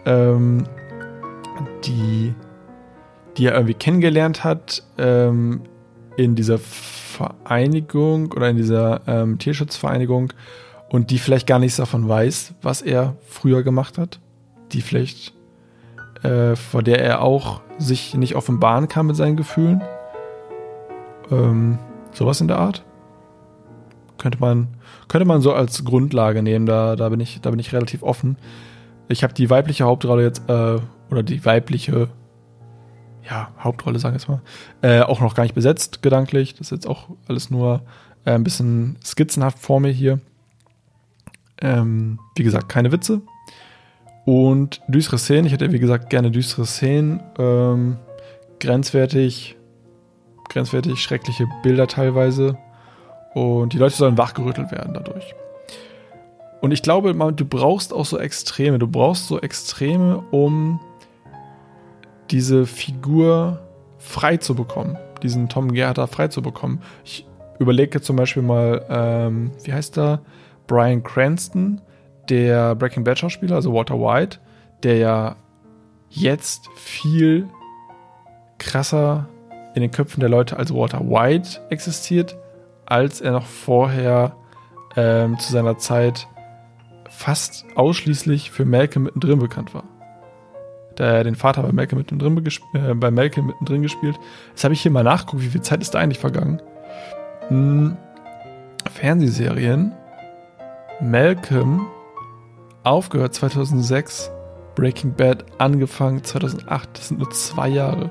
ähm, 0.05 0.65
die, 1.85 2.35
die 3.37 3.47
er 3.47 3.55
irgendwie 3.55 3.75
kennengelernt 3.75 4.45
hat 4.45 4.83
ähm, 4.99 5.63
in 6.17 6.35
dieser 6.35 6.59
Vereinigung 6.59 8.33
oder 8.33 8.51
in 8.51 8.57
dieser 8.57 9.01
ähm, 9.07 9.39
Tierschutzvereinigung 9.39 10.33
und 10.89 11.11
die 11.11 11.19
vielleicht 11.19 11.47
gar 11.47 11.59
nichts 11.59 11.77
davon 11.77 12.09
weiß, 12.09 12.55
was 12.63 12.83
er 12.83 13.17
früher 13.27 13.63
gemacht 13.63 13.99
hat. 13.99 14.21
Die 14.73 14.83
vielleicht 14.83 15.38
äh, 16.23 16.57
vor 16.57 16.83
der 16.83 17.03
er 17.03 17.23
auch 17.23 17.61
sich 17.79 18.15
nicht 18.15 18.35
offenbaren 18.35 18.89
kann 18.89 19.07
mit 19.07 19.17
seinen 19.17 19.37
Gefühlen. 19.37 19.83
Ähm, 21.31 21.79
sowas 22.13 22.41
in 22.41 22.49
der 22.49 22.59
Art. 22.59 22.85
Könnte 24.19 24.39
man, 24.41 24.69
könnte 25.07 25.27
man 25.27 25.41
so 25.41 25.53
als 25.53 25.85
Grundlage 25.85 26.43
nehmen, 26.43 26.67
da, 26.67 26.97
da, 26.97 27.09
bin, 27.09 27.21
ich, 27.21 27.41
da 27.41 27.51
bin 27.51 27.61
ich 27.61 27.73
relativ 27.73 28.03
offen. 28.03 28.37
Ich 29.09 29.23
habe 29.23 29.33
die 29.33 29.49
weibliche 29.49 29.85
Hauptrolle 29.85 30.25
jetzt, 30.25 30.49
äh, 30.49 30.79
oder 31.11 31.23
die 31.23 31.45
weibliche, 31.45 32.09
ja, 33.29 33.51
Hauptrolle, 33.61 33.99
sagen 33.99 34.15
wir 34.15 34.19
jetzt 34.19 34.29
mal, 34.29 34.41
äh, 34.83 35.03
auch 35.03 35.21
noch 35.21 35.35
gar 35.35 35.45
nicht 35.45 35.55
besetzt, 35.55 36.03
gedanklich. 36.03 36.55
Das 36.55 36.69
ist 36.69 36.71
jetzt 36.71 36.89
auch 36.89 37.09
alles 37.29 37.51
nur 37.51 37.83
äh, 38.25 38.33
ein 38.33 38.45
bisschen 38.45 38.97
skizzenhaft 39.05 39.59
vor 39.59 39.81
mir 39.81 39.93
hier. 39.93 40.21
Ähm, 41.61 42.19
wie 42.37 42.43
gesagt, 42.43 42.69
keine 42.69 42.93
Witze, 42.93 43.23
und 44.29 44.83
düstere 44.89 45.17
Szenen, 45.17 45.47
ich 45.47 45.55
hätte 45.55 45.73
wie 45.73 45.79
gesagt 45.79 46.11
gerne 46.11 46.31
düstere 46.31 46.67
Szenen, 46.67 47.23
ähm, 47.39 47.97
grenzwertig, 48.61 49.57
grenzwertig 50.51 51.01
schreckliche 51.01 51.47
Bilder 51.63 51.87
teilweise. 51.87 52.59
Und 53.33 53.73
die 53.73 53.79
Leute 53.79 53.97
sollen 53.97 54.19
wachgerüttelt 54.19 54.71
werden 54.71 54.93
dadurch. 54.93 55.35
Und 56.61 56.73
ich 56.73 56.83
glaube, 56.83 57.15
du 57.15 57.45
brauchst 57.47 57.95
auch 57.95 58.05
so 58.05 58.19
Extreme. 58.19 58.79
Du 58.79 58.87
brauchst 58.87 59.29
so 59.29 59.41
Extreme, 59.41 60.23
um 60.31 60.79
diese 62.31 62.67
Figur 62.67 63.61
frei 63.97 64.37
zu 64.37 64.55
bekommen. 64.55 64.99
Diesen 65.23 65.49
Tom 65.49 65.73
Gerhardt 65.73 66.11
frei 66.11 66.29
zu 66.29 66.43
bekommen. 66.43 66.83
Ich 67.03 67.27
überlege 67.59 68.03
zum 68.03 68.17
Beispiel 68.17 68.43
mal, 68.43 68.85
ähm, 68.91 69.53
wie 69.65 69.73
heißt 69.73 69.97
der? 69.97 70.21
Brian 70.67 71.03
Cranston 71.03 71.81
der 72.29 72.75
Breaking 72.75 73.05
Bad 73.05 73.19
Schauspieler, 73.19 73.57
also 73.57 73.73
Walter 73.73 73.99
White, 73.99 74.39
der 74.83 74.97
ja 74.97 75.37
jetzt 76.11 76.69
viel 76.77 77.49
krasser 78.59 79.29
in 79.75 79.83
den 79.83 79.91
Köpfen 79.91 80.21
der 80.21 80.29
Leute 80.29 80.57
als 80.57 80.73
Walter 80.73 81.01
White 81.01 81.61
existiert, 81.71 82.37
als 82.87 83.21
er 83.21 83.33
noch 83.33 83.47
vorher 83.47 84.35
ähm, 84.97 85.39
zu 85.39 85.53
seiner 85.53 85.79
Zeit 85.79 86.27
fast 87.09 87.65
ausschließlich 87.75 88.51
für 88.51 88.65
Malcolm 88.65 89.05
mittendrin 89.05 89.39
bekannt 89.39 89.75
war. 89.75 89.85
Da 90.97 91.13
er 91.13 91.25
den 91.25 91.37
Vater 91.37 91.63
bei 91.63 91.73
Malcolm 91.73 91.99
mittendrin, 91.99 92.45
äh, 92.75 92.95
bei 92.95 93.11
Malcolm 93.11 93.47
mittendrin 93.47 93.83
gespielt. 93.83 94.19
Jetzt 94.51 94.65
habe 94.65 94.75
ich 94.75 94.81
hier 94.81 94.91
mal 94.91 95.05
nachgeguckt, 95.05 95.43
wie 95.43 95.49
viel 95.49 95.63
Zeit 95.63 95.81
ist 95.81 95.95
da 95.95 96.01
eigentlich 96.01 96.19
vergangen. 96.19 96.61
Hm, 97.49 97.97
Fernsehserien. 98.91 99.93
Malcolm 101.01 101.87
aufgehört 102.89 103.35
2006, 103.35 104.31
Breaking 104.75 105.15
Bad 105.15 105.45
angefangen 105.59 106.25
2008. 106.25 106.89
Das 106.95 107.09
sind 107.09 107.19
nur 107.19 107.31
zwei 107.31 107.69
Jahre. 107.69 108.11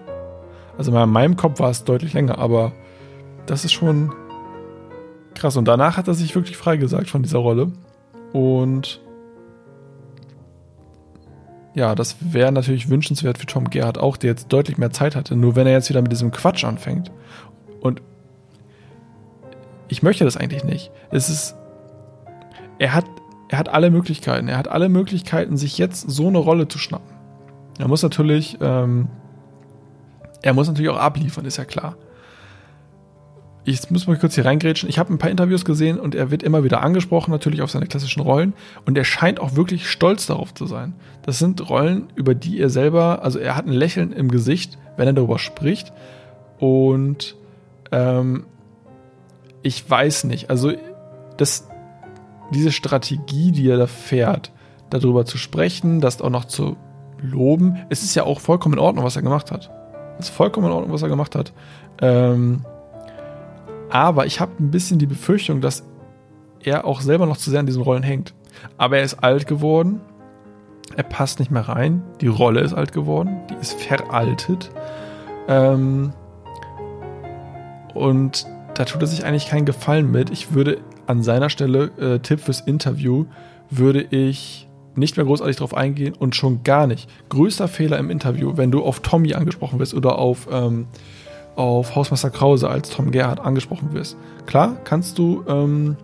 Also 0.77 0.95
in 0.95 1.09
meinem 1.09 1.35
Kopf 1.35 1.59
war 1.59 1.69
es 1.69 1.83
deutlich 1.83 2.13
länger, 2.13 2.37
aber 2.37 2.71
das 3.45 3.65
ist 3.65 3.73
schon 3.73 4.13
krass. 5.33 5.57
Und 5.57 5.67
danach 5.67 5.97
hat 5.97 6.07
er 6.07 6.13
sich 6.13 6.35
wirklich 6.35 6.57
freigesagt 6.57 7.09
von 7.09 7.23
dieser 7.23 7.39
Rolle. 7.39 7.71
Und 8.33 9.01
ja, 11.73 11.95
das 11.95 12.17
wäre 12.19 12.51
natürlich 12.51 12.89
wünschenswert 12.89 13.37
für 13.37 13.45
Tom 13.45 13.69
Gerhardt 13.69 13.97
auch, 13.97 14.17
der 14.17 14.31
jetzt 14.31 14.51
deutlich 14.51 14.77
mehr 14.77 14.91
Zeit 14.91 15.15
hatte. 15.15 15.35
Nur 15.35 15.55
wenn 15.55 15.67
er 15.67 15.73
jetzt 15.73 15.89
wieder 15.89 16.01
mit 16.01 16.11
diesem 16.11 16.31
Quatsch 16.31 16.63
anfängt. 16.63 17.11
Und 17.81 18.01
ich 19.87 20.03
möchte 20.03 20.25
das 20.25 20.37
eigentlich 20.37 20.63
nicht. 20.63 20.91
Es 21.11 21.29
ist, 21.29 21.55
er 22.79 22.93
hat, 22.93 23.05
er 23.49 23.57
hat 23.57 23.69
alle 23.69 23.89
Möglichkeiten. 23.89 24.47
Er 24.47 24.57
hat 24.57 24.67
alle 24.67 24.89
Möglichkeiten, 24.89 25.57
sich 25.57 25.77
jetzt 25.77 26.09
so 26.09 26.27
eine 26.27 26.37
Rolle 26.37 26.67
zu 26.67 26.77
schnappen. 26.77 27.15
Er 27.79 27.87
muss 27.87 28.03
natürlich, 28.03 28.57
ähm, 28.61 29.07
er 30.41 30.53
muss 30.53 30.67
natürlich 30.67 30.89
auch 30.89 30.97
abliefern, 30.97 31.45
ist 31.45 31.57
ja 31.57 31.65
klar 31.65 31.95
ich 33.67 33.91
muss 33.91 34.07
mal 34.07 34.17
kurz 34.17 34.35
hier 34.35 34.45
reingrätschen. 34.45 34.87
Ich 34.87 34.97
habe 34.97 35.13
ein 35.13 35.17
paar 35.17 35.29
Interviews 35.29 35.65
gesehen 35.65 35.99
und 35.99 36.15
er 36.15 36.31
wird 36.31 36.41
immer 36.41 36.63
wieder 36.63 36.81
angesprochen, 36.81 37.31
natürlich 37.31 37.61
auf 37.61 37.69
seine 37.69 37.85
klassischen 37.85 38.21
Rollen. 38.21 38.53
Und 38.85 38.97
er 38.97 39.03
scheint 39.03 39.41
auch 39.41 39.57
wirklich 39.57 39.89
stolz 39.89 40.25
darauf 40.25 40.53
zu 40.53 40.65
sein. 40.65 40.93
Das 41.23 41.37
sind 41.37 41.69
Rollen, 41.69 42.07
über 42.15 42.33
die 42.33 42.61
er 42.61 42.69
selber, 42.69 43.23
also 43.23 43.39
er 43.39 43.57
hat 43.57 43.67
ein 43.67 43.73
Lächeln 43.73 44.13
im 44.13 44.31
Gesicht, 44.31 44.77
wenn 44.95 45.07
er 45.07 45.13
darüber 45.13 45.37
spricht. 45.37 45.91
Und 46.59 47.35
ähm, 47.91 48.45
ich 49.63 49.89
weiß 49.89 50.23
nicht, 50.23 50.49
also 50.49 50.71
das, 51.35 51.66
diese 52.51 52.71
Strategie, 52.71 53.51
die 53.51 53.69
er 53.69 53.77
da 53.77 53.87
fährt, 53.87 54.51
darüber 54.89 55.25
zu 55.25 55.37
sprechen, 55.37 56.01
das 56.01 56.21
auch 56.21 56.29
noch 56.29 56.45
zu 56.45 56.77
loben, 57.21 57.77
es 57.89 58.03
ist 58.03 58.15
ja 58.15 58.23
auch 58.23 58.39
vollkommen 58.39 58.75
in 58.75 58.79
Ordnung, 58.79 59.05
was 59.05 59.15
er 59.15 59.21
gemacht 59.21 59.51
hat. 59.51 59.71
Es 60.19 60.29
ist 60.29 60.35
vollkommen 60.35 60.67
in 60.67 60.73
Ordnung, 60.73 60.93
was 60.93 61.01
er 61.01 61.09
gemacht 61.09 61.35
hat. 61.35 61.53
Ähm, 62.01 62.63
aber 63.89 64.25
ich 64.25 64.39
habe 64.39 64.51
ein 64.59 64.71
bisschen 64.71 64.99
die 64.99 65.05
Befürchtung, 65.05 65.61
dass 65.61 65.83
er 66.61 66.85
auch 66.85 67.01
selber 67.01 67.25
noch 67.25 67.37
zu 67.37 67.49
sehr 67.49 67.59
an 67.59 67.65
diesen 67.65 67.81
Rollen 67.81 68.03
hängt. 68.03 68.33
Aber 68.77 68.97
er 68.97 69.03
ist 69.03 69.23
alt 69.23 69.47
geworden. 69.47 70.01
Er 70.95 71.03
passt 71.03 71.39
nicht 71.39 71.51
mehr 71.51 71.67
rein. 71.67 72.01
Die 72.21 72.27
Rolle 72.27 72.61
ist 72.61 72.73
alt 72.73 72.91
geworden. 72.91 73.41
Die 73.49 73.55
ist 73.55 73.79
veraltet. 73.79 74.71
Ähm 75.47 76.13
und 77.93 78.47
da 78.73 78.85
tut 78.85 79.01
er 79.01 79.07
sich 79.07 79.25
eigentlich 79.25 79.47
keinen 79.47 79.65
Gefallen 79.65 80.11
mit. 80.11 80.29
Ich 80.29 80.53
würde 80.53 80.79
an 81.07 81.23
seiner 81.23 81.49
Stelle, 81.49 81.91
äh, 81.99 82.19
Tipp 82.19 82.39
fürs 82.39 82.61
Interview, 82.61 83.25
würde 83.69 84.03
ich 84.03 84.67
nicht 84.95 85.17
mehr 85.17 85.25
großartig 85.25 85.57
drauf 85.57 85.75
eingehen 85.75 86.13
und 86.17 86.35
schon 86.35 86.63
gar 86.63 86.87
nicht. 86.87 87.09
Größter 87.29 87.67
Fehler 87.67 87.97
im 87.97 88.09
Interview, 88.09 88.53
wenn 88.55 88.71
du 88.71 88.83
auf 88.83 88.99
Tommy 89.01 89.33
angesprochen 89.33 89.79
wirst 89.79 89.93
oder 89.93 90.17
auf 90.17 90.47
ähm, 90.51 90.87
auf 91.57 91.95
Hausmeister 91.95 92.29
Krause 92.29 92.69
als 92.69 92.91
Tom 92.91 93.11
Gerhardt 93.11 93.39
angesprochen 93.39 93.91
wirst. 93.91 94.15
Klar, 94.45 94.77
kannst 94.83 95.17
du 95.17 95.43
ähm, 95.47 95.97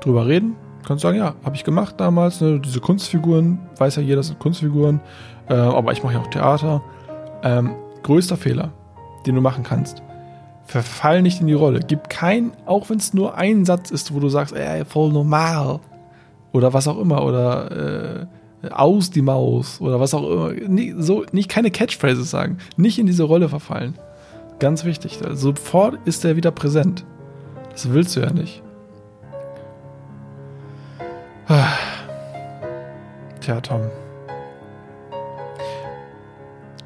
drüber 0.00 0.26
reden, 0.26 0.56
kannst 0.86 1.02
sagen, 1.02 1.18
ja, 1.18 1.34
habe 1.44 1.54
ich 1.54 1.64
gemacht 1.64 1.96
damals, 1.98 2.40
ne, 2.40 2.58
diese 2.58 2.80
Kunstfiguren, 2.80 3.58
weiß 3.76 3.96
ja 3.96 4.02
jeder, 4.02 4.22
sind 4.22 4.38
Kunstfiguren, 4.38 5.00
äh, 5.48 5.54
aber 5.54 5.92
ich 5.92 6.02
mache 6.02 6.14
ja 6.14 6.20
auch 6.20 6.28
Theater. 6.28 6.82
Ähm, 7.42 7.72
größter 8.02 8.38
Fehler, 8.38 8.72
den 9.26 9.34
du 9.34 9.42
machen 9.42 9.64
kannst, 9.64 10.02
verfall 10.70 11.20
nicht 11.20 11.40
in 11.40 11.48
die 11.48 11.52
Rolle. 11.52 11.80
Gib 11.80 12.08
kein, 12.08 12.52
auch 12.64 12.90
wenn 12.90 12.98
es 12.98 13.12
nur 13.12 13.34
ein 13.36 13.64
Satz 13.64 13.90
ist, 13.90 14.14
wo 14.14 14.20
du 14.20 14.28
sagst, 14.28 14.54
ey, 14.54 14.84
voll 14.84 15.12
normal 15.12 15.80
oder 16.52 16.72
was 16.72 16.86
auch 16.86 16.98
immer 16.98 17.24
oder 17.24 18.26
äh, 18.62 18.70
aus 18.70 19.10
die 19.10 19.22
Maus 19.22 19.80
oder 19.80 19.98
was 19.98 20.14
auch 20.14 20.30
immer. 20.30 20.52
Nie, 20.52 20.94
so, 20.96 21.24
nicht 21.32 21.48
keine 21.48 21.72
Catchphrases 21.72 22.30
sagen, 22.30 22.58
nicht 22.76 23.00
in 23.00 23.06
diese 23.06 23.24
Rolle 23.24 23.48
verfallen. 23.48 23.98
Ganz 24.60 24.84
wichtig. 24.84 25.18
Sofort 25.32 25.98
ist 26.04 26.24
er 26.24 26.36
wieder 26.36 26.52
präsent. 26.52 27.04
Das 27.72 27.92
willst 27.92 28.14
du 28.14 28.20
ja 28.20 28.32
nicht. 28.32 28.62
Tja, 33.40 33.60
Tom. 33.60 33.80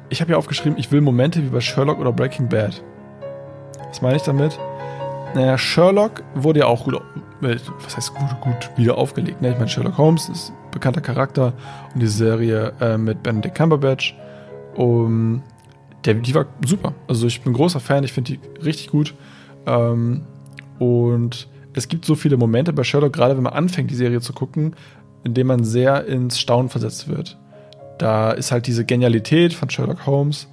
Ich 0.09 0.21
habe 0.21 0.31
ja 0.31 0.37
aufgeschrieben, 0.37 0.79
ich 0.79 0.91
will 0.91 1.01
Momente 1.01 1.43
wie 1.43 1.49
bei 1.49 1.59
Sherlock 1.59 1.99
oder 1.99 2.11
Breaking 2.11 2.49
Bad. 2.49 2.81
Was 3.95 4.01
meine 4.01 4.17
ich 4.17 4.23
damit? 4.23 4.59
Naja, 5.35 5.57
Sherlock 5.57 6.21
wurde 6.33 6.59
ja 6.59 6.65
auch 6.65 6.83
gut, 6.83 6.99
was 7.39 7.95
heißt 7.95 8.13
gut, 8.13 8.41
gut 8.41 8.71
wieder 8.75 8.97
aufgelegt. 8.97 9.41
Ne? 9.41 9.51
Ich 9.51 9.55
meine, 9.55 9.69
Sherlock 9.69 9.97
Holmes 9.97 10.27
ist 10.27 10.49
ein 10.49 10.71
bekannter 10.71 10.99
Charakter 10.99 11.53
und 11.93 12.01
die 12.01 12.07
Serie 12.07 12.73
äh, 12.81 12.97
mit 12.97 13.23
Benedict 13.23 13.55
Cumberbatch. 13.55 14.13
Um, 14.75 15.43
der, 16.03 16.15
die 16.15 16.35
war 16.35 16.45
super. 16.65 16.93
Also 17.07 17.25
ich 17.25 17.41
bin 17.41 17.53
großer 17.53 17.79
Fan, 17.79 18.03
ich 18.03 18.11
finde 18.11 18.33
die 18.33 18.59
richtig 18.59 18.89
gut. 18.89 19.13
Ähm, 19.65 20.23
und 20.77 21.47
es 21.71 21.87
gibt 21.87 22.03
so 22.03 22.15
viele 22.15 22.35
Momente 22.35 22.73
bei 22.73 22.83
Sherlock, 22.83 23.13
gerade 23.13 23.37
wenn 23.37 23.43
man 23.43 23.53
anfängt, 23.53 23.91
die 23.91 23.95
Serie 23.95 24.19
zu 24.19 24.33
gucken, 24.33 24.75
in 25.23 25.33
denen 25.33 25.47
man 25.47 25.63
sehr 25.63 26.05
ins 26.05 26.37
Staunen 26.37 26.67
versetzt 26.67 27.07
wird. 27.07 27.37
Da 27.97 28.31
ist 28.31 28.51
halt 28.51 28.67
diese 28.67 28.83
Genialität 28.83 29.53
von 29.53 29.69
Sherlock 29.69 30.05
Holmes. 30.05 30.49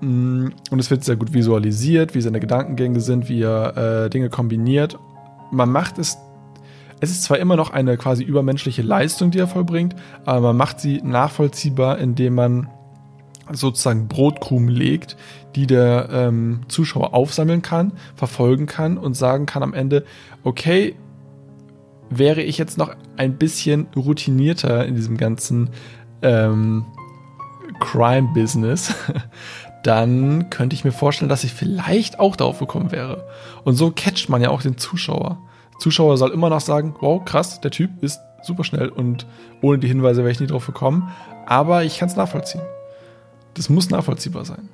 Mm, 0.00 0.48
und 0.70 0.78
es 0.78 0.90
wird 0.90 1.04
sehr 1.04 1.16
gut 1.16 1.32
visualisiert, 1.32 2.14
wie 2.14 2.20
seine 2.20 2.40
Gedankengänge 2.40 3.00
sind, 3.00 3.28
wie 3.28 3.42
er 3.42 4.04
äh, 4.04 4.10
Dinge 4.10 4.30
kombiniert. 4.30 4.98
Man 5.50 5.70
macht 5.70 5.98
es. 5.98 6.18
Es 7.00 7.10
ist 7.10 7.22
zwar 7.22 7.38
immer 7.38 7.54
noch 7.54 7.70
eine 7.70 7.96
quasi 7.96 8.24
übermenschliche 8.24 8.82
Leistung, 8.82 9.30
die 9.30 9.38
er 9.38 9.46
vollbringt, 9.46 9.94
aber 10.24 10.48
man 10.48 10.56
macht 10.56 10.80
sie 10.80 11.00
nachvollziehbar, 11.00 11.98
indem 11.98 12.34
man 12.34 12.68
sozusagen 13.52 14.08
Brotkrumen 14.08 14.68
legt, 14.68 15.16
die 15.54 15.66
der 15.66 16.08
ähm, 16.10 16.62
Zuschauer 16.68 17.14
aufsammeln 17.14 17.62
kann, 17.62 17.92
verfolgen 18.16 18.66
kann 18.66 18.98
und 18.98 19.14
sagen 19.14 19.46
kann 19.46 19.62
am 19.62 19.74
Ende, 19.74 20.04
okay, 20.42 20.96
wäre 22.10 22.42
ich 22.42 22.58
jetzt 22.58 22.78
noch 22.78 22.94
ein 23.16 23.36
bisschen 23.36 23.86
routinierter 23.94 24.86
in 24.86 24.94
diesem 24.94 25.16
ganzen 25.16 25.70
ähm, 26.22 26.84
Crime-Business, 27.80 28.94
dann 29.82 30.50
könnte 30.50 30.74
ich 30.74 30.84
mir 30.84 30.92
vorstellen, 30.92 31.28
dass 31.28 31.44
ich 31.44 31.52
vielleicht 31.52 32.18
auch 32.20 32.36
darauf 32.36 32.58
gekommen 32.58 32.92
wäre. 32.92 33.26
Und 33.64 33.74
so 33.74 33.90
catcht 33.90 34.28
man 34.28 34.42
ja 34.42 34.50
auch 34.50 34.62
den 34.62 34.78
Zuschauer. 34.78 35.38
Der 35.74 35.78
Zuschauer 35.80 36.16
soll 36.16 36.30
immer 36.30 36.50
noch 36.50 36.60
sagen, 36.60 36.94
wow, 37.00 37.24
krass, 37.24 37.60
der 37.60 37.70
Typ 37.70 38.02
ist 38.02 38.20
super 38.42 38.64
schnell 38.64 38.88
und 38.88 39.26
ohne 39.62 39.78
die 39.78 39.88
Hinweise 39.88 40.22
wäre 40.22 40.30
ich 40.30 40.40
nie 40.40 40.46
drauf 40.46 40.66
gekommen. 40.66 41.10
Aber 41.46 41.84
ich 41.84 41.98
kann 41.98 42.08
es 42.08 42.16
nachvollziehen. 42.16 42.62
Das 43.54 43.68
muss 43.68 43.90
nachvollziehbar 43.90 44.44
sein. 44.44 44.68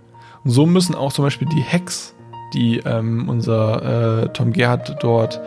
Und 0.44 0.50
so 0.50 0.66
müssen 0.66 0.94
auch 0.94 1.12
zum 1.12 1.24
Beispiel 1.24 1.48
die 1.48 1.62
Hacks, 1.62 2.14
die 2.52 2.78
ähm, 2.78 3.28
unser 3.28 4.24
äh, 4.24 4.28
Tom 4.28 4.52
Gerhardt 4.52 4.96
dort 5.00 5.40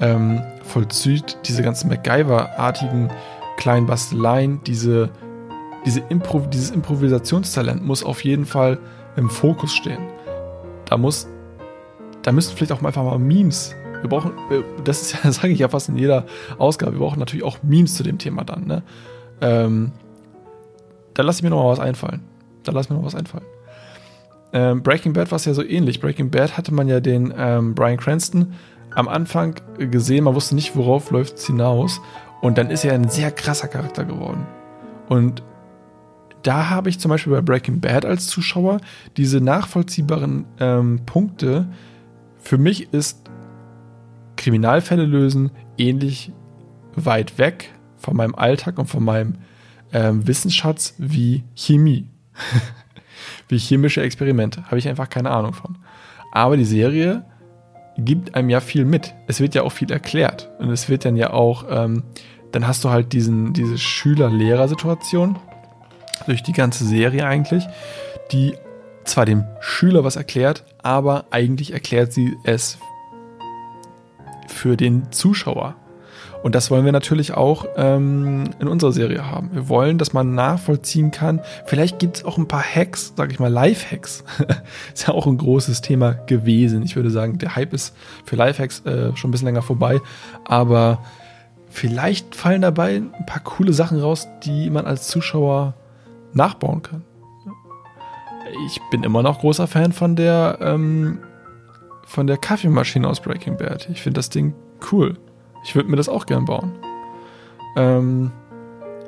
ähm, 0.00 0.42
vollzieht, 0.62 1.38
diese 1.46 1.62
ganzen 1.62 1.88
MacGyver-artigen 1.88 3.10
kleinen 3.56 3.86
Basteleien, 3.86 4.60
diese, 4.64 5.10
diese 5.86 6.00
Impro 6.00 6.40
dieses 6.40 6.70
Improvisationstalent 6.72 7.82
muss 7.86 8.04
auf 8.04 8.24
jeden 8.24 8.44
Fall 8.44 8.78
im 9.16 9.30
Fokus 9.30 9.72
stehen. 9.72 10.02
Da 10.84 10.98
muss, 10.98 11.28
da 12.22 12.32
müssen 12.32 12.54
vielleicht 12.56 12.72
auch 12.72 12.82
einfach 12.82 13.04
mal 13.04 13.18
Memes. 13.18 13.74
Wir 14.00 14.10
brauchen, 14.10 14.32
das 14.84 15.02
ist 15.02 15.24
ja, 15.24 15.32
sage 15.32 15.52
ich 15.52 15.60
ja 15.60 15.68
fast 15.68 15.88
in 15.88 15.96
jeder 15.96 16.26
Ausgabe, 16.58 16.92
wir 16.92 16.98
brauchen 16.98 17.20
natürlich 17.20 17.44
auch 17.44 17.62
Memes 17.62 17.94
zu 17.94 18.02
dem 18.02 18.18
Thema 18.18 18.44
dann. 18.44 18.66
Ne? 18.66 18.82
Ähm, 19.40 19.92
da 21.14 21.22
lasse 21.22 21.38
ich 21.38 21.42
mir 21.44 21.50
noch 21.50 21.62
mal 21.62 21.70
was 21.70 21.80
einfallen. 21.80 22.22
Da 22.64 22.72
lass 22.72 22.90
mir 22.90 22.96
noch 22.96 23.04
was 23.04 23.14
einfallen. 23.14 23.46
Ähm, 24.52 24.82
Breaking 24.82 25.12
Bad 25.12 25.30
war 25.30 25.36
es 25.36 25.44
ja 25.44 25.54
so 25.54 25.62
ähnlich. 25.62 26.00
Breaking 26.00 26.30
Bad 26.30 26.58
hatte 26.58 26.74
man 26.74 26.88
ja 26.88 26.98
den 27.00 27.32
ähm, 27.36 27.74
Brian 27.74 27.96
Cranston 27.96 28.54
am 28.94 29.08
Anfang 29.08 29.54
gesehen, 29.78 30.24
man 30.24 30.34
wusste 30.34 30.54
nicht, 30.54 30.74
worauf 30.74 31.10
läuft 31.10 31.36
es 31.36 31.46
hinaus. 31.46 32.00
Und 32.40 32.58
dann 32.58 32.70
ist 32.70 32.84
er 32.84 32.94
ein 32.94 33.08
sehr 33.08 33.30
krasser 33.30 33.68
Charakter 33.68 34.04
geworden. 34.04 34.46
Und 35.08 35.42
da 36.46 36.70
habe 36.70 36.88
ich 36.88 37.00
zum 37.00 37.08
Beispiel 37.08 37.32
bei 37.32 37.40
Breaking 37.40 37.80
Bad 37.80 38.04
als 38.04 38.28
Zuschauer 38.28 38.80
diese 39.16 39.40
nachvollziehbaren 39.40 40.44
ähm, 40.60 41.00
Punkte. 41.04 41.68
Für 42.38 42.56
mich 42.56 42.92
ist 42.92 43.28
Kriminalfälle 44.36 45.04
lösen 45.04 45.50
ähnlich 45.76 46.32
weit 46.94 47.38
weg 47.38 47.74
von 47.96 48.16
meinem 48.16 48.36
Alltag 48.36 48.78
und 48.78 48.86
von 48.86 49.02
meinem 49.02 49.34
ähm, 49.92 50.26
Wissensschatz 50.28 50.94
wie 50.98 51.42
Chemie. 51.54 52.08
wie 53.48 53.58
chemische 53.58 54.02
Experimente. 54.02 54.64
Habe 54.66 54.78
ich 54.78 54.88
einfach 54.88 55.08
keine 55.08 55.30
Ahnung 55.30 55.52
von. 55.52 55.78
Aber 56.30 56.56
die 56.56 56.64
Serie 56.64 57.24
gibt 57.98 58.36
einem 58.36 58.50
ja 58.50 58.60
viel 58.60 58.84
mit. 58.84 59.14
Es 59.26 59.40
wird 59.40 59.54
ja 59.56 59.62
auch 59.62 59.72
viel 59.72 59.90
erklärt. 59.90 60.50
Und 60.58 60.70
es 60.70 60.88
wird 60.88 61.04
dann 61.04 61.16
ja 61.16 61.32
auch, 61.32 61.64
ähm, 61.68 62.04
dann 62.52 62.68
hast 62.68 62.84
du 62.84 62.90
halt 62.90 63.12
diesen, 63.12 63.52
diese 63.52 63.78
Schüler-Lehrer-Situation 63.78 65.38
durch 66.24 66.42
die 66.42 66.52
ganze 66.52 66.84
Serie 66.84 67.26
eigentlich, 67.26 67.66
die 68.32 68.54
zwar 69.04 69.24
dem 69.24 69.44
Schüler 69.60 70.04
was 70.04 70.16
erklärt, 70.16 70.64
aber 70.82 71.26
eigentlich 71.30 71.72
erklärt 71.72 72.12
sie 72.12 72.36
es 72.44 72.78
für 74.48 74.76
den 74.76 75.12
Zuschauer. 75.12 75.76
Und 76.42 76.54
das 76.54 76.70
wollen 76.70 76.84
wir 76.84 76.92
natürlich 76.92 77.34
auch 77.34 77.66
ähm, 77.76 78.44
in 78.60 78.68
unserer 78.68 78.92
Serie 78.92 79.28
haben. 79.28 79.50
Wir 79.52 79.68
wollen, 79.68 79.98
dass 79.98 80.12
man 80.12 80.34
nachvollziehen 80.34 81.10
kann. 81.10 81.40
Vielleicht 81.64 81.98
gibt 81.98 82.18
es 82.18 82.24
auch 82.24 82.38
ein 82.38 82.46
paar 82.46 82.62
Hacks, 82.62 83.14
sage 83.16 83.32
ich 83.32 83.40
mal, 83.40 83.50
Live-Hacks. 83.50 84.22
ist 84.94 85.08
ja 85.08 85.14
auch 85.14 85.26
ein 85.26 85.38
großes 85.38 85.80
Thema 85.80 86.12
gewesen. 86.12 86.84
Ich 86.84 86.94
würde 86.94 87.10
sagen, 87.10 87.38
der 87.38 87.56
Hype 87.56 87.72
ist 87.72 87.96
für 88.24 88.36
Live-Hacks 88.36 88.84
äh, 88.84 89.16
schon 89.16 89.30
ein 89.30 89.32
bisschen 89.32 89.46
länger 89.46 89.62
vorbei. 89.62 90.00
Aber 90.44 91.02
vielleicht 91.68 92.36
fallen 92.36 92.62
dabei 92.62 92.96
ein 92.96 93.26
paar 93.26 93.42
coole 93.42 93.72
Sachen 93.72 93.98
raus, 93.98 94.28
die 94.44 94.70
man 94.70 94.86
als 94.86 95.08
Zuschauer 95.08 95.74
nachbauen 96.36 96.82
kann. 96.82 97.02
Ich 98.66 98.80
bin 98.90 99.02
immer 99.02 99.22
noch 99.22 99.40
großer 99.40 99.66
Fan 99.66 99.92
von 99.92 100.14
der 100.14 100.58
ähm, 100.60 101.18
von 102.06 102.28
der 102.28 102.36
Kaffeemaschine 102.36 103.08
aus 103.08 103.20
Breaking 103.20 103.56
Bad. 103.56 103.88
Ich 103.90 104.02
finde 104.02 104.18
das 104.18 104.30
Ding 104.30 104.54
cool. 104.92 105.18
Ich 105.64 105.74
würde 105.74 105.90
mir 105.90 105.96
das 105.96 106.08
auch 106.08 106.26
gern 106.26 106.44
bauen. 106.44 106.72
Ähm, 107.76 108.30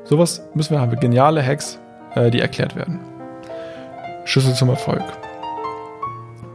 sowas 0.05 0.43
müssen 0.55 0.72
wir 0.72 0.81
haben. 0.81 0.99
Geniale 0.99 1.45
Hacks, 1.45 1.79
äh, 2.14 2.31
die 2.31 2.41
erklärt 2.41 2.74
werden. 2.74 2.99
Schlüssel 4.24 4.55
zum 4.55 4.68
Erfolg. 4.70 5.05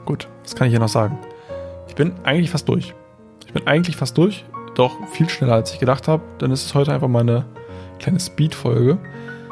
Gut, 0.06 0.28
was 0.44 0.56
kann 0.56 0.68
ich 0.68 0.74
hier 0.74 0.82
noch 0.82 0.90
sagen? 0.90 1.18
Ich 1.88 1.96
bin 1.96 2.14
eigentlich 2.24 2.52
fast 2.52 2.68
durch. 2.68 2.94
Ich 3.46 3.54
bin 3.54 3.66
eigentlich 3.66 3.96
fast 3.96 4.18
durch, 4.18 4.46
doch 4.76 4.92
viel 5.08 5.30
schneller 5.30 5.54
als 5.54 5.72
ich 5.72 5.80
gedacht 5.80 6.08
habe. 6.08 6.24
Dann 6.40 6.52
ist 6.52 6.66
es 6.66 6.76
heute 6.76 6.92
einfach 6.92 7.08
mal 7.08 7.22
eine 7.22 7.46
kleine 8.00 8.20
Speed-Folge. 8.20 8.98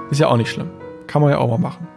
Ist 0.09 0.19
ja 0.19 0.27
auch 0.27 0.37
nicht 0.37 0.49
schlimm. 0.49 0.69
Kann 1.11 1.21
man 1.21 1.31
ja 1.31 1.39
auch 1.39 1.49
mal 1.49 1.57
machen. 1.57 1.89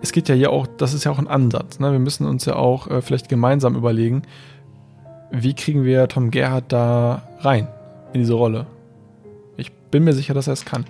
Es 0.00 0.12
geht 0.12 0.28
ja 0.28 0.36
hier 0.36 0.52
auch, 0.52 0.68
das 0.68 0.94
ist 0.94 1.02
ja 1.02 1.10
auch 1.10 1.18
ein 1.18 1.26
Ansatz. 1.26 1.80
Ne? 1.80 1.90
Wir 1.90 1.98
müssen 1.98 2.24
uns 2.24 2.44
ja 2.44 2.54
auch 2.54 2.86
äh, 2.86 3.02
vielleicht 3.02 3.28
gemeinsam 3.28 3.74
überlegen, 3.74 4.22
wie 5.32 5.54
kriegen 5.54 5.82
wir 5.82 6.06
Tom 6.06 6.30
Gerhardt 6.30 6.72
da 6.72 7.22
rein 7.40 7.66
in 8.12 8.20
diese 8.20 8.34
Rolle. 8.34 8.66
Ich 9.56 9.72
bin 9.72 10.04
mir 10.04 10.12
sicher, 10.12 10.34
dass 10.34 10.46
er 10.46 10.52
es 10.52 10.64
kann. 10.64 10.84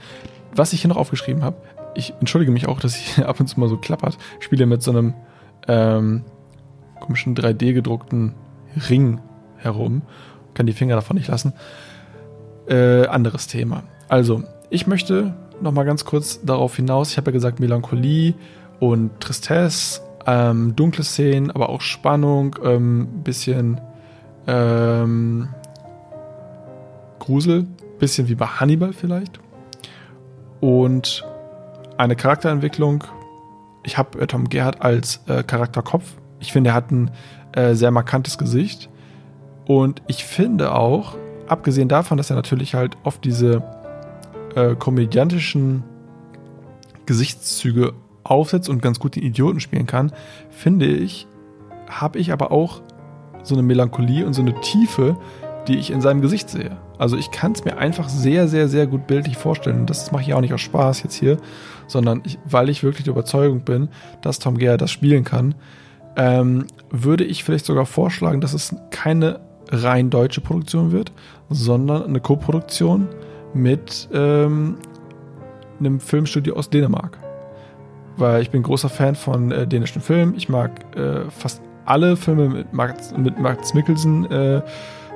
Was 0.55 0.74
ich 0.74 0.82
hier 0.82 0.91
noch 0.91 0.99
aufgeschrieben 0.99 1.43
habe, 1.43 1.57
ich 1.95 2.12
entschuldige 2.20 2.53
mich 2.53 2.68
auch, 2.68 2.80
dass 2.80 2.95
ich 2.95 3.24
ab 3.24 3.41
und 3.41 3.47
zu 3.47 3.59
mal 3.59 3.70
so 3.70 3.78
klappert. 3.78 4.18
Ich 4.41 4.45
spiele 4.45 4.66
mit 4.66 4.82
so 4.82 4.91
einem 4.91 5.14
ähm, 5.68 6.22
komischen 7.01 7.34
3D 7.34 7.72
gedruckten 7.72 8.34
Ring 8.91 9.22
herum. 9.57 10.03
Kann 10.53 10.66
die 10.66 10.74
Finger 10.74 10.97
davon 10.97 11.16
nicht 11.16 11.28
lassen. 11.28 11.55
Äh, 12.68 13.07
anderes 13.07 13.47
Thema. 13.47 13.84
Also, 14.11 14.43
ich 14.68 14.86
möchte 14.86 15.32
noch 15.61 15.72
mal 15.72 15.84
ganz 15.84 16.04
kurz 16.04 16.40
darauf 16.42 16.76
hinaus. 16.76 17.11
Ich 17.11 17.16
habe 17.16 17.30
ja 17.30 17.32
gesagt 17.32 17.61
Melancholie 17.61 18.34
und 18.80 19.20
Tristesse, 19.20 20.00
ähm, 20.26 20.76
dunkle 20.76 21.04
Szenen, 21.04 21.50
aber 21.50 21.68
auch 21.68 21.80
Spannung, 21.80 22.56
ähm, 22.64 23.09
bisschen 23.24 23.80
ähm, 24.46 25.48
Grusel, 27.18 27.66
bisschen 27.98 28.28
wie 28.28 28.34
bei 28.34 28.46
Hannibal 28.46 28.92
vielleicht. 28.92 29.40
Und 30.61 31.24
eine 31.96 32.16
Charakterentwicklung. 32.16 33.04
Ich 33.84 33.98
habe 33.98 34.20
äh, 34.20 34.26
Tom 34.26 34.48
Gerhardt 34.48 34.82
als 34.82 35.20
äh, 35.26 35.42
Charakterkopf. 35.42 36.04
Ich 36.40 36.52
finde, 36.52 36.70
er 36.70 36.74
hat 36.74 36.90
ein 36.90 37.11
äh, 37.52 37.74
sehr 37.74 37.90
markantes 37.90 38.38
Gesicht. 38.38 38.88
Und 39.66 40.02
ich 40.06 40.24
finde 40.24 40.74
auch, 40.74 41.16
abgesehen 41.46 41.88
davon, 41.88 42.16
dass 42.16 42.30
er 42.30 42.36
natürlich 42.36 42.74
halt 42.74 42.96
oft 43.04 43.24
diese 43.24 43.62
äh, 44.59 44.74
komödiantischen 44.74 45.84
Gesichtszüge 47.06 47.92
aufsetzt 48.24 48.68
und 48.68 48.82
ganz 48.82 48.98
gut 48.98 49.16
den 49.16 49.22
Idioten 49.22 49.61
spielen 49.61 49.86
kann, 49.86 50.12
finde 50.50 50.86
ich, 50.86 51.26
habe 51.88 52.18
ich 52.18 52.32
aber 52.32 52.50
auch 52.52 52.82
so 53.42 53.54
eine 53.54 53.62
Melancholie 53.62 54.26
und 54.26 54.34
so 54.34 54.42
eine 54.42 54.61
Tiefe, 54.61 55.16
die 55.68 55.78
ich 55.78 55.90
in 55.90 56.00
seinem 56.00 56.20
Gesicht 56.20 56.50
sehe. 56.50 56.76
Also 56.98 57.16
ich 57.16 57.30
kann 57.30 57.52
es 57.52 57.64
mir 57.64 57.78
einfach 57.78 58.09
sehr, 58.09 58.48
sehr, 58.48 58.68
sehr 58.68 58.86
gut 58.86 59.06
bildlich 59.06 59.36
vorstellen. 59.36 59.80
Und 59.80 59.90
das 59.90 60.11
mache 60.11 60.22
ich 60.22 60.34
auch 60.34 60.40
nicht 60.40 60.52
aus 60.52 60.61
Spaß 60.61 61.02
jetzt 61.04 61.14
hier, 61.14 61.38
sondern 61.86 62.22
ich, 62.24 62.38
weil 62.44 62.68
ich 62.68 62.82
wirklich 62.82 63.04
der 63.04 63.12
Überzeugung 63.12 63.61
bin, 63.61 63.88
dass 64.22 64.38
Tom 64.38 64.59
Gere 64.59 64.76
das 64.76 64.90
spielen 64.90 65.24
kann, 65.24 65.54
ähm, 66.16 66.66
würde 66.90 67.24
ich 67.24 67.44
vielleicht 67.44 67.66
sogar 67.66 67.86
vorschlagen, 67.86 68.40
dass 68.40 68.54
es 68.54 68.74
keine 68.90 69.40
rein 69.70 70.11
deutsche 70.11 70.40
Produktion 70.40 70.90
wird, 70.90 71.12
sondern 71.48 72.04
eine 72.04 72.20
Co-Produktion 72.20 73.09
mit 73.55 74.09
ähm, 74.12 74.76
einem 75.80 76.01
Filmstudio 76.01 76.57
aus 76.57 76.70
Dänemark. 76.70 77.18
Weil 78.16 78.42
ich 78.42 78.51
bin 78.51 78.62
großer 78.62 78.88
Fan 78.88 79.14
von 79.14 79.53
äh, 79.53 79.66
dänischen 79.66 80.03
Filmen. 80.03 80.34
Ich 80.34 80.49
mag 80.49 80.96
äh, 80.96 81.30
fast 81.30 81.62
alle 81.84 82.16
Filme 82.16 82.49
mit 82.49 82.72
Max, 82.72 83.16
mit 83.16 83.38
Max 83.38 83.74
Mikkelsen 83.74 84.30
äh, 84.30 84.62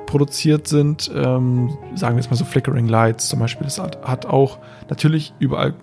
produziert 0.07 0.68
sind. 0.68 1.11
Ähm, 1.14 1.76
sagen 1.95 2.16
wir 2.16 2.22
jetzt 2.22 2.30
mal 2.30 2.37
so 2.37 2.45
Flickering 2.45 2.89
Lights 2.89 3.28
zum 3.28 3.41
Beispiel. 3.41 3.64
Das 3.64 3.78
hat, 3.78 4.03
hat 4.07 4.26
auch 4.26 4.59
natürlich 4.89 5.35
überall 5.39 5.74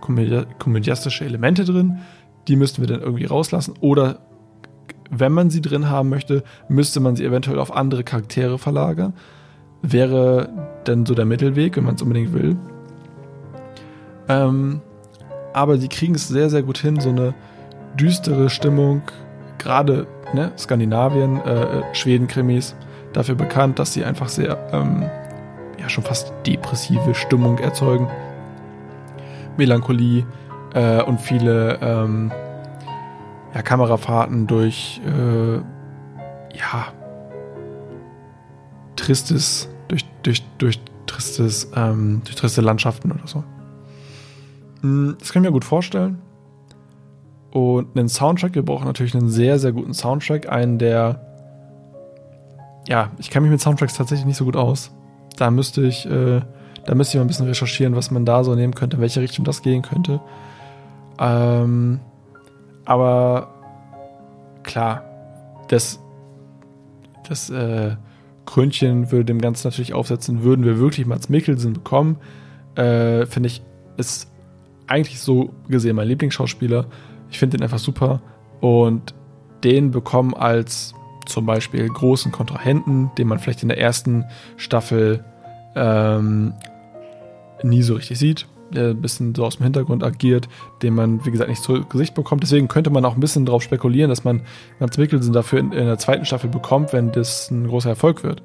komödi 0.00 0.44
komödiastische 0.58 1.24
Elemente 1.24 1.64
drin. 1.64 1.98
Die 2.48 2.56
müssten 2.56 2.82
wir 2.82 2.88
dann 2.88 3.00
irgendwie 3.00 3.24
rauslassen. 3.24 3.74
Oder 3.80 4.20
wenn 5.10 5.32
man 5.32 5.50
sie 5.50 5.60
drin 5.60 5.90
haben 5.90 6.08
möchte, 6.08 6.42
müsste 6.68 6.98
man 6.98 7.16
sie 7.16 7.24
eventuell 7.24 7.58
auf 7.58 7.74
andere 7.74 8.02
Charaktere 8.02 8.58
verlagern. 8.58 9.12
Wäre 9.82 10.48
dann 10.84 11.06
so 11.06 11.14
der 11.14 11.24
Mittelweg, 11.24 11.76
wenn 11.76 11.84
man 11.84 11.94
es 11.94 12.02
unbedingt 12.02 12.32
will. 12.32 12.56
Ähm, 14.28 14.80
aber 15.52 15.78
sie 15.78 15.88
kriegen 15.88 16.14
es 16.14 16.28
sehr, 16.28 16.50
sehr 16.50 16.62
gut 16.62 16.78
hin, 16.78 17.00
so 17.00 17.10
eine 17.10 17.34
düstere 17.98 18.50
Stimmung, 18.50 19.02
gerade 19.58 20.06
ne, 20.32 20.52
Skandinavien, 20.56 21.40
äh, 21.44 21.62
äh, 21.62 21.94
Schweden-Krimis, 21.94 22.74
dafür 23.12 23.34
bekannt, 23.34 23.78
dass 23.78 23.92
sie 23.92 24.04
einfach 24.04 24.28
sehr, 24.28 24.58
ähm, 24.72 25.04
ja, 25.78 25.88
schon 25.88 26.04
fast 26.04 26.32
depressive 26.46 27.14
Stimmung 27.14 27.58
erzeugen. 27.58 28.08
Melancholie 29.56 30.24
äh, 30.74 31.02
und 31.02 31.20
viele 31.20 31.78
ähm, 31.82 32.32
ja, 33.54 33.62
Kamerafahrten 33.62 34.46
durch, 34.46 35.00
äh, 35.06 35.56
ja, 36.56 36.92
tristes, 38.96 39.68
durch, 39.88 40.04
durch, 40.22 40.42
durch 40.58 40.80
tristes, 41.06 41.70
ähm, 41.74 42.22
durch 42.24 42.36
triste 42.36 42.60
Landschaften 42.60 43.12
oder 43.12 43.26
so. 43.26 43.44
Hm, 44.82 45.16
das 45.18 45.32
kann 45.32 45.42
ich 45.42 45.48
mir 45.48 45.52
gut 45.52 45.64
vorstellen. 45.64 46.18
Und 47.50 47.96
einen 47.96 48.08
Soundtrack, 48.08 48.54
wir 48.54 48.64
brauchen 48.64 48.86
natürlich 48.86 49.14
einen 49.14 49.28
sehr, 49.28 49.58
sehr 49.58 49.72
guten 49.72 49.94
Soundtrack. 49.94 50.48
Einen, 50.48 50.78
der. 50.78 51.20
Ja, 52.88 53.10
ich 53.18 53.30
kenne 53.30 53.42
mich 53.42 53.52
mit 53.52 53.60
Soundtracks 53.60 53.94
tatsächlich 53.94 54.26
nicht 54.26 54.38
so 54.38 54.44
gut 54.44 54.56
aus. 54.56 54.90
Da 55.36 55.50
müsste 55.50 55.82
ich, 55.82 56.06
äh, 56.06 56.40
da 56.84 56.94
müsste 56.94 57.12
ich 57.12 57.20
mal 57.20 57.24
ein 57.24 57.28
bisschen 57.28 57.46
recherchieren, 57.46 57.94
was 57.94 58.10
man 58.10 58.24
da 58.24 58.42
so 58.42 58.54
nehmen 58.54 58.74
könnte, 58.74 58.96
in 58.96 59.02
welche 59.02 59.20
Richtung 59.20 59.44
das 59.44 59.62
gehen 59.62 59.82
könnte. 59.82 60.20
Ähm, 61.18 62.00
aber 62.84 63.48
klar, 64.62 65.04
das, 65.68 66.00
das 67.28 67.50
äh, 67.50 67.96
Krönchen 68.46 69.12
würde 69.12 69.26
dem 69.26 69.40
Ganzen 69.40 69.68
natürlich 69.68 69.94
aufsetzen, 69.94 70.42
würden 70.42 70.64
wir 70.64 70.78
wirklich 70.78 71.06
Mats 71.06 71.28
Mikkelsen 71.28 71.72
bekommen, 71.72 72.16
äh, 72.74 73.26
finde 73.26 73.48
ich, 73.48 73.62
ist 73.96 74.30
eigentlich 74.86 75.20
so 75.20 75.54
gesehen 75.68 75.96
mein 75.96 76.08
Lieblingsschauspieler. 76.08 76.86
Ich 77.30 77.38
finde 77.38 77.56
den 77.56 77.64
einfach 77.64 77.78
super. 77.78 78.20
Und 78.60 79.14
den 79.64 79.90
bekommen 79.90 80.34
als 80.34 80.94
zum 81.26 81.46
Beispiel 81.46 81.88
großen 81.88 82.32
Kontrahenten, 82.32 83.10
den 83.16 83.28
man 83.28 83.38
vielleicht 83.38 83.62
in 83.62 83.68
der 83.68 83.78
ersten 83.78 84.24
Staffel 84.56 85.24
ähm, 85.74 86.54
nie 87.62 87.82
so 87.82 87.94
richtig 87.94 88.18
sieht, 88.18 88.46
ein 88.76 89.00
bisschen 89.00 89.34
so 89.34 89.44
aus 89.44 89.56
dem 89.56 89.64
Hintergrund 89.64 90.02
agiert, 90.02 90.48
den 90.82 90.94
man, 90.94 91.24
wie 91.24 91.30
gesagt, 91.30 91.50
nicht 91.50 91.62
zu 91.62 91.84
Gesicht 91.84 92.14
bekommt. 92.14 92.42
Deswegen 92.42 92.68
könnte 92.68 92.90
man 92.90 93.04
auch 93.04 93.14
ein 93.14 93.20
bisschen 93.20 93.46
darauf 93.46 93.62
spekulieren, 93.62 94.08
dass 94.08 94.24
man 94.24 94.42
Mats 94.78 94.98
Mikkelsen 94.98 95.32
dafür 95.32 95.58
in, 95.58 95.72
in, 95.72 95.86
der 95.86 95.98
zweiten 95.98 96.24
Staffel 96.24 96.50
bekommt, 96.50 96.92
wenn 96.92 97.12
das 97.12 97.50
ein 97.50 97.68
großer 97.68 97.90
Erfolg 97.90 98.22
wird. 98.24 98.42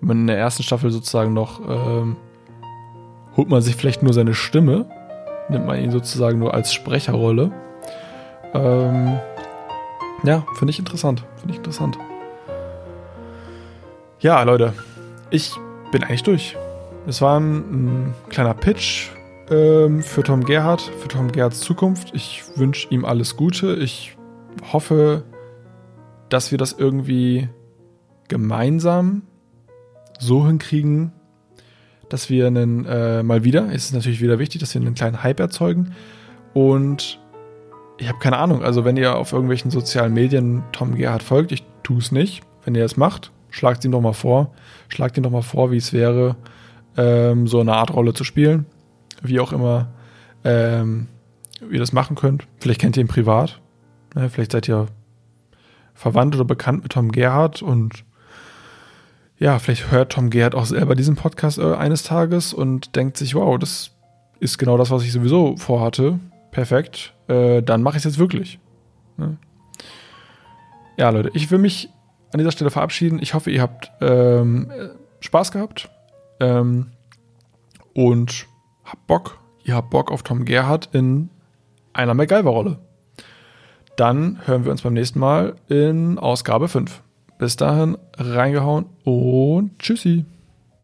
Wenn 0.00 0.08
man 0.08 0.20
in 0.20 0.26
der 0.28 0.38
ersten 0.38 0.62
Staffel 0.62 0.90
sozusagen 0.90 1.32
noch 1.32 1.60
ähm, 1.68 2.16
holt 3.36 3.48
man 3.48 3.62
sich 3.62 3.76
vielleicht 3.76 4.02
nur 4.02 4.12
seine 4.12 4.34
Stimme, 4.34 4.86
nimmt 5.48 5.66
man 5.66 5.80
ihn 5.80 5.90
sozusagen 5.90 6.38
nur 6.38 6.54
als 6.54 6.72
Sprecherrolle 6.72 7.52
ähm, 8.54 9.18
ja, 10.24 10.44
finde 10.54 10.70
ich 10.70 10.78
interessant. 10.78 11.24
Finde 11.36 11.52
ich 11.52 11.58
interessant. 11.58 11.98
Ja, 14.20 14.42
Leute, 14.42 14.72
ich 15.30 15.52
bin 15.92 16.02
eigentlich 16.02 16.22
durch. 16.22 16.56
Es 17.06 17.22
war 17.22 17.38
ein, 17.38 17.56
ein 17.56 18.14
kleiner 18.28 18.54
Pitch 18.54 19.10
ähm, 19.50 20.02
für 20.02 20.22
Tom 20.22 20.44
Gerhardt, 20.44 20.82
für 20.82 21.08
Tom 21.08 21.32
Gerhardts 21.32 21.60
Zukunft. 21.60 22.10
Ich 22.14 22.42
wünsche 22.56 22.88
ihm 22.90 23.04
alles 23.04 23.36
Gute. 23.36 23.74
Ich 23.76 24.16
hoffe, 24.72 25.24
dass 26.28 26.50
wir 26.50 26.58
das 26.58 26.72
irgendwie 26.72 27.48
gemeinsam 28.28 29.22
so 30.18 30.46
hinkriegen, 30.46 31.12
dass 32.08 32.30
wir 32.30 32.46
einen, 32.46 32.84
äh, 32.84 33.22
mal 33.22 33.44
wieder, 33.44 33.72
ist 33.72 33.86
es 33.86 33.92
natürlich 33.92 34.20
wieder 34.20 34.38
wichtig, 34.38 34.60
dass 34.60 34.74
wir 34.74 34.80
einen 34.80 34.94
kleinen 34.94 35.22
Hype 35.22 35.40
erzeugen 35.40 35.94
und 36.54 37.20
ich 37.98 38.08
habe 38.08 38.18
keine 38.18 38.38
Ahnung. 38.38 38.62
Also 38.62 38.84
wenn 38.84 38.96
ihr 38.96 39.16
auf 39.16 39.32
irgendwelchen 39.32 39.70
sozialen 39.70 40.14
Medien 40.14 40.62
Tom 40.72 40.94
Gerhardt 40.94 41.22
folgt, 41.22 41.52
ich 41.52 41.64
tue 41.82 41.98
es 41.98 42.12
nicht. 42.12 42.42
Wenn 42.64 42.74
ihr 42.74 42.84
es 42.84 42.96
macht, 42.96 43.32
schlagt 43.50 43.84
ihm 43.84 43.92
doch 43.92 44.00
mal 44.00 44.12
vor. 44.12 44.52
Schlagt 44.88 45.16
ihm 45.16 45.24
doch 45.24 45.30
mal 45.30 45.42
vor, 45.42 45.70
wie 45.72 45.76
es 45.76 45.92
wäre, 45.92 46.36
ähm, 46.96 47.46
so 47.46 47.60
eine 47.60 47.74
Art 47.74 47.92
Rolle 47.92 48.14
zu 48.14 48.24
spielen. 48.24 48.66
Wie 49.22 49.40
auch 49.40 49.52
immer 49.52 49.88
ähm, 50.44 51.08
ihr 51.70 51.78
das 51.78 51.92
machen 51.92 52.16
könnt. 52.16 52.46
Vielleicht 52.60 52.80
kennt 52.80 52.96
ihr 52.96 53.02
ihn 53.02 53.08
privat. 53.08 53.60
Ja, 54.14 54.28
vielleicht 54.28 54.52
seid 54.52 54.68
ihr 54.68 54.86
verwandt 55.94 56.34
oder 56.36 56.44
bekannt 56.44 56.82
mit 56.82 56.92
Tom 56.92 57.10
Gerhardt 57.10 57.60
und 57.60 58.04
ja, 59.38 59.58
vielleicht 59.58 59.90
hört 59.90 60.12
Tom 60.12 60.30
Gerhardt 60.30 60.54
auch 60.54 60.66
selber 60.66 60.94
diesen 60.94 61.16
Podcast 61.16 61.58
äh, 61.58 61.74
eines 61.74 62.02
Tages 62.02 62.52
und 62.52 62.96
denkt 62.96 63.16
sich, 63.16 63.34
wow, 63.34 63.58
das 63.58 63.92
ist 64.40 64.58
genau 64.58 64.76
das, 64.76 64.90
was 64.90 65.04
ich 65.04 65.12
sowieso 65.12 65.56
vorhatte. 65.56 66.18
Perfekt. 66.50 67.14
Äh, 67.28 67.62
dann 67.62 67.82
mache 67.82 67.96
ich 67.96 68.00
es 68.00 68.04
jetzt 68.04 68.18
wirklich. 68.18 68.58
Ne? 69.16 69.36
Ja, 70.96 71.10
Leute, 71.10 71.30
ich 71.34 71.50
will 71.50 71.58
mich 71.58 71.88
an 72.32 72.38
dieser 72.38 72.50
Stelle 72.50 72.70
verabschieden. 72.70 73.20
Ich 73.22 73.34
hoffe, 73.34 73.50
ihr 73.50 73.62
habt 73.62 73.92
ähm, 74.00 74.70
Spaß 75.20 75.52
gehabt 75.52 75.88
ähm, 76.40 76.88
und 77.94 78.47
habt 78.88 79.06
Bock. 79.06 79.38
Ihr 79.64 79.74
habt 79.74 79.90
Bock 79.90 80.10
auf 80.10 80.22
Tom 80.22 80.44
Gerhardt 80.44 80.88
in 80.92 81.30
einer 81.92 82.14
MacGyver-Rolle. 82.14 82.78
Dann 83.96 84.40
hören 84.46 84.64
wir 84.64 84.72
uns 84.72 84.82
beim 84.82 84.94
nächsten 84.94 85.18
Mal 85.18 85.56
in 85.68 86.18
Ausgabe 86.18 86.68
5. 86.68 87.02
Bis 87.38 87.56
dahin 87.56 87.98
reingehauen 88.16 88.86
und 89.04 89.78
tschüssi. 89.78 90.24